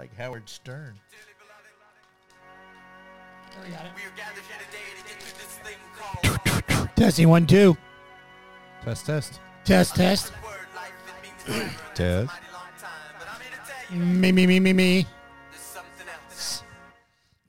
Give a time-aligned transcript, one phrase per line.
[0.00, 0.94] like Howard Stern.
[6.96, 7.76] Testing one, two.
[8.82, 9.40] Test, test.
[9.64, 10.32] Test, test.
[11.94, 12.32] Test.
[13.90, 15.06] Me, me, me, me, me.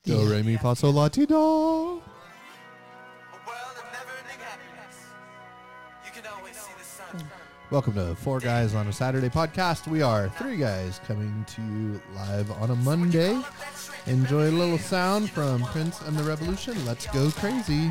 [0.03, 2.00] Do, re, mi, fa, sol, la, ti, do.
[7.71, 9.87] Welcome to Four Guys on a Saturday podcast.
[9.87, 13.41] We are three guys coming to you live on a Monday.
[14.07, 16.85] Enjoy a little sound from Prince and the Revolution.
[16.85, 17.89] Let's go crazy.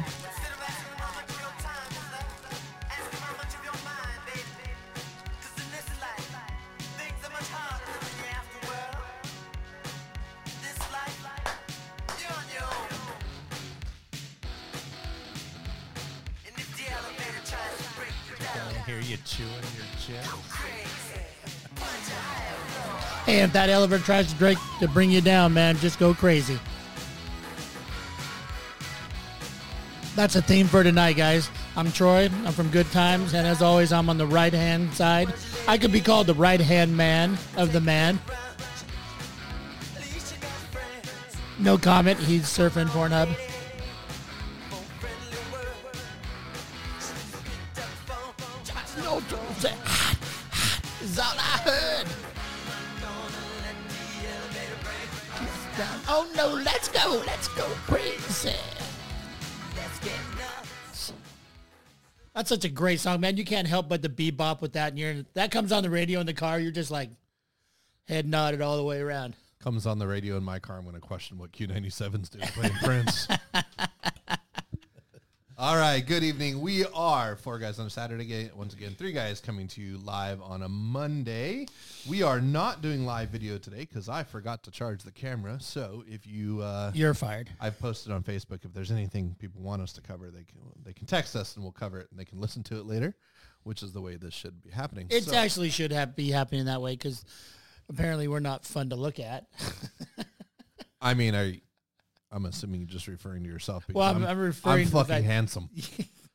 [23.51, 26.57] If that elevator tries to to bring you down, man, just go crazy.
[30.15, 31.51] That's a theme for tonight, guys.
[31.75, 32.31] I'm Troy.
[32.45, 35.35] I'm from Good Times, and as always, I'm on the right hand side.
[35.67, 38.21] I could be called the right hand man of the man.
[41.59, 42.21] No comment.
[42.21, 43.50] He's surfing Pornhub.
[62.81, 63.37] Great song, man.
[63.37, 64.89] You can't help but to bebop with that.
[64.89, 66.59] And you're, that comes on the radio in the car.
[66.59, 67.11] You're just like
[68.09, 69.37] head nodded all the way around.
[69.63, 70.79] Comes on the radio in my car.
[70.79, 73.29] I'm going to question what Q97's doing playing Prince.
[75.61, 76.63] All right, good evening.
[76.63, 78.51] We are four guys on a Saturday.
[78.57, 81.67] Once again, three guys coming to you live on a Monday.
[82.09, 85.59] We are not doing live video today because I forgot to charge the camera.
[85.61, 87.51] So if you, uh, You're fired.
[87.61, 88.65] I've posted on Facebook.
[88.65, 91.63] If there's anything people want us to cover, they can they can text us and
[91.63, 93.15] we'll cover it, and they can listen to it later,
[93.65, 95.09] which is the way this should be happening.
[95.11, 97.23] It So- actually should have be happening that way because
[97.91, 99.45] apparently we're not fun to look at.
[101.03, 101.61] I mean, I,
[102.33, 103.87] I'm assuming you're just referring to yourself.
[103.87, 105.69] because Well, I'm- I'm referring I'm fucking fact- handsome.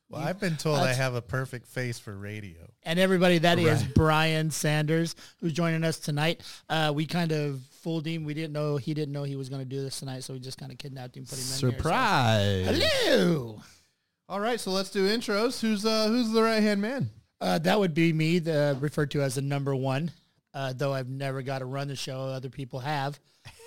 [0.08, 2.60] Well, I've been told I have a perfect face for radio.
[2.84, 3.94] And everybody, that is Right.
[3.96, 6.42] Brian Sanders, who's joining us tonight.
[6.68, 8.22] Uh, we kind of fooled him.
[8.22, 10.38] We didn't know he didn't know he was going to do this tonight, so we
[10.38, 11.78] just kind of kidnapped him, put him in here.
[11.78, 12.66] Surprise!
[12.66, 12.72] So-
[13.04, 13.62] Hello.
[14.28, 15.60] All right, so let's do intros.
[15.60, 17.10] Who's uh who's the right hand man?
[17.40, 20.12] Uh, that would be me, the, referred to as the number one.
[20.54, 23.18] Uh, though I've never got to run the show, other people have,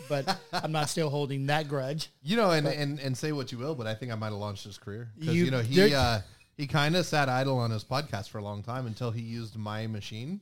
[0.10, 2.10] but I'm not still holding that grudge.
[2.24, 4.36] You know, and, and and say what you will, but I think I might have
[4.36, 6.20] launched his career because You- you, know he uh,
[6.58, 9.56] he kind of sat idle on his podcast for a long time until he used
[9.56, 10.42] my machine,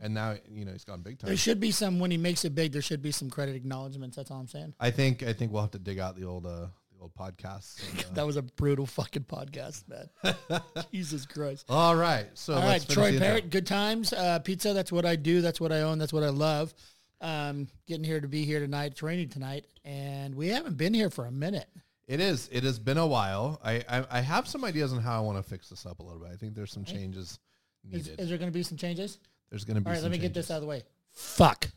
[0.00, 1.28] and now you know he's gone big time.
[1.28, 2.72] There should be some when he makes it big.
[2.72, 4.16] There should be some credit acknowledgments.
[4.16, 4.74] That's all I'm saying.
[4.80, 7.80] I think I think we'll have to dig out the old uh, the old podcasts.
[7.90, 10.60] and, uh, That was a brutal fucking podcast, man.
[10.92, 11.66] Jesus Christ.
[11.68, 13.18] all right, so All right, Troy.
[13.18, 14.12] Parrott, good times.
[14.12, 15.40] Uh, pizza, that's what I do.
[15.40, 15.98] That's what I own.
[15.98, 16.74] That's what I love.
[17.22, 21.26] Um, getting here to be here tonight, training tonight, and we haven't been here for
[21.26, 21.68] a minute.
[22.08, 22.48] It is.
[22.52, 23.60] It has been a while.
[23.64, 26.02] I, I I have some ideas on how I want to fix this up a
[26.02, 26.30] little bit.
[26.32, 27.38] I think there's some changes
[27.84, 28.18] needed.
[28.18, 29.18] is there going to be some changes?
[29.50, 29.86] there's going to be.
[29.86, 30.82] All right, let me get this out of the way.
[31.12, 31.68] Fuck.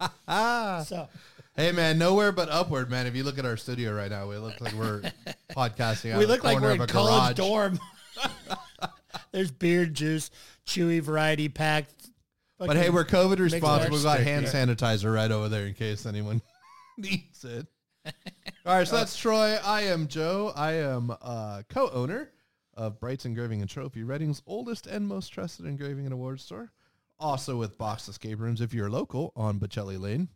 [0.28, 1.08] So,
[1.56, 3.06] Hey man, nowhere but upward, man.
[3.06, 5.02] If you look at our studio right now, we look like we're
[5.50, 6.16] podcasting.
[6.16, 7.48] We look like we're in a college garage.
[7.48, 7.80] dorm.
[9.32, 10.30] There's beard juice,
[10.66, 12.09] chewy variety packed.
[12.66, 13.96] But hey, we're COVID responsible.
[13.96, 14.52] We've got stick, hand yeah.
[14.52, 16.42] sanitizer right over there in case anyone
[16.98, 17.66] needs it.
[18.66, 19.58] All right, so that's Troy.
[19.64, 20.52] I am Joe.
[20.54, 22.30] I am uh, co-owner
[22.74, 26.70] of Bright's Engraving and Trophy, Redding's oldest and most trusted engraving and award store.
[27.18, 30.28] Also with Box Escape Rooms if you're local on Bocelli Lane.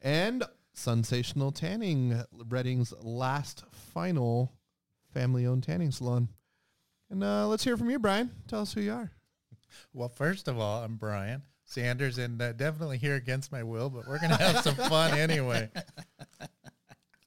[0.00, 4.52] And Sensational Tanning, Redding's last final
[5.12, 6.28] family-owned tanning salon.
[7.10, 8.30] And uh, let's hear from you, Brian.
[8.46, 9.10] Tell us who you are.
[9.92, 14.06] Well, first of all, I'm Brian Sanders, and uh, definitely here against my will, but
[14.08, 15.68] we're gonna have some fun anyway.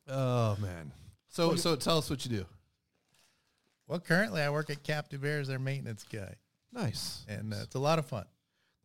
[0.07, 0.91] Oh man.
[1.27, 2.45] So so tell us what you do.
[3.88, 6.36] Well, currently I work at CaptiveAire as their maintenance guy,
[6.71, 7.25] Nice.
[7.27, 8.25] and uh, it's a lot of fun.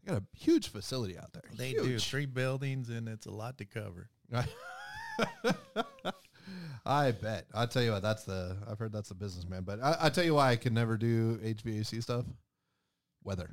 [0.02, 1.42] They got a huge facility out there.
[1.56, 2.04] They do Huge.
[2.08, 4.08] three buildings, and it's a lot to cover.
[6.86, 7.46] I bet.
[7.54, 9.62] I'll tell you what, that's the I've heard that's the businessman.
[9.62, 12.24] But I I tell you why I can never do HVAC stuff.
[13.22, 13.48] Weather.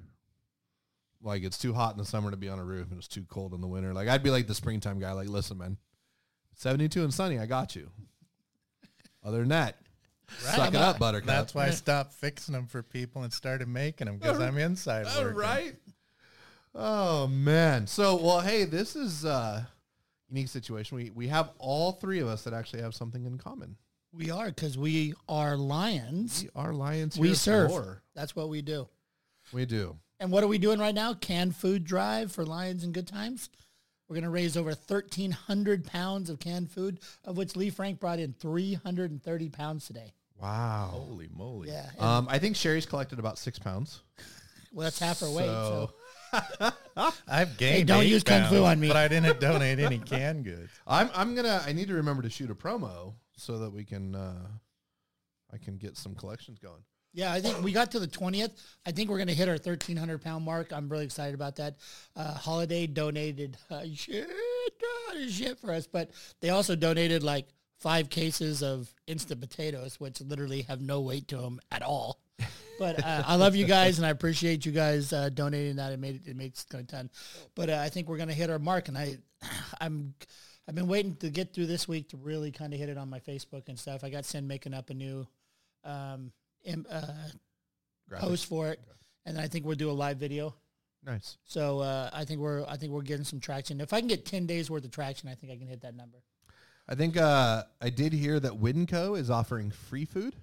[1.23, 3.25] Like it's too hot in the summer to be on a roof and it's too
[3.29, 3.93] cold in the winter.
[3.93, 5.77] Like I'd be like the springtime guy, like, listen, man,
[6.55, 7.89] 72 and sunny, I got you.
[9.23, 9.77] Other than that,
[10.39, 11.27] suck it up, buttercup.
[11.27, 15.05] That's why I stopped fixing them for people and started making them because I'm inside
[15.05, 15.37] All working.
[15.37, 15.75] right.
[16.73, 17.85] Oh man.
[17.85, 19.67] So well, hey, this is a
[20.29, 20.97] unique situation.
[20.97, 23.75] We we have all three of us that actually have something in common.
[24.13, 26.43] We are because we are lions.
[26.43, 27.17] We are lions.
[27.17, 27.69] We serve.
[27.69, 28.01] galore.
[28.15, 28.87] That's what we do.
[29.53, 29.97] We do.
[30.21, 31.15] And what are we doing right now?
[31.15, 33.49] Canned food drive for Lions and Good Times.
[34.07, 38.19] We're going to raise over 1,300 pounds of canned food, of which Lee Frank brought
[38.19, 40.13] in 330 pounds today.
[40.39, 40.89] Wow.
[40.91, 41.69] Holy moly.
[41.69, 41.89] Yeah.
[41.97, 44.01] Um, I think Sherry's collected about six pounds.
[44.71, 45.47] well, that's half her weight.
[45.47, 45.91] So.
[47.27, 47.87] I've gained.
[47.87, 48.89] don't eight use Kung Fu on me.
[48.89, 50.69] But I didn't donate any canned goods.
[50.85, 51.61] I'm I'm gonna.
[51.65, 54.15] I need to remember to shoot a promo so that we can.
[54.15, 54.47] Uh,
[55.51, 56.83] I can get some collections going.
[57.13, 58.51] Yeah, I think we got to the 20th.
[58.85, 60.71] I think we're going to hit our 1,300 pound mark.
[60.71, 61.75] I'm really excited about that.
[62.15, 67.47] Uh, Holiday donated uh, shit, uh, shit for us, but they also donated like
[67.79, 72.19] five cases of instant potatoes, which literally have no weight to them at all.
[72.79, 75.91] But uh, I love you guys, and I appreciate you guys uh, donating that.
[75.91, 77.11] It made it, it makes a ton.
[77.55, 79.17] But uh, I think we're going to hit our mark, and I,
[79.81, 80.15] I'm,
[80.67, 83.09] I've been waiting to get through this week to really kind of hit it on
[83.09, 84.03] my Facebook and stuff.
[84.03, 85.27] I got Sin making up a new.
[85.83, 86.31] Um,
[86.89, 87.01] uh,
[88.19, 88.79] post for it,
[89.25, 90.55] and then I think we'll do a live video.
[91.03, 91.37] Nice.
[91.45, 93.81] So uh, I think we're I think we're getting some traction.
[93.81, 95.95] If I can get ten days worth of traction, I think I can hit that
[95.95, 96.19] number.
[96.87, 100.35] I think uh, I did hear that Winco is offering free food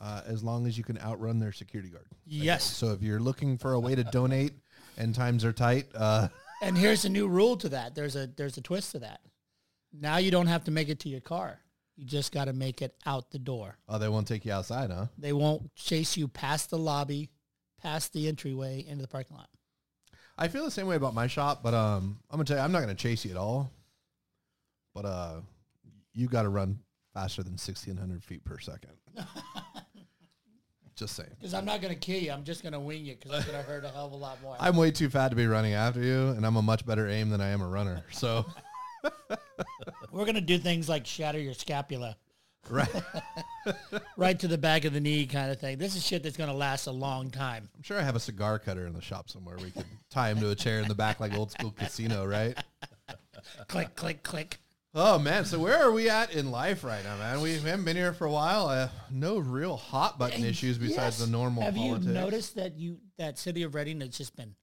[0.00, 2.06] uh, as long as you can outrun their security guard.
[2.26, 2.64] Yes.
[2.64, 4.52] So if you're looking for a way to donate
[4.98, 6.28] and times are tight, uh,
[6.62, 7.94] And here's a new rule to that.
[7.94, 9.20] There's a there's a twist to that.
[9.92, 11.60] Now you don't have to make it to your car.
[11.96, 13.76] You just got to make it out the door.
[13.88, 15.06] oh, they won't take you outside, huh?
[15.16, 17.30] They won't chase you past the lobby,
[17.80, 19.48] past the entryway into the parking lot.
[20.36, 22.72] I feel the same way about my shop, but um, I'm gonna tell you, I'm
[22.72, 23.70] not gonna chase you at all.
[24.94, 25.40] But uh,
[26.12, 26.78] you got to run
[27.12, 28.92] faster than 1,600 feet per second.
[30.96, 31.30] Just saying.
[31.40, 32.30] Because I'm not to kill you.
[32.30, 34.56] I'm just to wing you because I'm to hurt a hell of a lot more.
[34.60, 37.30] I'm way too fat to be running after you, and I'm a much better aim
[37.30, 38.04] than I am a runner.
[38.12, 38.46] So,
[40.12, 42.16] We're going to do things like shatter your scapula.
[42.70, 42.88] right.
[44.16, 45.78] right to the back of the knee kind of thing.
[45.78, 47.68] This is shit that's going to last a long time.
[47.76, 49.56] I'm sure I have a cigar cutter in the shop somewhere.
[49.62, 52.56] We could tie him to a chair in the back like old school casino, right?
[53.68, 54.58] click, click, click.
[54.96, 57.40] Oh man, so where are we at in life right now, man?
[57.40, 58.68] We haven't been here for a while.
[58.68, 61.18] Uh, no real hot button issues besides yes.
[61.18, 62.06] the normal Have politics.
[62.06, 64.54] you noticed that you that city of Redding has just been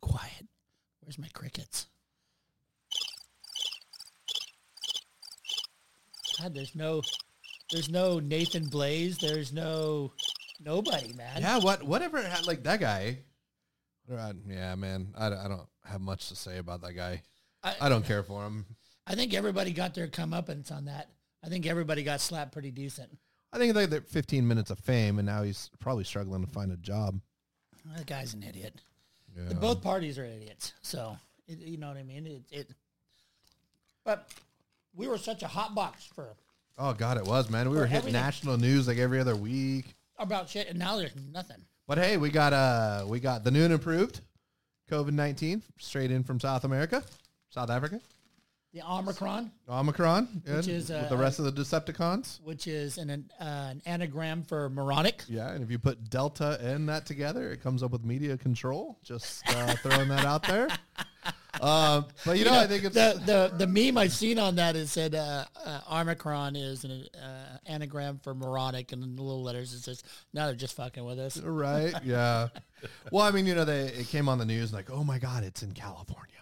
[0.00, 0.46] quiet?
[1.00, 1.88] Where's my crickets?
[6.40, 7.02] God, there's no,
[7.70, 9.18] there's no Nathan Blaze.
[9.18, 10.12] There's no
[10.64, 11.40] nobody, man.
[11.40, 13.18] Yeah, what whatever had like that guy.
[14.48, 17.22] Yeah, man, I, don't- I don't have much to say about that guy.
[17.64, 18.64] I, I don't care for him.
[19.06, 21.08] I think everybody got their comeuppance on that.
[21.44, 23.10] I think everybody got slapped pretty decent.
[23.52, 26.70] I think they got 15 minutes of fame, and now he's probably struggling to find
[26.72, 27.20] a job.
[27.96, 28.80] That guy's an idiot.
[29.36, 29.54] Yeah.
[29.54, 30.72] Both parties are idiots.
[30.82, 31.16] So
[31.46, 32.26] it, you know what I mean.
[32.26, 32.70] It, it.
[34.04, 34.28] But
[34.96, 36.34] we were such a hot box for
[36.78, 37.70] Oh God, it was man.
[37.70, 38.20] We were hitting everything.
[38.20, 39.94] national news like every other week.
[40.18, 41.56] about shit, and now there's nothing.
[41.86, 44.20] But hey, we got uh we got the new and improved
[44.90, 47.02] COVID nineteen straight in from South America,
[47.50, 48.00] South Africa,
[48.76, 52.42] The Omicron, Omicron, Which is, with uh, the rest of the Decepticons.
[52.42, 55.22] which is an an, uh, an anagram for moronic.
[55.28, 58.98] Yeah, and if you put Delta and that together, it comes up with media control.
[59.02, 60.68] Just uh, throwing that out there.
[61.58, 64.76] Uh, but you, know, I think it's the, the the meme I've seen on that
[64.76, 69.42] is said uh, uh, Omicron is an uh, anagram for moronic, and in the little
[69.42, 70.02] letters it says,
[70.34, 71.94] "Now they're just fucking with us." right.
[72.04, 72.48] Yeah.
[73.10, 75.44] Well, I mean, you know, they it came on the news like, oh my God,
[75.44, 76.36] it's in California.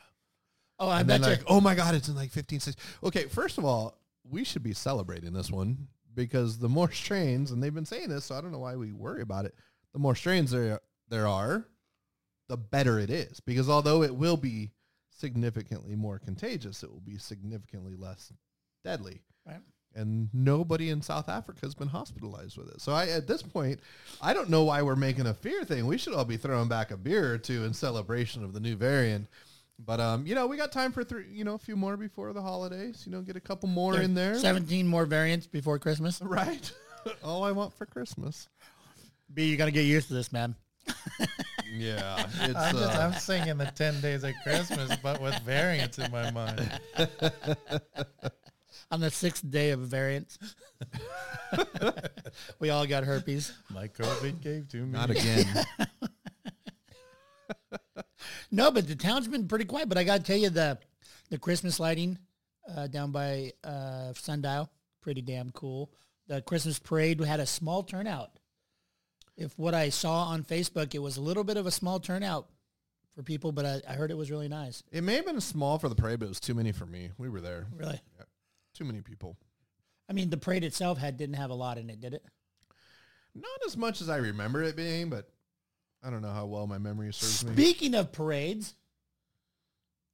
[0.78, 1.37] Oh, I and bet then you.
[1.37, 2.76] like, oh my God, it's in like 15 states.
[3.02, 7.62] Okay, first of all, we should be celebrating this one because the more strains, and
[7.62, 9.54] they've been saying this, so I don't know why we worry about it.
[9.93, 11.66] The more strains there there are,
[12.49, 13.40] the better it is.
[13.40, 14.71] Because although it will be
[15.11, 18.33] significantly more contagious, it will be significantly less
[18.85, 19.21] deadly.
[19.47, 19.61] Right.
[19.95, 22.81] And nobody in South Africa has been hospitalized with it.
[22.81, 23.78] So I, at this point,
[24.21, 25.87] I don't know why we're making a fear thing.
[25.87, 28.75] We should all be throwing back a beer or two in celebration of the new
[28.75, 29.28] variant.
[29.78, 32.33] But um, you know, we got time for three, you know, a few more before
[32.33, 33.02] the holidays.
[33.07, 36.21] You know, get a couple more There's in there, Seventeen more variants before Christmas.
[36.23, 36.73] right?
[37.25, 38.49] all I want for Christmas.
[39.33, 40.54] B, you got to get used to this, man.
[41.73, 45.99] Yeah, it's I'm, just, uh, I'm singing the 10 days of Christmas, but with variants
[45.99, 46.71] in my mind.
[48.90, 50.38] On the sixth day of variants,
[52.61, 53.52] we all got herpes.
[53.71, 54.93] My COVID gave to me.
[54.93, 55.47] not again.
[58.50, 59.88] No, but the town's been pretty quiet.
[59.88, 60.78] But I got to tell you, the
[61.31, 62.19] the Christmas lighting
[62.75, 65.90] uh, down by uh, Sundial, pretty damn cool.
[66.26, 68.31] The Christmas parade had a small turnout.
[69.37, 72.49] If what I saw on Facebook, it was a little bit of a small turnout
[73.14, 74.83] for people, but I, I heard it was really nice.
[74.93, 77.11] It may have been small for the parade, but it was too many for me.
[77.19, 77.66] We were there.
[77.75, 78.00] Really,
[78.75, 79.37] Too many people.
[80.09, 82.25] I mean, the parade itself had didn't have a lot in it, did it?
[83.35, 85.28] Not as much as I remember it being, but
[86.04, 87.52] I don't know how well my memory serves me.
[87.52, 88.75] Speaking of parades,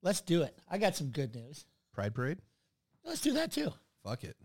[0.02, 0.56] let's do it.
[0.70, 1.64] I got some good news.
[1.92, 2.38] Pride Parade?
[3.04, 3.72] Let's do that too.
[4.04, 4.36] Fuck it.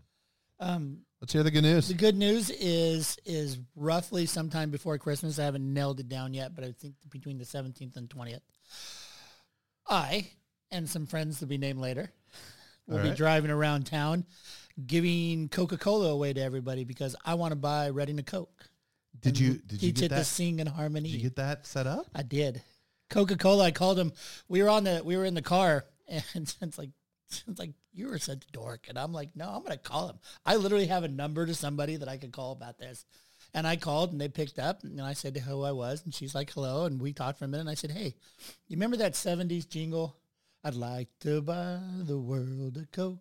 [0.58, 1.88] Um, Let's hear the good news.
[1.88, 5.38] the good news is is roughly sometime before Christmas.
[5.38, 8.40] I haven't nailed it down yet, but I think between the 17th and 20th,
[9.88, 10.28] I
[10.70, 12.10] and some friends to be named later
[12.86, 13.16] will All be right.
[13.16, 14.24] driving around town
[14.86, 18.68] giving Coca-Cola away to everybody because I want to buy Redding a Coke.
[19.20, 20.26] Did you did you teach get it to that?
[20.26, 21.10] sing in harmony?
[21.10, 22.06] Did you get that set up?
[22.14, 22.62] I did.
[23.10, 23.64] Coca Cola.
[23.64, 24.12] I called him.
[24.48, 25.02] We were on the.
[25.04, 26.90] We were in the car, and it's like,
[27.46, 30.18] it's like you were such a dork, and I'm like, no, I'm gonna call him.
[30.44, 33.04] I literally have a number to somebody that I could call about this,
[33.54, 36.34] and I called, and they picked up, and I said who I was, and she's
[36.34, 38.14] like, hello, and we talked for a minute, and I said, hey,
[38.68, 40.16] you remember that '70s jingle?
[40.64, 43.20] I'd like to buy the world a Coke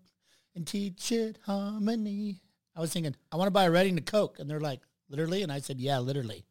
[0.56, 2.42] and teach it harmony.
[2.76, 5.44] I was thinking, I want to buy a Redding to Coke, and they're like, literally,
[5.44, 6.46] and I said, yeah, literally.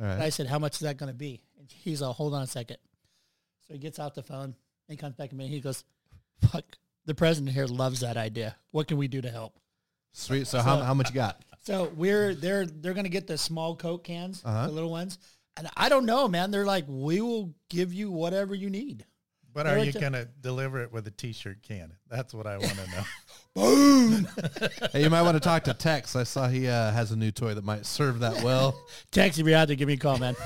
[0.00, 1.42] All And I said, how much is that going to be?
[1.58, 2.76] And he's all, hold on a second.
[3.66, 4.44] So he gets off the phone.
[4.44, 4.54] And
[4.88, 5.44] he comes back to me.
[5.44, 5.84] And he goes,
[6.50, 6.64] fuck,
[7.06, 8.56] the president here loves that idea.
[8.72, 9.58] What can we do to help?
[10.12, 10.46] Sweet.
[10.46, 11.42] So how, how much you got?
[11.60, 14.66] So we're, they're, they're going to get the small Coke cans, Uh-huh.
[14.66, 15.18] the little ones.
[15.56, 16.50] And I don't know, man.
[16.50, 19.04] They're like, we will give you whatever you need.
[19.56, 21.96] But They're you going to deliver it with a T-shirt cannon?
[22.10, 23.02] That's what I want to know.
[23.54, 24.28] Boom.
[24.92, 26.14] Hey, you might want to talk to Tex.
[26.14, 28.78] I saw he uh, has a new toy that might serve that well.
[29.10, 30.36] Text if you're out there, give me a call, man.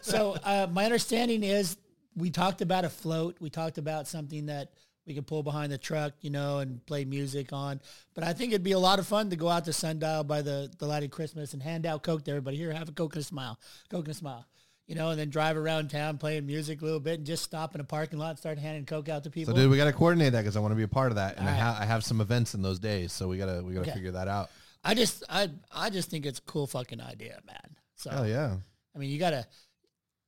[0.00, 1.76] so uh, my understanding is
[2.16, 3.36] we talked about a float.
[3.40, 4.72] We talked about something that
[5.06, 7.78] we could pull behind the truck, you know, and play music on.
[8.14, 10.40] But I think it'd be a lot of fun to go out to Sundial by
[10.40, 12.56] the, the light of Christmas and hand out Coke to everybody.
[12.56, 13.58] Here, have a Coke and a smile.
[13.90, 14.46] Coke and a smile.
[14.88, 17.74] You know, and then drive around town playing music a little bit and just stop
[17.74, 19.54] in a parking lot and start handing Coke out to people.
[19.54, 21.16] So, dude, we got to coordinate that because I want to be a part of
[21.16, 21.60] that, and I, right.
[21.60, 23.92] ha- I have some events in those days, so we gotta we gotta Okay.
[23.92, 24.50] figure that out.
[24.82, 27.76] I just I I just think it's a cool fucking idea, man.
[27.96, 28.56] So Oh yeah,
[28.96, 29.46] I mean, you gotta.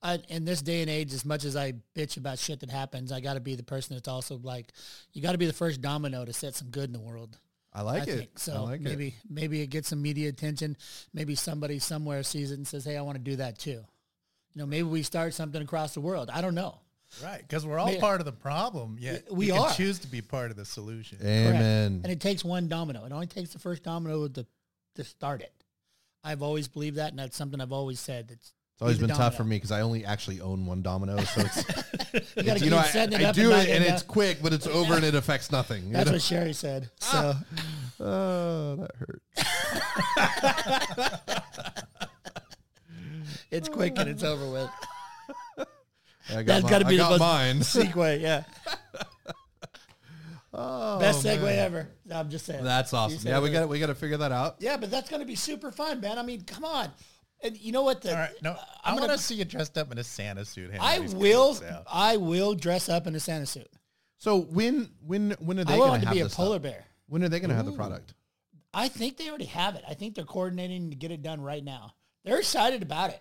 [0.02, 3.12] I, in this day and age, as much as I bitch about shit that happens,
[3.12, 4.72] I got to be the person that's also like,
[5.12, 7.38] you got to be the first domino to set some good in the world.
[7.74, 8.16] I like I it.
[8.16, 8.64] think so.
[8.64, 8.82] Like it.
[8.82, 10.76] maybe maybe it gets some media attention.
[11.12, 13.84] Maybe somebody somewhere sees it and says, "Hey, I want to do that too."
[14.54, 16.28] You know, maybe we start something across the world.
[16.32, 16.80] I don't know.
[17.22, 17.40] right.
[17.40, 18.00] Because we're all Man.
[18.00, 18.96] part of the problem.
[18.98, 19.72] Yet We you can are.
[19.74, 21.18] choose to be part of the solution.
[21.22, 22.00] Amen.
[22.04, 23.04] And it takes one domino.
[23.04, 24.46] It only takes the first domino to
[24.96, 25.52] to start it.
[26.24, 28.30] I've always believed that, and that's something I've always said.
[28.32, 30.82] It's It's always be the been tough for me because I only actually own one
[30.82, 31.56] domino, so it's
[32.36, 34.52] you got to you know I, it I do and it and it's quick, but
[34.52, 35.92] it's over and it affects nothing.
[35.92, 36.12] That's know?
[36.14, 36.90] what Sherry said.
[37.02, 37.42] Ah.
[37.98, 39.22] So Oh, that hurt.
[43.50, 44.70] it's quick and it's over with.
[46.30, 47.58] I got That's my- got to be I the got most mine.
[47.60, 48.20] segue.
[48.20, 48.44] Yeah,
[50.52, 51.58] Oh, best segue man.
[51.58, 51.88] ever.
[52.04, 52.64] No, I'm just saying.
[52.64, 53.20] That's awesome.
[53.28, 53.52] Yeah, we it.
[53.52, 54.56] got we got to figure that out.
[54.58, 56.18] Yeah, but that's going to be super fun, man.
[56.18, 56.88] I mean, come on.
[57.42, 58.02] And you know what?
[58.02, 58.32] The, All right.
[58.42, 60.72] No, uh, I I'm want gonna- to see you dressed up in a Santa suit.
[60.72, 61.54] handing I these will.
[61.54, 61.84] Coke out.
[61.90, 63.68] I will dress up in a Santa suit.
[64.18, 66.34] So when when when are they I going want to to have be a this
[66.34, 66.62] polar up?
[66.62, 66.84] bear.
[67.08, 68.14] When are they going to have the product?
[68.74, 69.84] I think they already have it.
[69.88, 71.94] I think they're coordinating to get it done right now.
[72.24, 73.20] They're excited about it.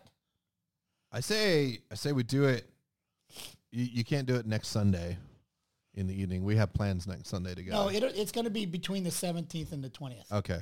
[1.12, 2.70] I say I say we do it.
[3.72, 5.18] You, you can't do it next Sunday
[5.96, 6.44] in the evening.
[6.44, 7.72] We have plans next Sunday to go.
[7.72, 10.32] No, it, it's going to be between the 17th and the 20th.
[10.32, 10.62] okay.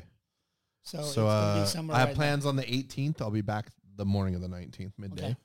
[0.84, 3.22] So, it's So uh, be somewhere I have right plans on the 18th.
[3.22, 5.26] I'll be back the morning of the 19th, midday.
[5.26, 5.36] Okay.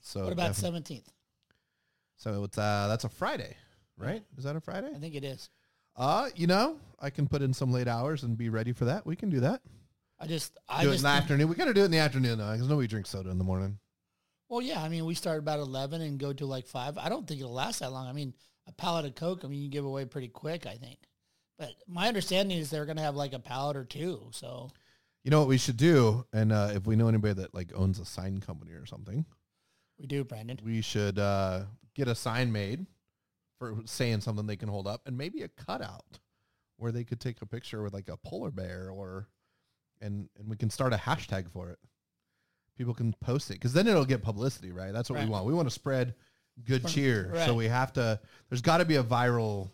[0.00, 0.22] So.
[0.22, 1.02] What about 17th?
[2.18, 3.54] So it's uh that's a Friday,
[3.98, 4.22] right?
[4.38, 4.88] Is that a Friday?
[4.94, 5.50] I think it is.
[5.96, 9.04] Uh, you know, I can put in some late hours and be ready for that.
[9.06, 9.60] We can do that.
[10.18, 11.48] I just, I do it in the afternoon.
[11.48, 13.44] We got to do it in the afternoon though, because nobody drinks soda in the
[13.44, 13.78] morning.
[14.48, 14.82] Well, yeah.
[14.82, 16.98] I mean, we start about 11 and go to like 5.
[16.98, 18.06] I don't think it'll last that long.
[18.06, 18.34] I mean,
[18.66, 20.98] a pallet of Coke, I mean, you give away pretty quick, I think.
[21.58, 24.28] But my understanding is they're going to have like a pallet or two.
[24.32, 24.70] So,
[25.24, 27.98] You know what we should do, and uh, if we know anybody that like owns
[27.98, 29.24] a sign company or something,
[29.98, 30.58] we do, Brandon.
[30.62, 31.62] we should uh,
[31.94, 32.86] get a sign made
[33.58, 36.18] for saying something they can hold up, and maybe a cutout
[36.76, 39.28] where they could take a picture with like a polar bear, or
[40.02, 41.78] and and we can start a hashtag for it.
[42.76, 44.92] People can post it because then it'll get publicity, right?
[44.92, 45.24] That's what Right.
[45.24, 45.46] we want.
[45.46, 46.14] We want to spread
[46.64, 48.20] good From- cheer, so we have to.
[48.48, 49.70] There's got to be a viral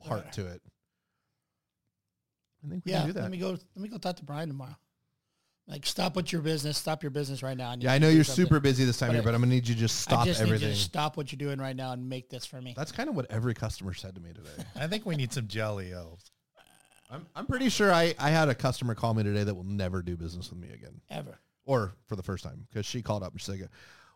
[0.00, 0.32] part Right.
[0.34, 0.62] to it.
[2.64, 3.22] I think we Yeah, can do that.
[3.22, 3.50] let me go.
[3.50, 4.76] Let me go talk to Brian tomorrow.
[5.66, 6.78] Like, stop with your business.
[6.78, 7.74] Stop your business right now.
[7.74, 8.46] need yeah, I know you're something.
[8.46, 10.20] super busy this time But of year, but I'm gonna need you to just stop
[10.20, 10.68] I just everything.
[10.68, 12.72] need you to stop what you're doing right now and make this for me.
[12.74, 14.64] That's kind of what every customer said to me today.
[14.76, 16.30] I think we need some jelly elves.
[17.10, 20.02] I'm, I'm pretty sure I, I had a customer call me today that will never
[20.02, 21.38] do business with me again Ever.
[21.68, 23.68] Or for the first time because she called up and she's like,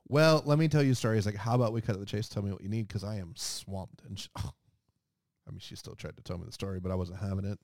[0.09, 1.17] Well, let me tell you a story.
[1.17, 2.29] He's like, how about we cut to the chase?
[2.29, 4.03] Tell me what you need because I am swamped.
[4.09, 4.51] And she, oh.
[5.47, 7.59] I mean, she still tried to tell me the story, but I wasn't having it.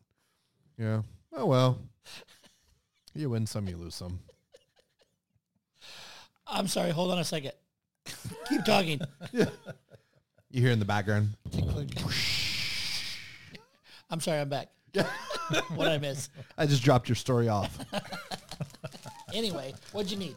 [0.77, 1.03] Yeah.
[1.33, 1.79] Oh well.
[3.15, 4.21] You win some, you lose some.
[6.47, 6.91] I'm sorry.
[6.91, 7.53] Hold on a second.
[8.49, 9.01] Keep talking.
[10.51, 11.35] You hear in the background.
[14.09, 14.41] I'm sorry.
[14.41, 14.69] I'm back.
[14.95, 16.31] what did I miss?
[16.57, 17.79] I just dropped your story off.
[19.35, 20.37] Anyway, what'd you need?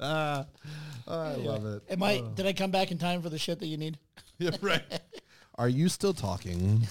[0.00, 0.44] Uh,
[1.08, 1.82] I love it.
[1.90, 2.22] Am I?
[2.34, 3.98] Did I come back in time for the shit that you need?
[4.40, 4.82] Yeah, right.
[5.56, 6.86] Are you still talking?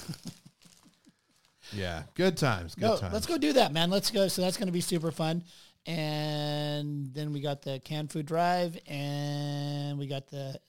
[1.72, 2.04] yeah.
[2.14, 2.76] Good times.
[2.76, 3.14] Good No, times.
[3.14, 3.90] let's go do that, man.
[3.90, 4.28] Let's go.
[4.28, 5.44] So that's going to be super fun.
[5.86, 10.60] And then we got the canned food drive, and we got the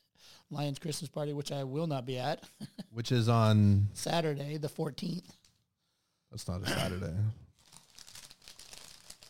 [0.52, 2.44] Lions Christmas party, which I will not be at
[2.92, 3.88] Which is on.
[3.94, 5.24] Saturday, the 14th.
[6.30, 7.14] That's not a Saturday.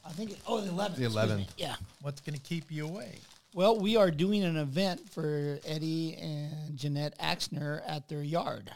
[0.08, 0.32] I think.
[0.32, 0.96] It, oh, the 11th.
[0.96, 1.48] The 11th.
[1.58, 1.76] Yeah.
[2.00, 3.18] What's going to keep you away?
[3.54, 8.70] Well, we are doing an event for Eddie and Jeanette Axner at their yard.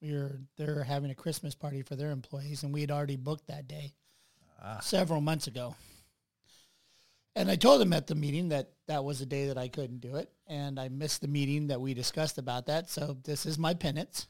[0.00, 3.66] We're they're having a Christmas party for their employees, and we had already booked that
[3.66, 3.94] day
[4.62, 4.80] ah.
[4.80, 5.74] several months ago.
[7.36, 10.00] And I told them at the meeting that that was a day that I couldn't
[10.00, 12.90] do it, and I missed the meeting that we discussed about that.
[12.90, 14.28] So this is my penance.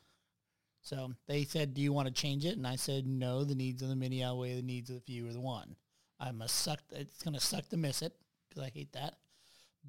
[0.84, 3.42] So they said, "Do you want to change it?" And I said, "No.
[3.42, 5.74] The needs of the many outweigh the needs of the few or the one.
[6.20, 6.78] I must suck.
[6.92, 8.14] It's gonna suck to miss it
[8.48, 9.18] because I hate that.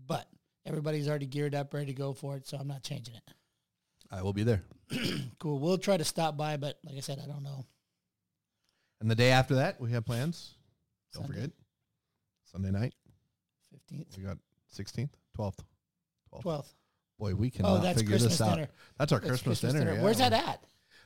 [0.07, 0.27] But
[0.65, 2.47] everybody's already geared up, ready to go for it.
[2.47, 3.23] So I'm not changing it.
[4.09, 4.63] I will be there.
[5.39, 5.59] Cool.
[5.59, 7.65] We'll try to stop by, but like I said, I don't know.
[9.01, 10.55] And the day after that, we have plans.
[11.13, 11.41] Don't Sunday.
[11.41, 11.51] forget.
[12.51, 12.93] Sunday night,
[13.71, 14.37] Fifteenth, we got
[14.73, 15.59] 16th, 12th.
[16.29, 16.41] twelfth.
[16.41, 16.73] Twelfth.
[17.19, 18.55] Boy, we Oh, cannot that's figure Christmas this out.
[18.55, 18.69] dinner.
[18.97, 19.93] That's our That's Christmas, dinner.
[19.95, 20.01] yeah.
[20.01, 20.63] Where's that at?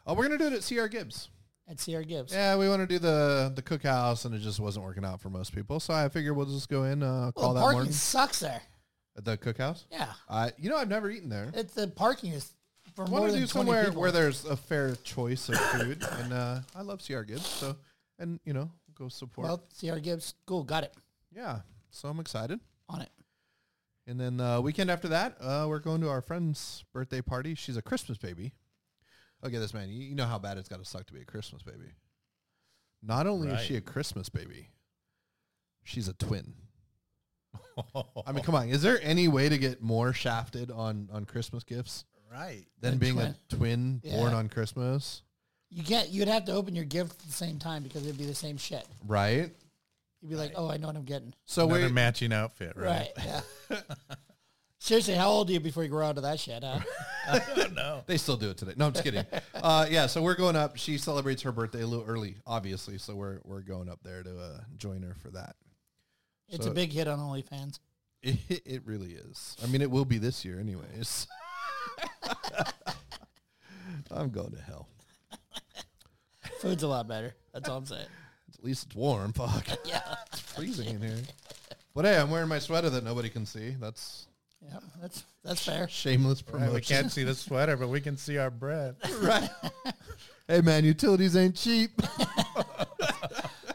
[0.10, 1.30] Oh, we're gonna do it at CR Gibbs.
[1.68, 2.34] At CR Gibbs.
[2.34, 5.30] Yeah, we want to do the the cookhouse, and it just wasn't working out for
[5.30, 5.80] most people.
[5.80, 8.62] So I figured we'll just go in, uh, call Well, that parking morning sucks there.
[9.16, 9.86] at the cookhouse.
[9.92, 11.52] Yeah, Uh, you know, I've never eaten there.
[11.54, 12.54] it's the parking is
[12.96, 14.02] for I more want to than do 20 somewhere people.
[14.02, 17.46] where there's a fair choice of food, and uh, I love CR Gibbs.
[17.46, 17.76] So,
[18.18, 19.48] and you know, go support.
[19.48, 20.34] well, CR Gibbs.
[20.48, 20.94] Cool, got it
[21.32, 21.60] yeah,
[21.92, 22.60] so I'm excited.
[22.90, 23.10] on it.
[24.08, 27.54] And then the weekend after that, uh, we're going to our friend's birthday party.
[27.54, 28.54] She's a Christmas baby.
[29.46, 31.26] Okay, this man, you, you know how bad it's got to suck to be a
[31.26, 31.94] Christmas baby.
[33.02, 34.70] Not only is she a Christmas baby,
[35.84, 36.54] she's a twin.
[38.28, 38.68] I mean, come on.
[38.70, 42.66] Is there any way to get more shafted on on Christmas gifts right.
[42.82, 43.28] than A being twin.
[43.52, 44.38] a twin born Yeah.
[44.38, 45.24] on Christmas?
[45.70, 46.10] You can't.
[46.10, 48.58] You'd have to open your gift at the same time because it'd be the same
[48.58, 48.86] shit.
[49.08, 49.52] Right.
[50.22, 53.10] You'd be like, "Oh, I know what I'm getting." So Another we matching outfit, right?
[53.18, 53.42] Right.
[53.70, 53.80] Yeah.
[54.82, 56.64] Seriously, how old are you before you grow out of that shit?
[56.64, 56.80] Huh?
[57.28, 58.02] I don't know.
[58.08, 58.74] They still do it today.
[58.78, 59.26] No, I'm just kidding.
[59.56, 60.78] uh, yeah, so we're going up.
[60.78, 62.98] She celebrates her birthday a little early, obviously.
[62.98, 65.56] So we're we're going up there to uh, join her for that.
[66.48, 67.80] It's So- a big hit on OnlyFans.
[68.24, 69.56] It, it really is.
[69.64, 71.28] I mean, it will be this year, anyways.
[74.12, 74.88] I'm going to hell.
[76.62, 77.36] Food's a lot better.
[77.54, 78.08] That's all I'm saying.
[78.58, 79.34] At least it's warm.
[79.34, 80.02] Fuck, Yeah.
[80.32, 81.18] it's freezing in here.
[81.94, 83.76] But hey, I'm wearing my sweater that nobody can see.
[83.80, 84.28] That's
[84.62, 84.80] Yeah.
[85.02, 85.88] That's that's fair.
[85.90, 88.96] shameless Right, we can't see the sweater, but we can see our bread.
[89.22, 89.50] right.
[90.48, 91.92] hey man, utilities ain't cheap.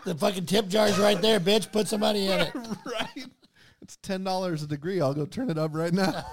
[0.05, 1.73] The fucking tip jar's right there, bitch.
[1.73, 2.55] Put some money in it.
[2.55, 3.25] right.
[3.81, 5.01] It's ten dollars a degree.
[5.01, 6.27] I'll go turn it up right now.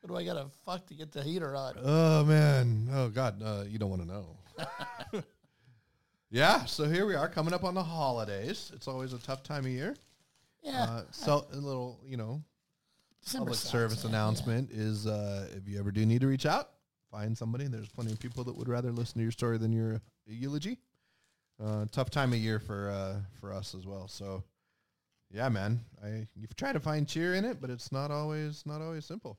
[0.00, 1.74] What do I gotta fuck to get the heater on?
[1.84, 2.88] Oh man.
[2.90, 3.42] Oh god.
[3.42, 5.22] Uh, you don't want to know.
[6.30, 6.64] yeah.
[6.64, 8.72] So here we are coming up on the holidays.
[8.74, 9.94] It's always a tough time of year.
[10.68, 10.82] Yeah.
[10.84, 12.42] Uh, so a little, you know,
[13.22, 16.46] December public sucks, service yeah, announcement is uh, if you ever do need to reach
[16.46, 16.70] out,
[17.10, 17.66] find somebody.
[17.66, 20.78] There's plenty of people that would rather listen to your story than your eulogy.
[21.62, 24.06] Uh, tough time of year for uh, for us as well.
[24.06, 24.44] So,
[25.30, 28.80] yeah, man, I you've tried to find cheer in it, but it's not always not
[28.80, 29.38] always simple.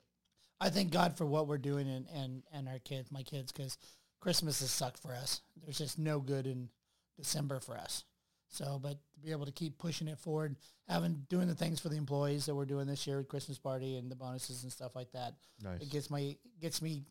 [0.60, 3.78] I thank God for what we're doing and and, and our kids, my kids, because
[4.20, 5.42] Christmas has sucked for us.
[5.63, 6.70] There's just no good in
[7.15, 8.04] December for us.
[8.50, 10.56] So, but to be able to keep pushing it forward,
[10.88, 13.98] having doing the things for the employees that we're doing this year, with Christmas party
[13.98, 15.82] and the bonuses and stuff like that, Nice.
[15.82, 17.04] it gets my gets me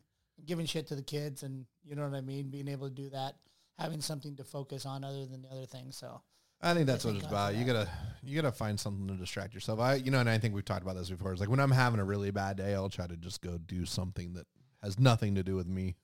[0.45, 3.09] giving shit to the kids, and you know what I mean, being able to do
[3.11, 3.35] that,
[3.77, 5.95] having something to focus on other than the other things.
[5.95, 6.21] So,
[6.61, 7.55] I think that's what it's about.
[7.55, 7.87] You gotta
[8.21, 9.79] you gotta find something to distract yourself.
[9.79, 11.31] I you know, and I think we've talked about this before.
[11.31, 13.85] It's like when I'm having a really bad day, I'll try to just go do
[13.85, 14.45] something that
[14.83, 15.95] has nothing to do with me,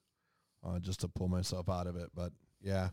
[0.64, 2.10] uh, just to pull myself out of it.
[2.14, 2.88] But yeah,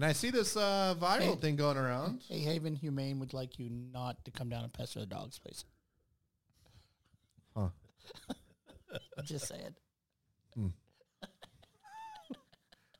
[0.00, 1.34] and I see this uh, viral Hey.
[1.36, 2.22] thing going around.
[2.28, 5.64] hey, Haven Humane would like you not to come down and pester the dogs, please.
[7.54, 7.68] Huh.
[9.18, 9.74] I'm just saying.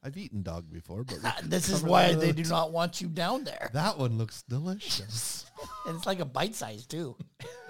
[0.03, 3.45] I've eaten dog before, but we- This is why they do not want you down
[3.45, 3.71] there.
[3.75, 5.45] that one looks delicious.
[5.87, 7.17] And it's like a bite size too.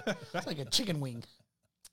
[0.07, 1.23] It's like a chicken wing.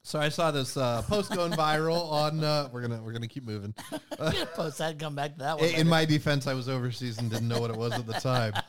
[0.03, 2.43] So I saw this uh, post going viral on.
[2.43, 3.75] Uh, we're gonna we're gonna keep moving.
[4.55, 4.99] Post that.
[4.99, 5.69] Come back to that one.
[5.69, 8.15] In, in my defense, I was overseas and didn't know what it was at the
[8.15, 8.53] time.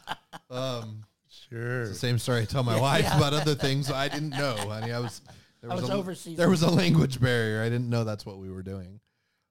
[0.51, 1.03] Um,
[1.49, 1.81] Sure.
[1.81, 3.17] it's the same story I tell my Yeah, wife yeah.
[3.17, 4.91] about other things I didn't know, honey.
[4.91, 5.21] I was
[5.61, 6.37] there I was a, overseas.
[6.37, 7.61] There was a language barrier.
[7.63, 8.99] I didn't know that's what we were doing.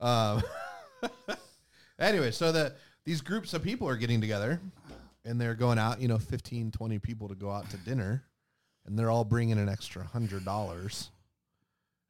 [0.01, 0.43] Um,
[1.99, 4.61] anyway, so the these groups of people are getting together
[5.25, 8.25] and they're going out, you know, 15, 20 people to go out to dinner
[8.87, 11.11] and they're all bringing an extra hundred dollars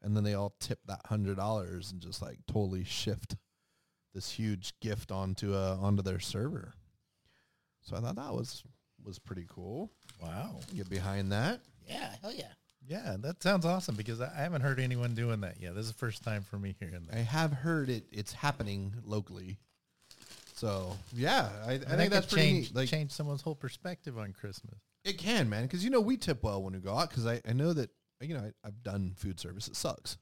[0.03, 3.37] and then they all tip that hundred dollars and just like totally shift
[4.15, 6.75] this huge gift onto a onto their server.
[7.83, 8.63] So I thought that was
[9.05, 9.91] was pretty cool.
[10.23, 10.61] Wow.
[10.75, 11.61] Get behind that.
[11.89, 12.53] yeah, hell yeah.
[12.87, 15.75] Yeah, that sounds awesome because I I haven't heard anyone doing that yet.
[15.75, 17.17] This is the first time for me hearing that.
[17.17, 18.05] I have heard it.
[18.11, 19.59] It's happening locally.
[20.55, 22.75] So yeah, I, I And think that's could pretty change, neat.
[22.77, 24.75] Like change someone's whole perspective on Christmas.
[25.05, 27.11] it can, man, because you know we tip well when we go out.
[27.11, 29.69] Because I, I know that you know I, I've done food service.
[29.69, 30.19] It sucks,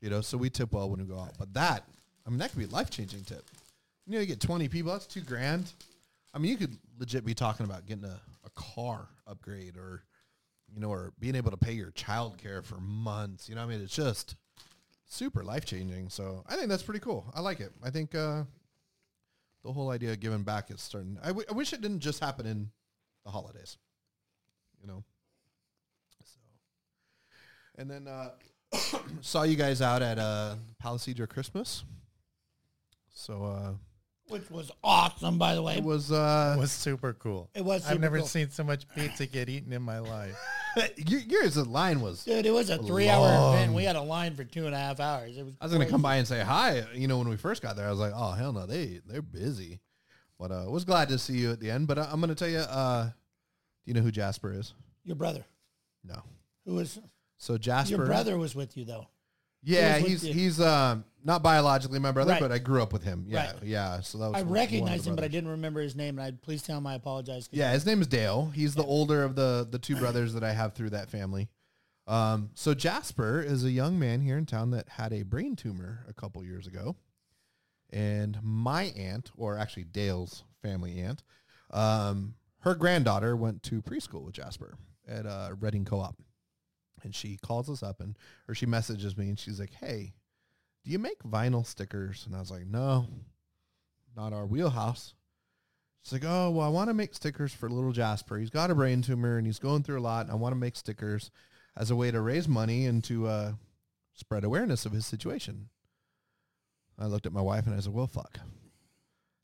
[0.00, 0.20] you know.
[0.20, 1.34] So we tip well when we go out.
[1.38, 1.84] But that,
[2.26, 3.44] I mean, that could be a life changing tip.
[4.06, 4.92] You know, you get twenty people.
[4.92, 5.72] That's two grand.
[6.34, 10.02] I mean, you could legit be talking about getting a, a car upgrade or,
[10.72, 13.48] you know, or being able to pay your child care for months.
[13.48, 14.36] You know, I mean, it's just
[15.06, 16.10] super life changing.
[16.10, 17.24] So I think that's pretty cool.
[17.34, 17.72] I like it.
[17.82, 18.42] I think uh,
[19.64, 21.18] the whole idea of giving back is starting.
[21.22, 22.70] I, w- I wish it didn't just happen in
[23.24, 23.78] the holidays.
[24.80, 25.04] You know.
[27.76, 28.30] So, and then uh,
[29.20, 31.84] saw you guys out at uh, Palisadro Christmas.
[33.12, 33.72] So uh,
[34.28, 35.76] Which was awesome, by the way.
[35.76, 37.50] it was It uh, was super cool.
[37.54, 38.26] It was I've super never cool.
[38.26, 40.36] seen so much pizza get eaten in my life.
[40.76, 40.92] y-
[41.26, 41.54] yours.
[41.54, 42.24] The line was.
[42.24, 43.72] Dude, it was a three-hour event.
[43.72, 45.36] We had a line for two and a half hours.
[45.36, 45.54] It was.
[45.60, 45.92] I was gonna crazy.
[45.92, 46.84] come by and say hi.
[46.94, 49.22] You know, when we first got there, I was like, "Oh hell no, they they're
[49.22, 49.80] busy."
[50.38, 51.86] But uh, was glad to see you at the end.
[51.88, 53.10] But uh, I'm gonna tell you, uh, do
[53.86, 54.74] you know who Jasper is?
[55.04, 55.46] Your brother,
[56.04, 56.20] No.
[56.66, 56.98] who was
[57.38, 59.06] So Jasper, your brother, was with you though.
[59.62, 60.32] Yeah, with he's you.
[60.32, 62.40] he's um not biologically my brother, Right.
[62.40, 63.24] but I grew up with him.
[63.26, 63.62] Yeah, Right.
[63.64, 64.00] yeah.
[64.00, 66.18] So that was I one- one of recognized him, but I didn't remember his name.
[66.18, 67.48] And I please tell him I apologize.
[67.50, 68.50] Yeah, his name is Dale.
[68.54, 71.48] He's the older of the the two brothers that I have through that family.
[72.06, 76.04] Um, so Jasper is a young man here in town that had a brain tumor
[76.08, 76.94] a couple years ago,
[77.90, 81.24] and my aunt, or actually Dale's family aunt,
[81.72, 84.74] um, her granddaughter went to preschool with Jasper
[85.08, 86.16] at uh, Redding Co-op,
[87.06, 90.12] and she calls us up and or she messages me and she's like, "Hey,
[90.84, 93.06] do you make vinyl stickers?" And I was like, "No,
[94.14, 95.14] not our wheelhouse."
[96.06, 98.38] She's like, oh, well, I want to make stickers for little Jasper.
[98.38, 100.26] He's got a brain tumor and he's going through a lot.
[100.26, 101.32] And I want to make stickers
[101.76, 103.52] as a way to raise money and to uh,
[104.14, 105.68] spread awareness of his situation.
[106.96, 108.38] I looked at my wife and I said, well, fuck.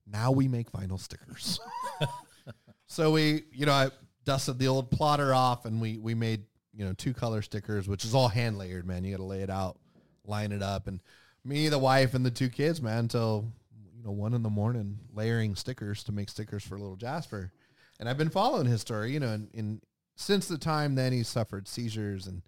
[0.07, 1.59] Now we make vinyl stickers.
[2.87, 3.89] so we, you know, I
[4.25, 8.05] dusted the old plotter off and we, we made, you know, two color stickers, which
[8.05, 9.05] is all hand layered, man.
[9.05, 9.79] You got to lay it out,
[10.25, 10.87] line it up.
[10.87, 11.01] And
[11.45, 13.53] me, the wife, and the two kids, man, until
[13.97, 17.53] you know, one in the morning layering stickers to make stickers for little Jasper.
[18.01, 19.81] And I've been following his story, you know, and, and
[20.17, 22.43] since the time then he suffered seizures and,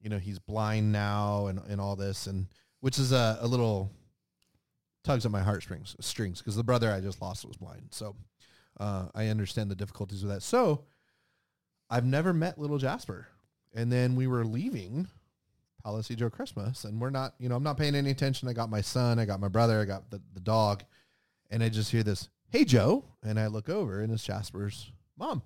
[0.00, 2.46] you know, he's blind now and, and all this and
[2.80, 3.90] which is a, a little
[5.04, 7.88] tugs at my heartstrings strings because the brother I just lost was blind.
[7.90, 8.16] So
[8.78, 10.42] uh, I understand the difficulties with that.
[10.42, 10.84] So
[11.88, 13.28] I've never met little Jasper.
[13.76, 15.06] And then we were leaving
[15.84, 18.48] Palisadro Christmas, and we're not, you know, I'm not paying any attention.
[18.48, 20.82] I got my son, I got my brother, I got the, the dog,
[21.50, 23.04] and I just hear this, hey, Joe.
[23.22, 25.42] And I look over, and it's Jasper's mom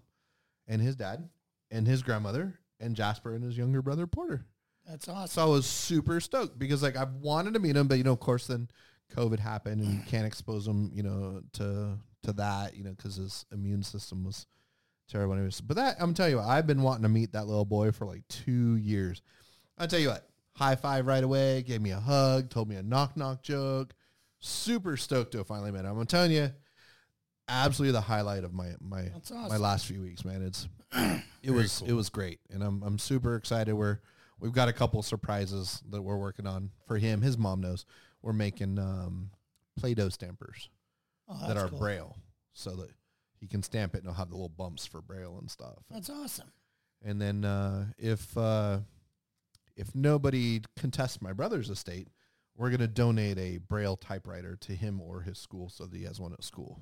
[0.67, 1.29] and his dad
[1.71, 4.47] and his grandmother and Jasper and his younger brother, Porter.
[4.89, 5.29] That's awesome.
[5.29, 8.13] So I was super stoked because, like, I've wanted to meet him, but, you know,
[8.13, 8.69] of course, then
[9.15, 13.17] COVID happened and you can't expose him, you know, to to that, you know, because
[13.17, 14.47] his immune system was
[15.11, 15.35] terrible.
[15.35, 15.61] Anyways.
[15.61, 18.07] But that, I'm telling you, what, I've been wanting to meet that little boy for
[18.07, 19.23] like two years.
[19.79, 22.83] I'll tell you what, high five right away, gave me a hug, told me a
[22.83, 23.95] knock knock joke.
[24.41, 25.99] Super stoked to have finally met him.
[25.99, 26.51] I'm telling you,
[27.49, 30.43] absolutely the highlight of my my That's my last few weeks, man.
[30.43, 30.69] It's
[31.43, 33.75] it was it was great, and I'm I'm super excited.
[33.75, 33.99] We're
[34.39, 37.21] we've got a couple surprises that we're working on for him.
[37.23, 37.85] His mom knows
[38.23, 39.31] we're making um,
[39.79, 40.69] Play-Doh stampers
[41.29, 41.79] Oh, that are cool.
[41.79, 42.17] braille,
[42.53, 42.91] so that
[43.41, 45.79] he can stamp it and he'll have the little bumps for braille and stuff.
[45.91, 46.53] That's awesome.
[47.03, 48.81] And then uh, if uh,
[49.77, 52.09] if nobody contests my brother's estate,
[52.57, 56.21] we're gonna donate a braille typewriter to him or his school so that he has
[56.21, 56.81] one at school.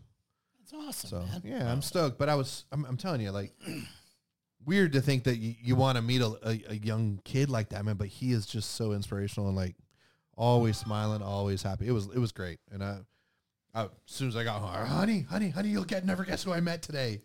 [0.58, 1.42] That's awesome, So man.
[1.44, 2.18] yeah, I'm stoked.
[2.18, 3.52] But I was, I'm, I'm telling you, like,
[4.66, 7.70] weird to think that you, you want to meet a, a, a young kid like
[7.70, 7.96] that, man.
[7.96, 9.76] But he is just so inspirational and like
[10.36, 11.86] always smiling, always happy.
[11.86, 12.58] It was, it was great.
[12.70, 12.98] And I,
[13.74, 16.52] Oh, as soon as I got home, honey, honey, honey, you'll get never guess who
[16.52, 17.20] I met today.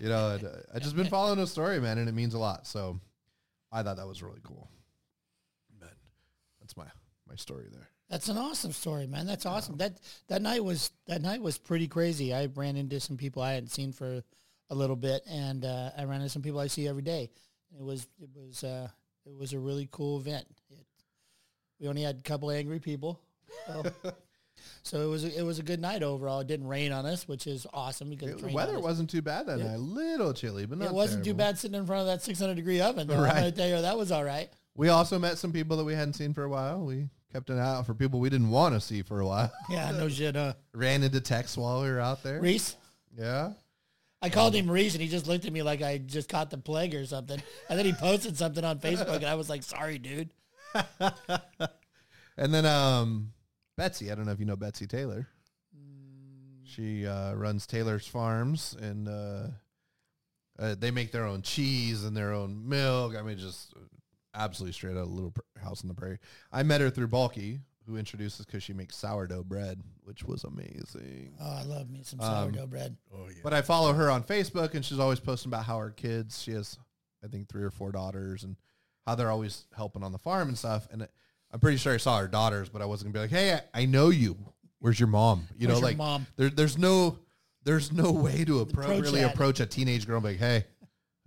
[0.00, 2.66] You know, uh, I just been following a story, man, and it means a lot.
[2.66, 2.98] So
[3.70, 4.68] I thought that was really cool.
[5.78, 5.92] But
[6.60, 6.86] that's my
[7.28, 7.88] my story there.
[8.10, 9.26] That's an awesome story, man.
[9.26, 9.76] That's awesome.
[9.76, 12.34] That that night was that night was pretty crazy.
[12.34, 14.22] I ran into some people I hadn't seen for
[14.70, 17.30] a little bit, and uh, I ran into some people I see every day.
[17.78, 18.88] It was it was uh,
[19.26, 20.46] it was a really cool event.
[20.70, 20.86] It,
[21.80, 23.20] we only had a couple angry people,
[23.66, 23.82] so,
[24.82, 26.40] so it was a, it was a good night overall.
[26.40, 29.46] It didn't rain on us, which is awesome because it the weather wasn't too bad
[29.46, 29.68] that Yeah.
[29.68, 29.74] night.
[29.76, 32.54] A little chilly, but not It wasn't too bad sitting in front of that 600
[32.54, 33.06] degree oven.
[33.06, 33.20] Though.
[33.20, 33.34] Right.
[33.34, 34.50] gonna tell you that was all right.
[34.76, 36.84] We also met some people that we hadn't seen for a while.
[36.84, 39.52] We kept an eye out for people we didn't want to see for a while.
[39.70, 40.36] Yeah, no shit.
[40.36, 42.40] Uh, Ran into Tex while we were out there.
[42.40, 42.76] Reese.
[43.16, 43.52] Yeah.
[44.22, 46.56] I called him Reese, and he just looked at me like I just caught the
[46.56, 47.42] plague or something.
[47.68, 50.30] And then he posted something on Facebook, and I was like, "Sorry, dude."
[52.36, 53.32] And then um,
[53.76, 55.28] Betsy, I don't know if you know Betsy Taylor.
[56.62, 59.46] She uh, runs Taylor's Farms, and uh,
[60.58, 63.14] uh, they make their own cheese and their own milk.
[63.16, 63.74] I mean, just
[64.34, 66.18] absolutely straight out of Little Pr- House on the Prairie.
[66.50, 70.44] I met her through Balky, who introduced us because she makes sourdough bread, which was
[70.44, 71.34] amazing.
[71.40, 72.96] Oh, I love me some Um, sourdough bread.
[73.14, 73.40] Oh yeah.
[73.42, 76.42] But I follow her on Facebook, and she's always posting about how her kids.
[76.42, 76.78] She has,
[77.22, 78.56] I think, three or four daughters, and
[79.06, 80.88] how they're always helping on the farm and stuff.
[80.90, 81.06] And
[81.54, 83.82] I'm pretty sure I saw her daughters, but I wasn't gonna be like, "Hey, I,
[83.82, 84.36] I know you.
[84.80, 86.26] Where's your mom?" You Where's know, your like mom?
[86.34, 87.20] there, there's no,
[87.62, 89.34] there's no way to appropriately that.
[89.34, 90.64] approach a teenage girl and be like, "Hey,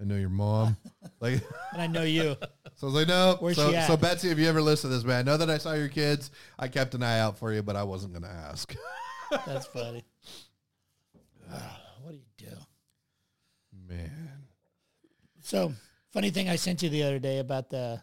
[0.01, 0.75] I know your mom."
[1.21, 2.35] like, And I know you.
[2.75, 3.87] so I was like, "No." Where's so, she at?
[3.87, 5.87] so Betsy, if you ever listen to this, man, I know that I saw your
[5.87, 6.29] kids.
[6.59, 8.75] I kept an eye out for you, but I wasn't gonna ask.
[9.47, 10.03] That's funny.
[11.49, 12.57] Ah, what do you do?
[13.87, 14.43] man,
[15.39, 15.71] So,
[16.11, 18.01] funny thing I sent you the other day about the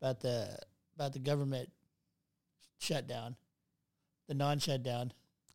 [0.00, 0.56] about the
[0.96, 1.68] about the government
[2.78, 3.36] shutdown,
[4.28, 5.12] the non-shutdown.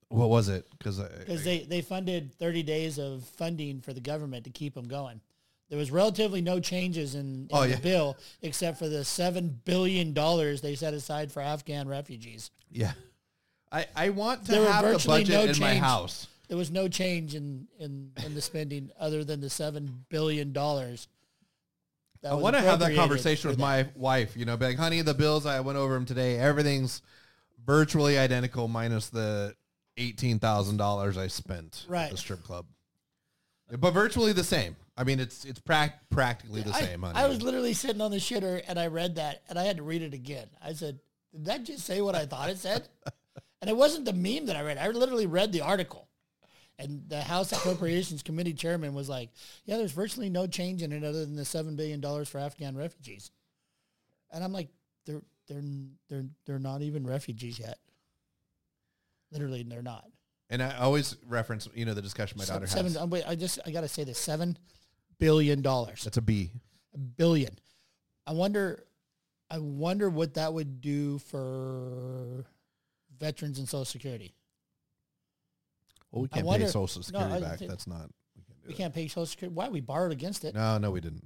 [0.09, 0.65] what was it?
[0.77, 4.87] Because because they, they funded 30 days of funding for the government to keep them
[4.87, 5.21] going.
[5.69, 7.79] There was relatively no changes in, in Oh, the yeah.
[7.79, 12.51] bill except for the $7 billion they set aside for Afghan refugees.
[12.71, 12.93] Yeah.
[13.69, 15.79] I, I want to There have the budget no in my change.
[15.81, 16.27] house.
[16.47, 20.53] There was no change in, in, in the spending other than the $7 billion.
[20.53, 21.07] that
[22.23, 24.35] I want to have that conversation with my wife.
[24.35, 26.37] You know, be like, honey, the bills I went over them today.
[26.37, 27.01] Everything's
[27.65, 29.55] virtually identical, minus the
[29.97, 32.65] eighteen thousand dollars I spent at the strip club.
[33.69, 34.75] But virtually the same.
[34.95, 37.01] I mean, it's it's prac- practically the I, same.
[37.01, 37.19] Honey.
[37.19, 39.83] I was literally sitting on the shitter and I read that and I had to
[39.83, 40.47] read it again.
[40.63, 40.99] I said,
[41.31, 42.87] did that just say what I thought it said?
[43.61, 44.77] and it wasn't the meme that I read.
[44.77, 46.06] I literally read the article.
[46.79, 49.31] And the House Appropriations Committee chairman was like,
[49.65, 53.31] yeah, there's virtually no change in it other than the $7 billion for Afghan refugees.
[54.31, 54.67] And I'm like,
[55.05, 55.63] they're, they're,
[56.09, 57.79] they're, they're not even refugees yet.
[59.31, 60.05] Literally, they're not.
[60.49, 62.97] and I always reference, you know, the discussion my Se- daughter seven, has.
[62.97, 64.55] oh, wait, I just, I got to say this, $7
[65.19, 65.61] billion.
[65.63, 66.51] That's a B.
[66.93, 67.57] a billion.
[68.27, 68.83] I wonder,
[69.49, 72.45] I wonder what that would do for
[73.19, 74.35] veterans and Social Security.
[76.11, 77.59] Well, we can't wonder- pay Social Security I back.
[77.59, 78.09] think- That's not.
[78.35, 79.53] We can't do We can't pay Social Security.
[79.55, 80.55] Why we borrowed against it?
[80.55, 81.25] No, no, we didn't.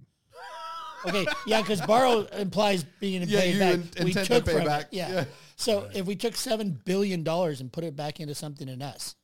[1.03, 3.97] Okay, yeah, because borrow implies being Yeah, paid back.
[3.97, 4.83] in- we to took pay from back.
[4.91, 4.97] it.
[4.97, 5.11] Yeah.
[5.11, 5.25] Yeah.
[5.55, 9.15] So if we took seven billion dollars and put it back into something in us,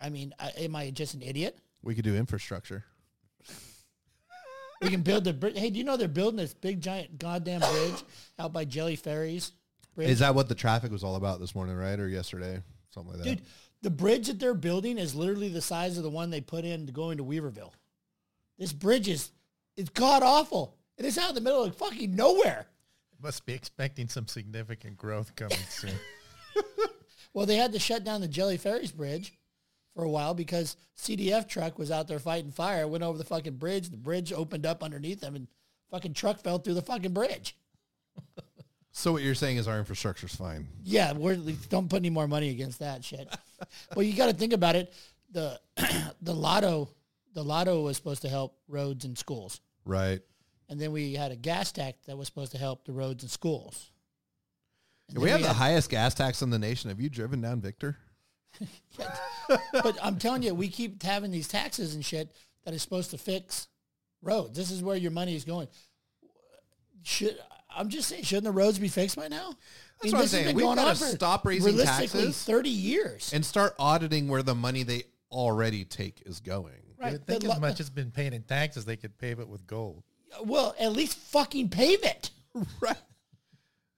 [0.00, 1.58] I mean, I, am I just an idiot?
[1.82, 2.84] We could do infrastructure.
[4.80, 5.56] We can build the bridge.
[5.58, 8.02] Hey, do you know they're building this big giant goddamn bridge
[8.38, 9.40] out by Jelly's Ferry?
[9.94, 10.08] Bridge?
[10.08, 13.22] Is that what the traffic was all about this morning, right, or yesterday, something like
[13.22, 13.28] that?
[13.28, 13.42] Dude,
[13.82, 16.86] the bridge that they're building is literally the size of the one they put in
[16.86, 17.72] to go into Weaverville.
[18.58, 19.30] This bridge is
[19.76, 20.76] it's god awful.
[20.98, 22.66] It is out in the middle of fucking nowhere.
[23.20, 25.94] Must be expecting some significant growth coming soon.
[27.34, 29.32] Well, they had to shut down the Jelly's Ferry bridge
[29.94, 33.56] for a while because CDF truck was out there fighting fire, went over the fucking
[33.56, 35.48] bridge, the bridge opened up underneath them and
[35.90, 37.56] fucking truck fell through the fucking bridge.
[38.92, 40.68] So what you're saying is our infrastructure's fine.
[40.84, 41.36] Yeah, we're
[41.70, 43.26] don't put any more money against that shit.
[43.96, 44.92] well, you got to think about it.
[45.30, 45.58] The
[46.22, 46.90] the lotto
[47.34, 50.20] the lotto was supposed to help roads and schools, Right.
[50.68, 53.30] and then we had a gas tax that was supposed to help the roads and
[53.32, 53.90] schools.
[55.08, 56.90] And we have the had- highest gas tax in the nation.
[56.90, 57.96] Have you driven down Victor?
[59.72, 62.30] but I'm telling you, we keep having these taxes and shit
[62.66, 63.68] that is supposed to fix
[64.20, 64.54] roads.
[64.56, 65.68] This is where your money is going.
[67.02, 67.38] Should
[67.76, 69.50] I'm just saying, shouldn't the roads be fixed by now?
[69.50, 70.46] I That's what I'm this has saying.
[70.46, 72.44] been We've going gotta for stop raising realistically taxes.
[72.44, 73.32] 30 years.
[73.32, 76.74] And start auditing where the money they already take is going.
[77.00, 77.12] I Right.
[77.12, 79.48] would think The as lo- much as been paying in taxes, they could pave it
[79.48, 80.02] with gold.
[80.44, 82.30] Well, at least fucking pave it.
[82.80, 82.96] Right.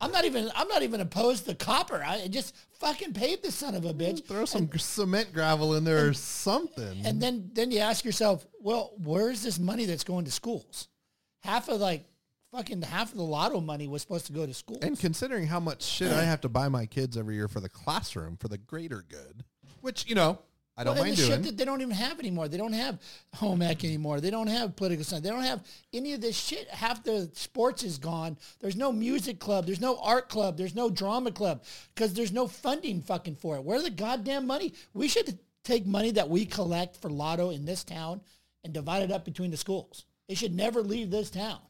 [0.00, 2.02] I'm not even I'm not even opposed to copper.
[2.04, 4.26] I just fucking pave the son of a bitch.
[4.26, 7.06] Throw some gr- cement gravel in there or something.
[7.06, 10.88] And then then you ask yourself, well, where's this money that's going to schools?
[11.42, 12.04] Half of like
[12.54, 14.78] fucking half of the lotto money was supposed to go to school.
[14.82, 17.68] And considering how much shit I have to buy my kids every year for the
[17.68, 19.44] classroom, for the greater good,
[19.80, 20.38] which, you know,
[20.76, 21.30] I don't Well, mind the doing.
[21.30, 22.48] shit that they don't even have anymore.
[22.48, 22.98] They don't have
[23.36, 24.20] home ec anymore.
[24.20, 25.22] They don't have political science.
[25.22, 26.68] They don't have any of this shit.
[26.68, 28.36] Half the sports is gone.
[28.58, 29.66] There's no music club.
[29.66, 30.56] There's no art club.
[30.56, 31.62] There's no drama club
[31.94, 33.62] because there's no funding fucking for it.
[33.62, 34.74] Where the goddamn money?
[34.94, 38.20] We should take money that we collect for lotto in this town
[38.64, 40.06] and divide it up between the schools.
[40.28, 41.60] It should never leave this town.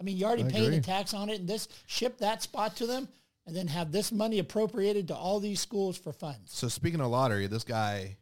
[0.00, 0.80] I mean, you're already I paying the agree.
[0.80, 3.08] tax on it and this, ship that spot to them
[3.46, 6.52] and then have this money appropriated to all these schools for funds.
[6.52, 8.18] So speaking of lottery, this guy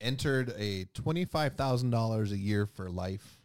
[0.00, 3.40] entered a twenty-five thousand dollars a year for life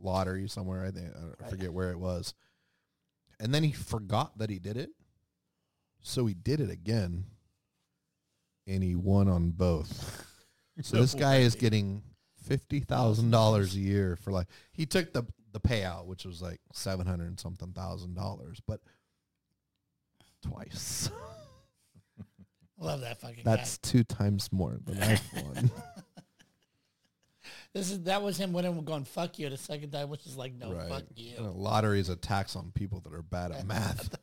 [0.00, 0.84] lottery somewhere.
[0.84, 1.06] I think
[1.40, 2.34] I forget where it was,
[3.38, 4.90] and then he forgot that he did it,
[6.02, 7.26] so he did it again,
[8.66, 10.20] and he won on both.
[10.82, 12.02] So this guy is getting
[12.42, 14.48] fifty thousand dollars a year for life.
[14.72, 15.22] He took the
[15.54, 18.80] the payout, which was like seven hundred and something thousand dollars, but
[20.42, 21.08] twice.
[22.78, 23.88] Love that fucking That's guy.
[23.90, 25.70] two times more than I've won.
[27.72, 30.52] This is that was him winning going fuck you the second time, which is like
[30.54, 31.36] no fuck you.
[31.38, 34.14] And a lottery is a tax on people that are bad at math.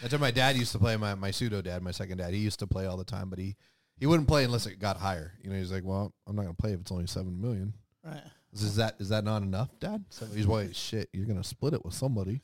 [0.00, 0.96] That's what my dad used to play.
[0.96, 3.38] My my pseudo dad, my second dad, he used to play all the time, but
[3.38, 3.56] he
[3.96, 5.32] he wouldn't play unless it got higher.
[5.42, 7.74] You know, he's like, well, I'm not gonna play if it's only seven million.
[8.04, 8.22] Right.
[8.54, 10.04] Is that is that not enough, Dad?
[10.10, 12.42] So he's like, shit, you're gonna split it with somebody.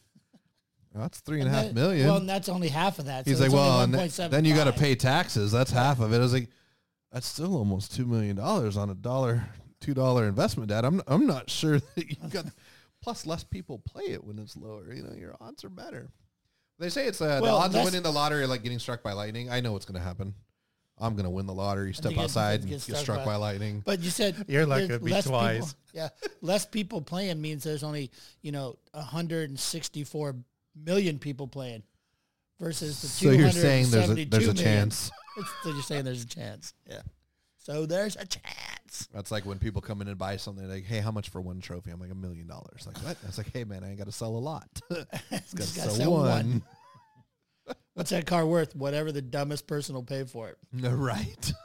[0.95, 2.07] That's three and a half Then- million.
[2.09, 3.27] Well, and that's only half of that.
[3.27, 5.53] He's so like, well, then you got to pay taxes.
[5.53, 6.17] That's half of it.
[6.17, 6.49] I was like,
[7.13, 9.45] that's still almost two million dollars on a dollar,
[9.81, 10.85] two dollar investment, Dad.
[10.85, 12.47] I'm I'm not sure that you got.
[13.01, 14.93] Plus, less people play it when it's lower.
[14.93, 16.09] You know, your odds are better.
[16.81, 19.03] They say it's uh, Well, the odds of winning the lottery are like getting struck
[19.03, 19.51] by lightning.
[19.51, 20.35] I know what's going to happen.
[21.01, 23.19] I'm going to win the lottery, step you get- outside, get and get struck struck
[23.19, 23.83] by- by lightning.
[23.85, 26.09] But you said You're lucky there's it'd be less people- yeah,
[26.43, 28.11] less people playing means there's only
[28.43, 30.37] you know 164
[30.85, 31.83] million people playing
[32.61, 34.57] versus the So you're saying there's a there's a million.
[34.57, 35.11] chance.
[35.63, 36.75] So you're saying there's a chance.
[36.91, 37.03] Yeah.
[37.59, 39.07] So there's a chance.
[39.15, 41.61] That's like when people come in and buy something like, "Hey, how much for one
[41.61, 43.17] trophy?" I'm like, "A million dollars." Like what?
[43.23, 44.67] That's like, "Hey, man, I ain't got to sell a lot.
[44.91, 46.63] Just got to gotta sell, sell one." one.
[47.95, 48.77] What's that car worth?
[48.77, 50.59] Whatever the dumbest person will pay for it.
[50.73, 51.53] right.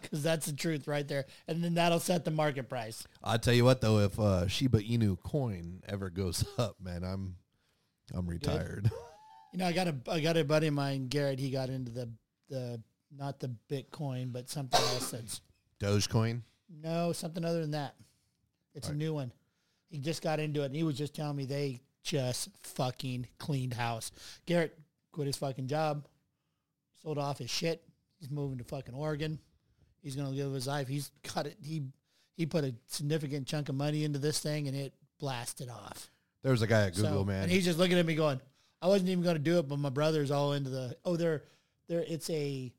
[0.00, 1.26] Because that's the truth right there.
[1.48, 3.04] And then that'll set the market price.
[3.22, 7.36] I'll tell you what though, if uh, Shiba Inu coin ever goes up, man, I'm
[8.14, 8.90] I'm retired.
[9.52, 11.38] You know, I got a I got a buddy of mine, Garrett.
[11.38, 12.10] He got into the
[12.48, 12.80] the
[13.14, 15.42] not the Bitcoin, but something else that's
[15.78, 16.40] Dogecoin.
[16.70, 17.94] no something other than that.
[18.74, 19.30] It's a new one.
[19.90, 23.74] He just got into it, and he was just telling me they just fucking cleaned
[23.74, 24.10] house.
[24.46, 24.78] Garrett
[25.12, 26.06] quit his fucking job,
[27.02, 27.82] sold off his shit.
[28.18, 29.38] He's moving to fucking Oregon.
[30.02, 30.88] He's gonna live his life.
[30.88, 31.56] He's cut it.
[31.62, 31.82] He
[32.36, 36.10] he put a significant chunk of money into this thing, and it blasted off.
[36.42, 37.44] There was a guy at Google, So- man.
[37.44, 38.40] And he's just looking at me going,
[38.80, 41.44] I wasn't even going to do it, but my brother's all into the, oh, they're,
[41.86, 42.72] they're, it's a,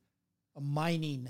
[0.58, 1.30] a mining,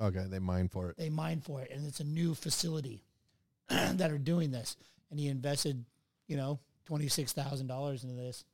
[0.00, 0.96] okay, they mine for it.
[0.96, 1.72] they mine for it.
[1.72, 3.02] And it's a new facility
[3.68, 4.76] that are doing this.
[5.10, 5.84] And he invested,
[6.28, 8.44] you know, $26,000 into this.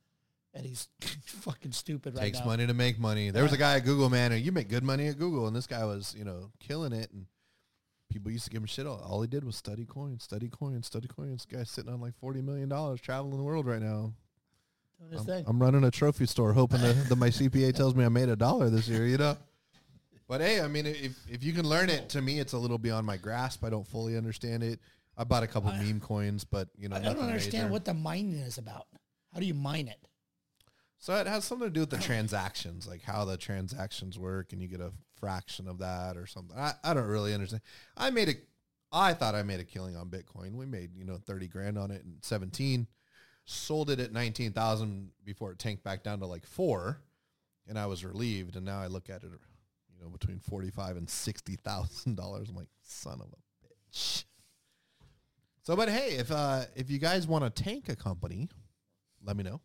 [0.53, 0.87] And he's
[1.25, 2.45] fucking stupid right Takes now.
[2.45, 3.29] money to make money.
[3.29, 5.55] There was a guy at Google, man, and you make good money at Google, and
[5.55, 7.25] this guy was, you know, killing it, and
[8.11, 8.85] people used to give him shit.
[8.85, 11.45] All, all he did was study coins, study coins, study coins.
[11.45, 14.13] This guy's sitting on like forty million dollars, traveling the world right now.
[14.99, 15.45] Doing his I'm, thing.
[15.47, 18.35] I'm running a trophy store, hoping that, that my CPA tells me I made a
[18.35, 19.07] dollar this year.
[19.07, 19.37] You know.
[20.27, 22.77] But hey, I mean, if if you can learn it, to me, it's a little
[22.77, 23.63] beyond my grasp.
[23.63, 24.79] I don't fully understand it.
[25.17, 27.71] I bought a couple meme coins, but you know, I don't nothing understand major.
[27.71, 28.87] what the mining is about.
[29.33, 29.99] How do you mine it?
[31.01, 34.61] So it has something to do with the transactions, like how the transactions work, and
[34.61, 36.55] you get a fraction of that or something.
[36.55, 37.63] I, I don't really understand.
[37.97, 38.33] I made a,
[38.91, 40.53] I thought I made a killing on Bitcoin.
[40.53, 42.85] We made you know thirty grand on it in seventeen,
[43.45, 47.01] sold it at nineteen thousand before it tanked back down to like four,
[47.67, 48.55] and I was relieved.
[48.55, 52.49] And now I look at it, you know, between forty five and sixty thousand dollars.
[52.49, 54.25] I'm like, son of a bitch.
[55.63, 58.49] So, but hey, if uh, if you guys want to tank a company,
[59.23, 59.61] let me know.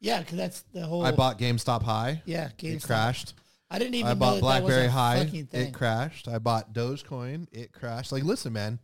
[0.00, 1.04] Yeah, because that's the whole.
[1.04, 2.22] I bought GameStop high.
[2.26, 2.86] Yeah, It GameStop.
[2.86, 3.34] crashed.
[3.70, 5.44] I didn't even I bought BlackBerry that was a High.
[5.52, 6.28] It crashed.
[6.28, 7.48] I bought Dogecoin.
[7.50, 8.12] It crashed.
[8.12, 8.78] Like, listen, man,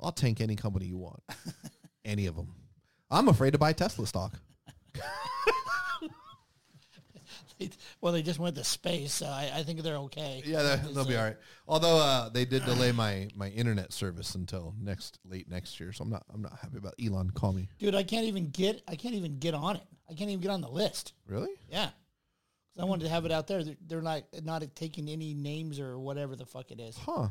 [0.00, 1.22] I'll tank any company you want,
[2.04, 2.54] any of them.
[3.10, 4.34] I'm afraid to buy Tesla stock.
[8.00, 10.42] well, they just went to space, so I, I think they're okay.
[10.44, 11.36] Yeah, they'll, be all right.
[11.66, 16.04] Although uh, they did delay my my internet service until next late next year, so
[16.04, 17.30] I'm not I'm not happy about Elon.
[17.30, 17.68] Call me.
[17.78, 19.82] Dude, I can't even get I can't even get on it.
[20.10, 21.12] I can't even get on the list.
[21.26, 21.50] Really?
[21.70, 21.86] Yeah.
[22.74, 23.64] 'Cause I wanted to have it out there.
[23.64, 26.96] They're, they're not not taking any names or whatever the fuck it is.
[26.96, 27.28] Huh.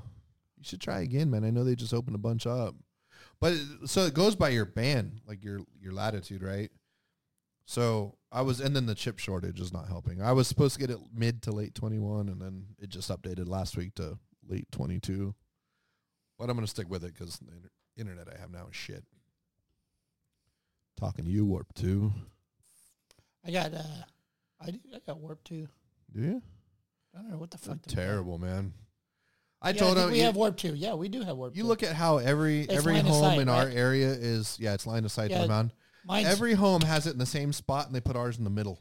[0.58, 1.44] You should try again, man.
[1.46, 2.76] I know they just opened a bunch up.
[3.40, 6.70] But it- so it goes by your band, like your your latitude, right?
[7.66, 10.22] So I was, and then the chip shortage is not helping.
[10.22, 13.48] I was supposed to get it mid to late 21, and then it just updated
[13.48, 14.18] last week to
[14.48, 15.34] late 22.
[16.38, 18.76] But I'm going to stick with it because the inter- internet I have now is
[18.76, 19.04] shit.
[21.00, 22.12] Talking to you, Warp 2.
[23.46, 23.82] I got uh
[24.60, 25.70] I do I got warp two.
[26.14, 26.42] Do you?
[27.16, 27.78] I don't know what the fuck.
[27.88, 28.74] terrible, man.
[29.62, 30.76] I Yeah, told think him we you- have warp two.
[30.76, 31.68] Yeah, we do have warp You two.
[31.68, 35.06] look at how every It's every home sight, in our area is yeah, it's line
[35.06, 35.72] of sight to Yeah, the mountain.
[36.08, 38.50] Mine's, Every home has it in the same spot, and they put ours in the
[38.50, 38.80] middle.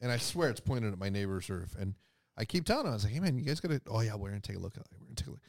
[0.00, 1.76] And I swear it's pointed at my neighbor's roof.
[1.78, 1.94] And
[2.36, 3.80] I keep telling him, I was like, "Hey man, you guys gotta.
[3.86, 4.88] Oh yeah, we're gonna take a look at it.
[4.98, 5.40] We're gonna take a look."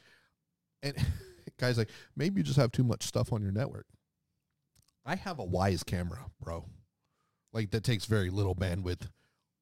[0.84, 0.96] And
[1.58, 3.88] guys like, maybe you just have too much stuff on your network.
[5.06, 6.66] I have a Wyze camera, bro.
[7.54, 9.10] Like that takes very little bandwidth.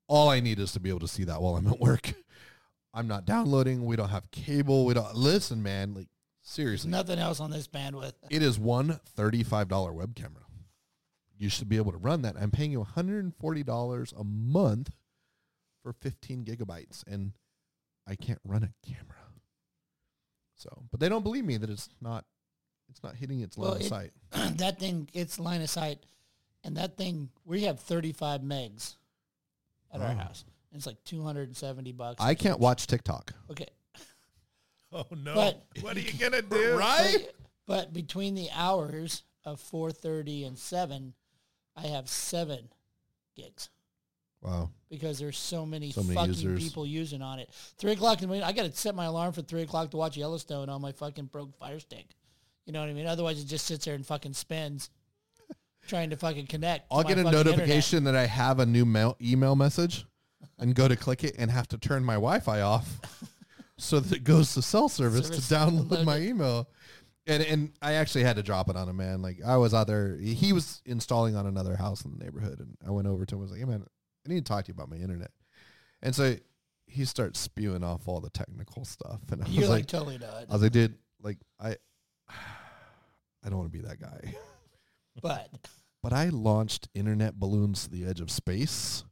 [0.07, 2.13] All I need is to be able to see that while I'm at work.
[2.93, 3.85] I'm not downloading.
[3.85, 4.85] We don't have cable.
[4.85, 5.93] We don't listen, man.
[5.93, 8.13] Like there's seriously, nothing else on this bandwidth.
[8.29, 10.41] it is one $35 web camera.
[11.41, 12.35] You should be able to run that.
[12.39, 14.91] I'm paying you $140 a month
[15.81, 17.31] for 15 gigabytes, and
[18.07, 19.17] I can't run a camera.
[20.55, 22.25] So, but they don't believe me that it's not,
[22.91, 24.11] it's not hitting its line Well, of sight.
[24.57, 25.97] that thing, it's line of sight,
[26.63, 28.97] and that thing we have 35 megs
[29.91, 30.13] at our Oh.
[30.13, 30.45] house.
[30.71, 32.21] And it's like 270 bucks.
[32.21, 33.33] I can't watch TikTok.
[33.49, 33.65] Okay,
[34.91, 35.33] Oh no!
[35.33, 36.77] But- what are you gonna do?
[36.77, 37.33] But,
[37.65, 41.15] but between the hours of 4:30 and 7,
[41.81, 42.69] I have seven
[43.35, 43.69] gigs
[44.41, 44.69] Wow.
[44.89, 47.49] because there's so many So fucking people using on it.
[47.77, 49.97] Three o'clock in the morning, I got to set my alarm for three o'clock to
[49.97, 52.07] watch Yellowstone on my fucking broke Fire Stick.
[52.65, 53.07] You know what I mean?
[53.07, 54.89] Otherwise, it just sits there and fucking spins,
[55.87, 56.85] trying to fucking connect.
[56.91, 57.57] I'll get a fucking internet.
[57.57, 60.05] notification that I have a new mail, email message
[60.59, 62.99] and go to click it and have to turn my Wi-Fi off
[63.77, 66.67] so that it goes to cell service, Service to download my email.
[67.27, 69.21] And and I actually had to drop it on him, man.
[69.21, 72.75] Like I was out there, he was installing on another house in the neighborhood, and
[72.85, 73.41] I went over to him.
[73.41, 73.85] and was like, "Hey, man,
[74.25, 75.31] I need to talk to you about my internet."
[76.01, 76.35] And so
[76.87, 80.17] he starts spewing off all the technical stuff, and I You're was like, like, totally
[80.17, 80.45] not.
[80.49, 81.75] I was like, dude, like I,
[82.29, 84.35] I don't want to be that guy.
[85.21, 85.49] But
[86.01, 89.03] but I launched internet balloons to the edge of space.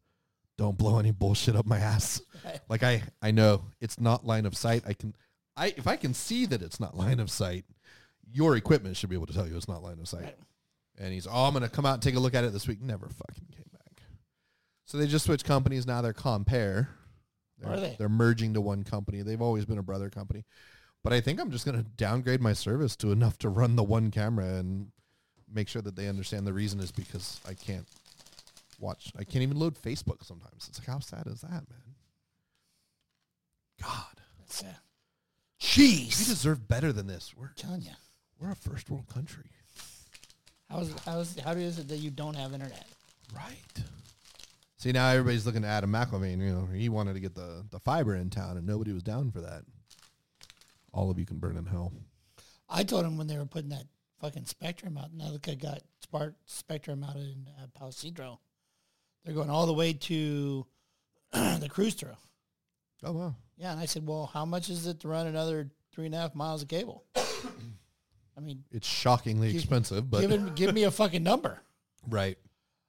[0.57, 2.22] Don't blow any bullshit up my ass.
[2.70, 4.84] Like I, I know it's not line of sight.
[4.88, 5.14] I can,
[5.57, 7.66] I if I can see that it's not line of sight,
[8.32, 10.23] your equipment should be able to tell you it's not line of sight.
[10.23, 10.38] Right.
[10.99, 12.82] And he's, oh, I'm gonna come out and take a look at it this week.
[12.82, 14.03] Never fucking came back.
[14.86, 15.88] So they just switched companies.
[15.88, 16.89] Now they're Compare.
[17.57, 17.95] They're, Are they?
[17.97, 19.21] They're merging to one company.
[19.21, 20.45] They've always been a brother company.
[21.03, 24.11] But I think I'm just gonna downgrade my service to enough to run the one
[24.11, 24.91] camera and
[25.51, 27.88] make sure that they understand the reason is because I can't
[28.80, 29.11] watch.
[29.17, 30.67] I can't even load Facebook sometimes.
[30.67, 31.95] It's like how sad is that, man?
[33.82, 34.67] God, That's, uh,
[35.77, 37.34] we deserve better than this.
[37.38, 37.91] We're telling you.
[38.39, 39.45] We're a first world country,
[40.69, 42.85] How's, how's, how is it that you don't have internet?
[43.35, 43.83] right?
[44.77, 46.39] See now everybody's looking at Adam McElvain.
[46.39, 49.29] You know he wanted to get the the fiber in town, and nobody was down
[49.31, 49.63] for that.
[50.93, 51.91] All of you can burn in hell.
[52.69, 53.83] I told him when they were putting that
[54.21, 55.13] fucking Spectrum out.
[55.13, 58.37] Now look, I got Spark Spectrum out in uh, Palo Cedro.
[59.25, 60.65] They're going all the way to
[61.33, 62.15] the cruise through.
[63.03, 63.35] Oh wow.
[63.57, 66.19] Yeah, and I said, well, how much is it to run another three and a
[66.19, 67.03] half miles of cable?
[68.39, 71.59] I mean, It's shockingly Give- expensive, but give, it, give me a fucking number.
[72.07, 72.37] right.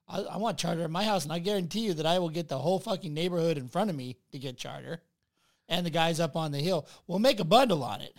[0.09, 2.49] I, I want charter at my house, and I guarantee you that I will get
[2.49, 5.01] the whole fucking neighborhood in front of me to get charter,
[5.69, 6.87] and the guys up on the hill.
[7.07, 8.13] We'll make a bundle on it.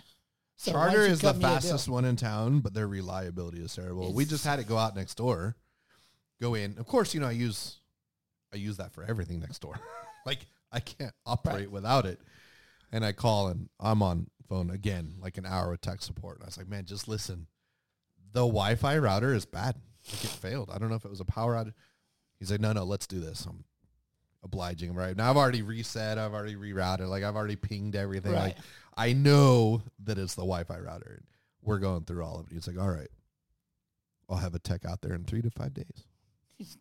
[0.55, 1.55] So Charter is the cut me a deal?
[1.55, 4.13] fastest one in town, but their reliability is terrible.
[4.13, 5.55] we just had it go out next door.
[6.39, 6.77] Go in.
[6.77, 7.77] Of course, you know I use
[8.53, 9.79] I use that for everything next door.
[10.25, 10.39] like
[10.71, 12.19] I can't operate without it.
[12.91, 16.35] And I call and I'm on phone again, like an hour with tech support.
[16.35, 17.47] And I was like, man, just listen.
[18.33, 19.75] The Wi-Fi router is bad.
[20.11, 20.69] Like it failed.
[20.73, 21.73] I don't know if it was a power outage.
[22.37, 23.45] He's like, no, no, let's do this.
[23.45, 23.63] I'm
[24.43, 25.29] obliging him right now.
[25.29, 26.17] I've already reset.
[26.17, 27.07] I've already rerouted.
[27.07, 28.33] Like I've already pinged everything.
[28.33, 28.57] Like
[28.97, 31.21] I know that it's the Wi-Fi router.
[31.61, 32.53] We're going through all of it.
[32.53, 33.09] He's like, all right,
[34.29, 36.07] I'll have a tech out there in three to five days.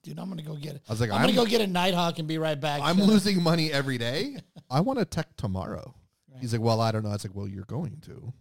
[0.03, 0.83] Dude, I'm gonna go get it.
[0.89, 2.81] I was like, I'm, I'm, gonna go get a Nighthawk and be right back.
[2.83, 4.37] I'm losing money every day.
[4.69, 5.95] I want a tech tomorrow.
[6.31, 6.41] Right.
[6.41, 7.11] He's like, well, I don't know.
[7.11, 8.33] I was like, well, you're going to.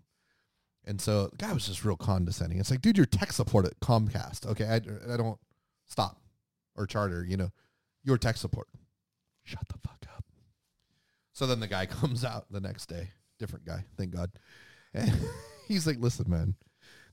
[0.86, 2.60] And so the guy was just real condescending.
[2.60, 4.46] It's like, dude, you're tech support at Comcast.
[4.48, 4.76] Okay, I,
[5.14, 5.40] I don't
[5.86, 6.22] stop
[6.76, 7.26] or charter.
[7.28, 7.52] You know,
[8.04, 8.68] your tech support.
[9.44, 10.24] Shut the fuck up.
[11.34, 14.32] So then the guy comes out the next day, different guy, thank God.
[14.94, 15.12] And
[15.68, 16.56] he's like, listen, man,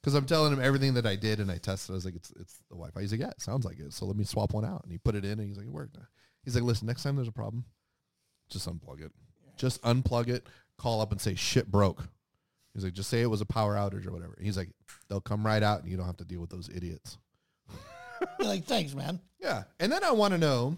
[0.01, 1.93] because I'm telling him everything that I did and I tested.
[1.93, 3.01] I was like, it's it's the Wi-Fi.
[3.01, 3.93] He's like, yeah, it sounds like it.
[3.93, 4.83] So let me swap one out.
[4.85, 5.97] And he put it in and he's like, it worked.
[6.45, 7.65] He's like, listen, next time there's a problem,
[8.49, 9.13] just unplug it.
[9.57, 10.47] Just unplug it,
[10.79, 12.09] call up and say shit broke.
[12.75, 14.37] He's like, just say it was a power outage or whatever.
[14.41, 14.71] He's like,
[15.09, 17.17] they'll come right out and you don't have to deal with those idiots.
[18.39, 19.21] You're like, thanks, man.
[19.41, 19.65] Yeah.
[19.81, 20.77] And then I want to know,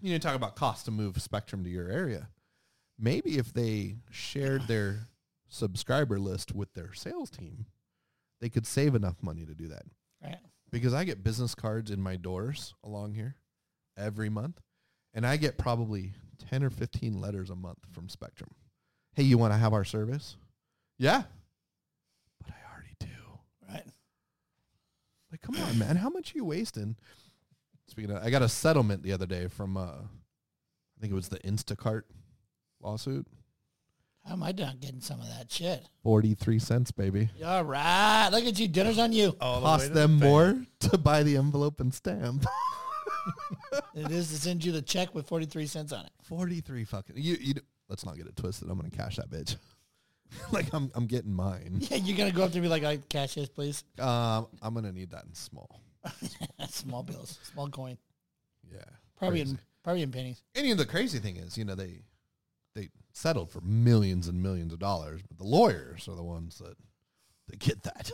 [0.00, 2.28] you know, talk about cost to move Spectrum to your area.
[2.98, 5.08] Maybe if they shared their
[5.48, 7.66] subscriber list with their sales team,
[8.40, 9.82] they could save enough money to do that.
[10.22, 10.38] Right.
[10.70, 13.36] Because I get business cards in my doors along here
[13.98, 14.60] every month,
[15.12, 16.12] and I get probably
[16.50, 18.50] 10 or 15 letters a month from Spectrum.
[19.14, 20.36] Hey, you want to have our service?
[20.98, 21.22] Yeah.
[22.42, 23.06] But I already do.
[23.68, 23.84] Right.
[25.30, 25.96] Like, come on, man.
[25.96, 26.96] How much are you wasting?
[27.86, 31.28] Speaking of, I got a settlement the other day from, uh, I think it was
[31.28, 32.02] the Instacart
[32.80, 33.26] lawsuit.
[34.26, 35.84] How am I not getting some of that shit?
[36.02, 37.28] 43 cents, baby.
[37.44, 38.30] All right.
[38.32, 38.68] Look at you.
[38.68, 39.36] Dinner's on you.
[39.40, 40.30] All the way Cost to them the bank.
[40.32, 40.56] more
[40.90, 42.44] to buy the envelope and stamp.
[43.94, 46.10] It is to send you the check with 43 cents on it.
[46.24, 47.16] 43 fucking.
[47.16, 47.54] You, you,
[47.94, 48.68] let's not get it twisted.
[48.68, 49.54] I'm going to cash that bitch.
[50.52, 51.78] like, I'm, I'm getting mine.
[51.78, 53.84] Yeah, you're to go up to me like, I cash this, please.
[54.00, 55.80] Um, I'm going to need that in small.
[56.68, 57.96] small bills, small coin.
[58.68, 58.80] Yeah.
[59.16, 59.52] Probably Crazy.
[59.52, 60.42] in probably in pennies.
[60.56, 62.00] And you know, the crazy thing is, you know, they
[62.74, 66.76] they settled for millions and millions of dollars, but the lawyers are the ones that
[67.48, 68.10] that get that.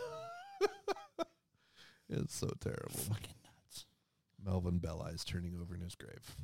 [2.10, 2.90] it's so terrible.
[2.90, 3.86] Fucking nuts.
[4.44, 6.34] Melvin Belli's turning over in his grave.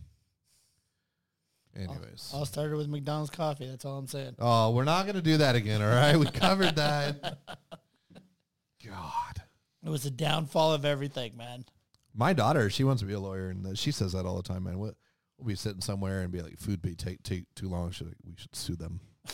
[1.76, 2.30] Anyways.
[2.32, 3.66] All started with McDonald's coffee.
[3.68, 4.36] That's all I'm saying.
[4.38, 6.16] Oh, we're not going to do that again, all right?
[6.16, 7.38] We covered that.
[8.84, 9.42] God.
[9.84, 11.64] It was the downfall of everything, man.
[12.14, 14.64] My daughter, she wants to be a lawyer, and she says that all the time,
[14.64, 14.78] man.
[14.78, 14.94] What,
[15.38, 17.90] we'll be sitting somewhere and be like, food be take, take too long.
[17.90, 19.00] She's like, we should sue them.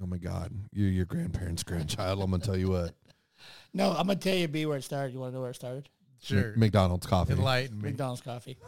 [0.00, 0.52] Like, oh, my God.
[0.70, 2.22] You're your grandparents' grandchild.
[2.22, 2.94] I'm going to tell you what.
[3.74, 5.12] No, I'm gonna tell you, B, where it started.
[5.12, 5.88] You want to know where it started?
[6.20, 6.48] Sure.
[6.50, 7.32] Mc- McDonald's coffee.
[7.34, 7.90] Enlighten me.
[7.90, 8.58] McDonald's coffee.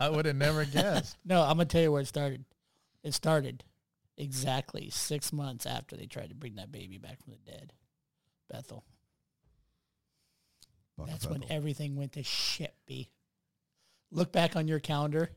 [0.00, 1.16] I would have never guessed.
[1.24, 2.44] No, I'm gonna tell you where it started.
[3.02, 3.64] It started
[4.16, 7.72] exactly six months after they tried to bring that baby back from the dead.
[8.50, 8.84] Bethel.
[10.98, 13.10] Buck That's when everything went to shit, B.
[14.10, 15.30] Look back on your calendar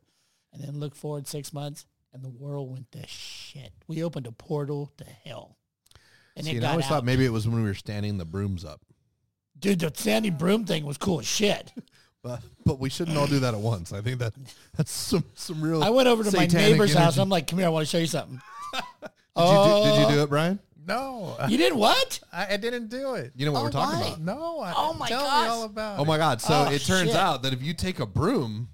[0.51, 3.71] and then look forward six months and the world went to shit.
[3.88, 5.57] We opened a portal to hell.
[6.36, 6.89] And See, it and I always out.
[6.89, 8.82] thought maybe it was when we were standing the brooms up.
[9.60, 11.72] Dude, the Sandy Broom thing was cool as shit.
[12.24, 13.91] But, but we shouldn't all do that at once.
[13.91, 14.32] I think that
[14.78, 17.01] that's some, some real I went over to my satanic neighbor's house.
[17.18, 17.20] energy.
[17.22, 18.39] I'm like, come here, I want to show you something.
[18.74, 18.82] Did,
[19.36, 20.60] you do, did you do uh, it, Brian?
[20.88, 22.22] No, You did what?
[22.32, 23.34] I, I didn't do it.
[23.36, 24.08] You know what Oh, we're talking why?
[24.08, 24.22] about?
[24.22, 24.60] No.
[24.62, 25.43] I, Oh my tell gosh.
[25.43, 26.18] me all about Oh my.
[26.18, 26.39] God.
[26.39, 27.16] So Oh, it turns shit.
[27.18, 28.70] out that if you take a broom,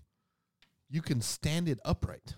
[0.91, 2.35] you can stand it upright.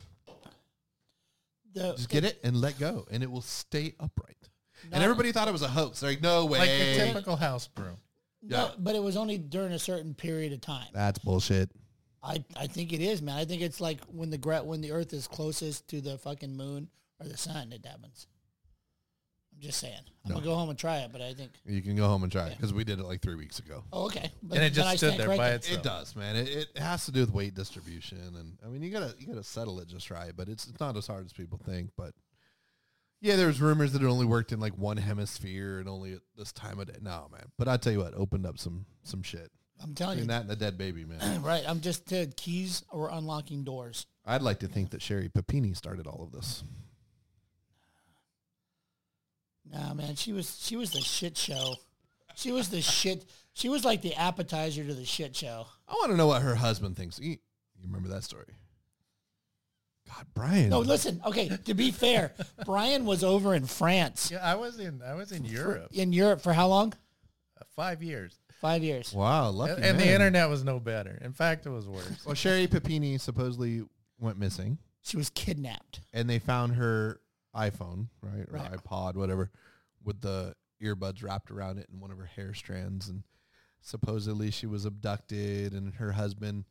[1.74, 4.50] The, Just get it and let go, and it will stay upright.
[4.86, 4.96] No.
[4.96, 6.00] And everybody thought it was a hoax.
[6.00, 6.60] They're like, no way.
[6.60, 7.98] Like a typical house broom.
[8.44, 10.88] No, but it was only during a certain period of time.
[10.94, 11.70] That's bullshit.
[12.24, 13.36] I, I think it is, man.
[13.38, 16.56] I think it's like when the gra- when the Earth is closest to the fucking
[16.56, 16.88] moon
[17.20, 18.28] or the sun, it happens.
[19.56, 19.96] I'm just saying.
[20.26, 20.36] I'm No.
[20.36, 21.52] gonna go home and try it, but I think.
[21.66, 23.84] You can go home and try it because we did it like three weeks ago.
[23.92, 24.32] Oh, okay.
[24.44, 25.72] But And it then I just stood stand there by corrected.
[25.78, 25.80] itself.
[25.80, 26.36] It does, man.
[26.36, 29.44] It, it has to do with weight distribution, and I mean, you gotta you gotta
[29.44, 30.32] settle it just right.
[30.36, 31.90] But it's it's not as hard as people think.
[31.98, 32.14] But
[33.22, 36.22] yeah, there was rumors that it only worked in like one hemisphere and only at
[36.36, 36.98] this time of day.
[37.02, 37.46] No, man.
[37.58, 39.52] But I tell you what, opened up some some shit.
[39.84, 40.34] I'm telling Between you.
[40.36, 41.42] that and a dead baby, man.
[41.44, 41.64] right.
[41.68, 44.06] I'm just uh, keys or unlocking doors.
[44.26, 46.64] I'd like to think that Sherri Papini started all of this.
[49.72, 50.16] Nah, man.
[50.16, 51.76] She was she was the shit show.
[52.36, 53.26] She was the shit.
[53.54, 55.68] She was like the appetizer to the shit show.
[55.88, 57.20] I want to know what her husband thinks.
[57.20, 57.38] You, you
[57.86, 58.56] remember that story?
[60.16, 60.70] God, Brian.
[60.70, 61.22] No, listen.
[61.26, 62.34] Okay, to be fair,
[62.66, 66.42] Brian was over in France, Yeah, I was in I was in Europe in Europe
[66.42, 66.94] for how long?
[67.60, 69.14] uh, five years, Five years.
[69.14, 71.18] Wow, lucky and, and the internet was no better.
[71.22, 72.26] In fact, it was worse.
[72.26, 73.84] Well, Sherri Papini supposedly
[74.20, 74.78] went missing.
[75.02, 76.02] She was kidnapped.
[76.14, 77.20] and they found her
[77.56, 78.72] iPhone, right, or Right.
[78.72, 79.50] iPod, whatever,
[80.04, 83.24] with the earbuds wrapped around it and one of her hair strands, and
[83.82, 86.66] supposedly she was abducted, and her husband.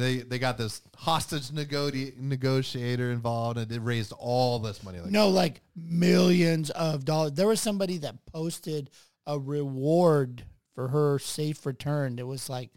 [0.00, 4.98] They, they got this hostage negoti- negotiator involved, and it raised all this money.
[4.98, 7.32] Like, No, like millions of dollars.
[7.32, 8.90] There was somebody that posted
[9.26, 12.18] a reward for her safe return.
[12.18, 12.70] It was like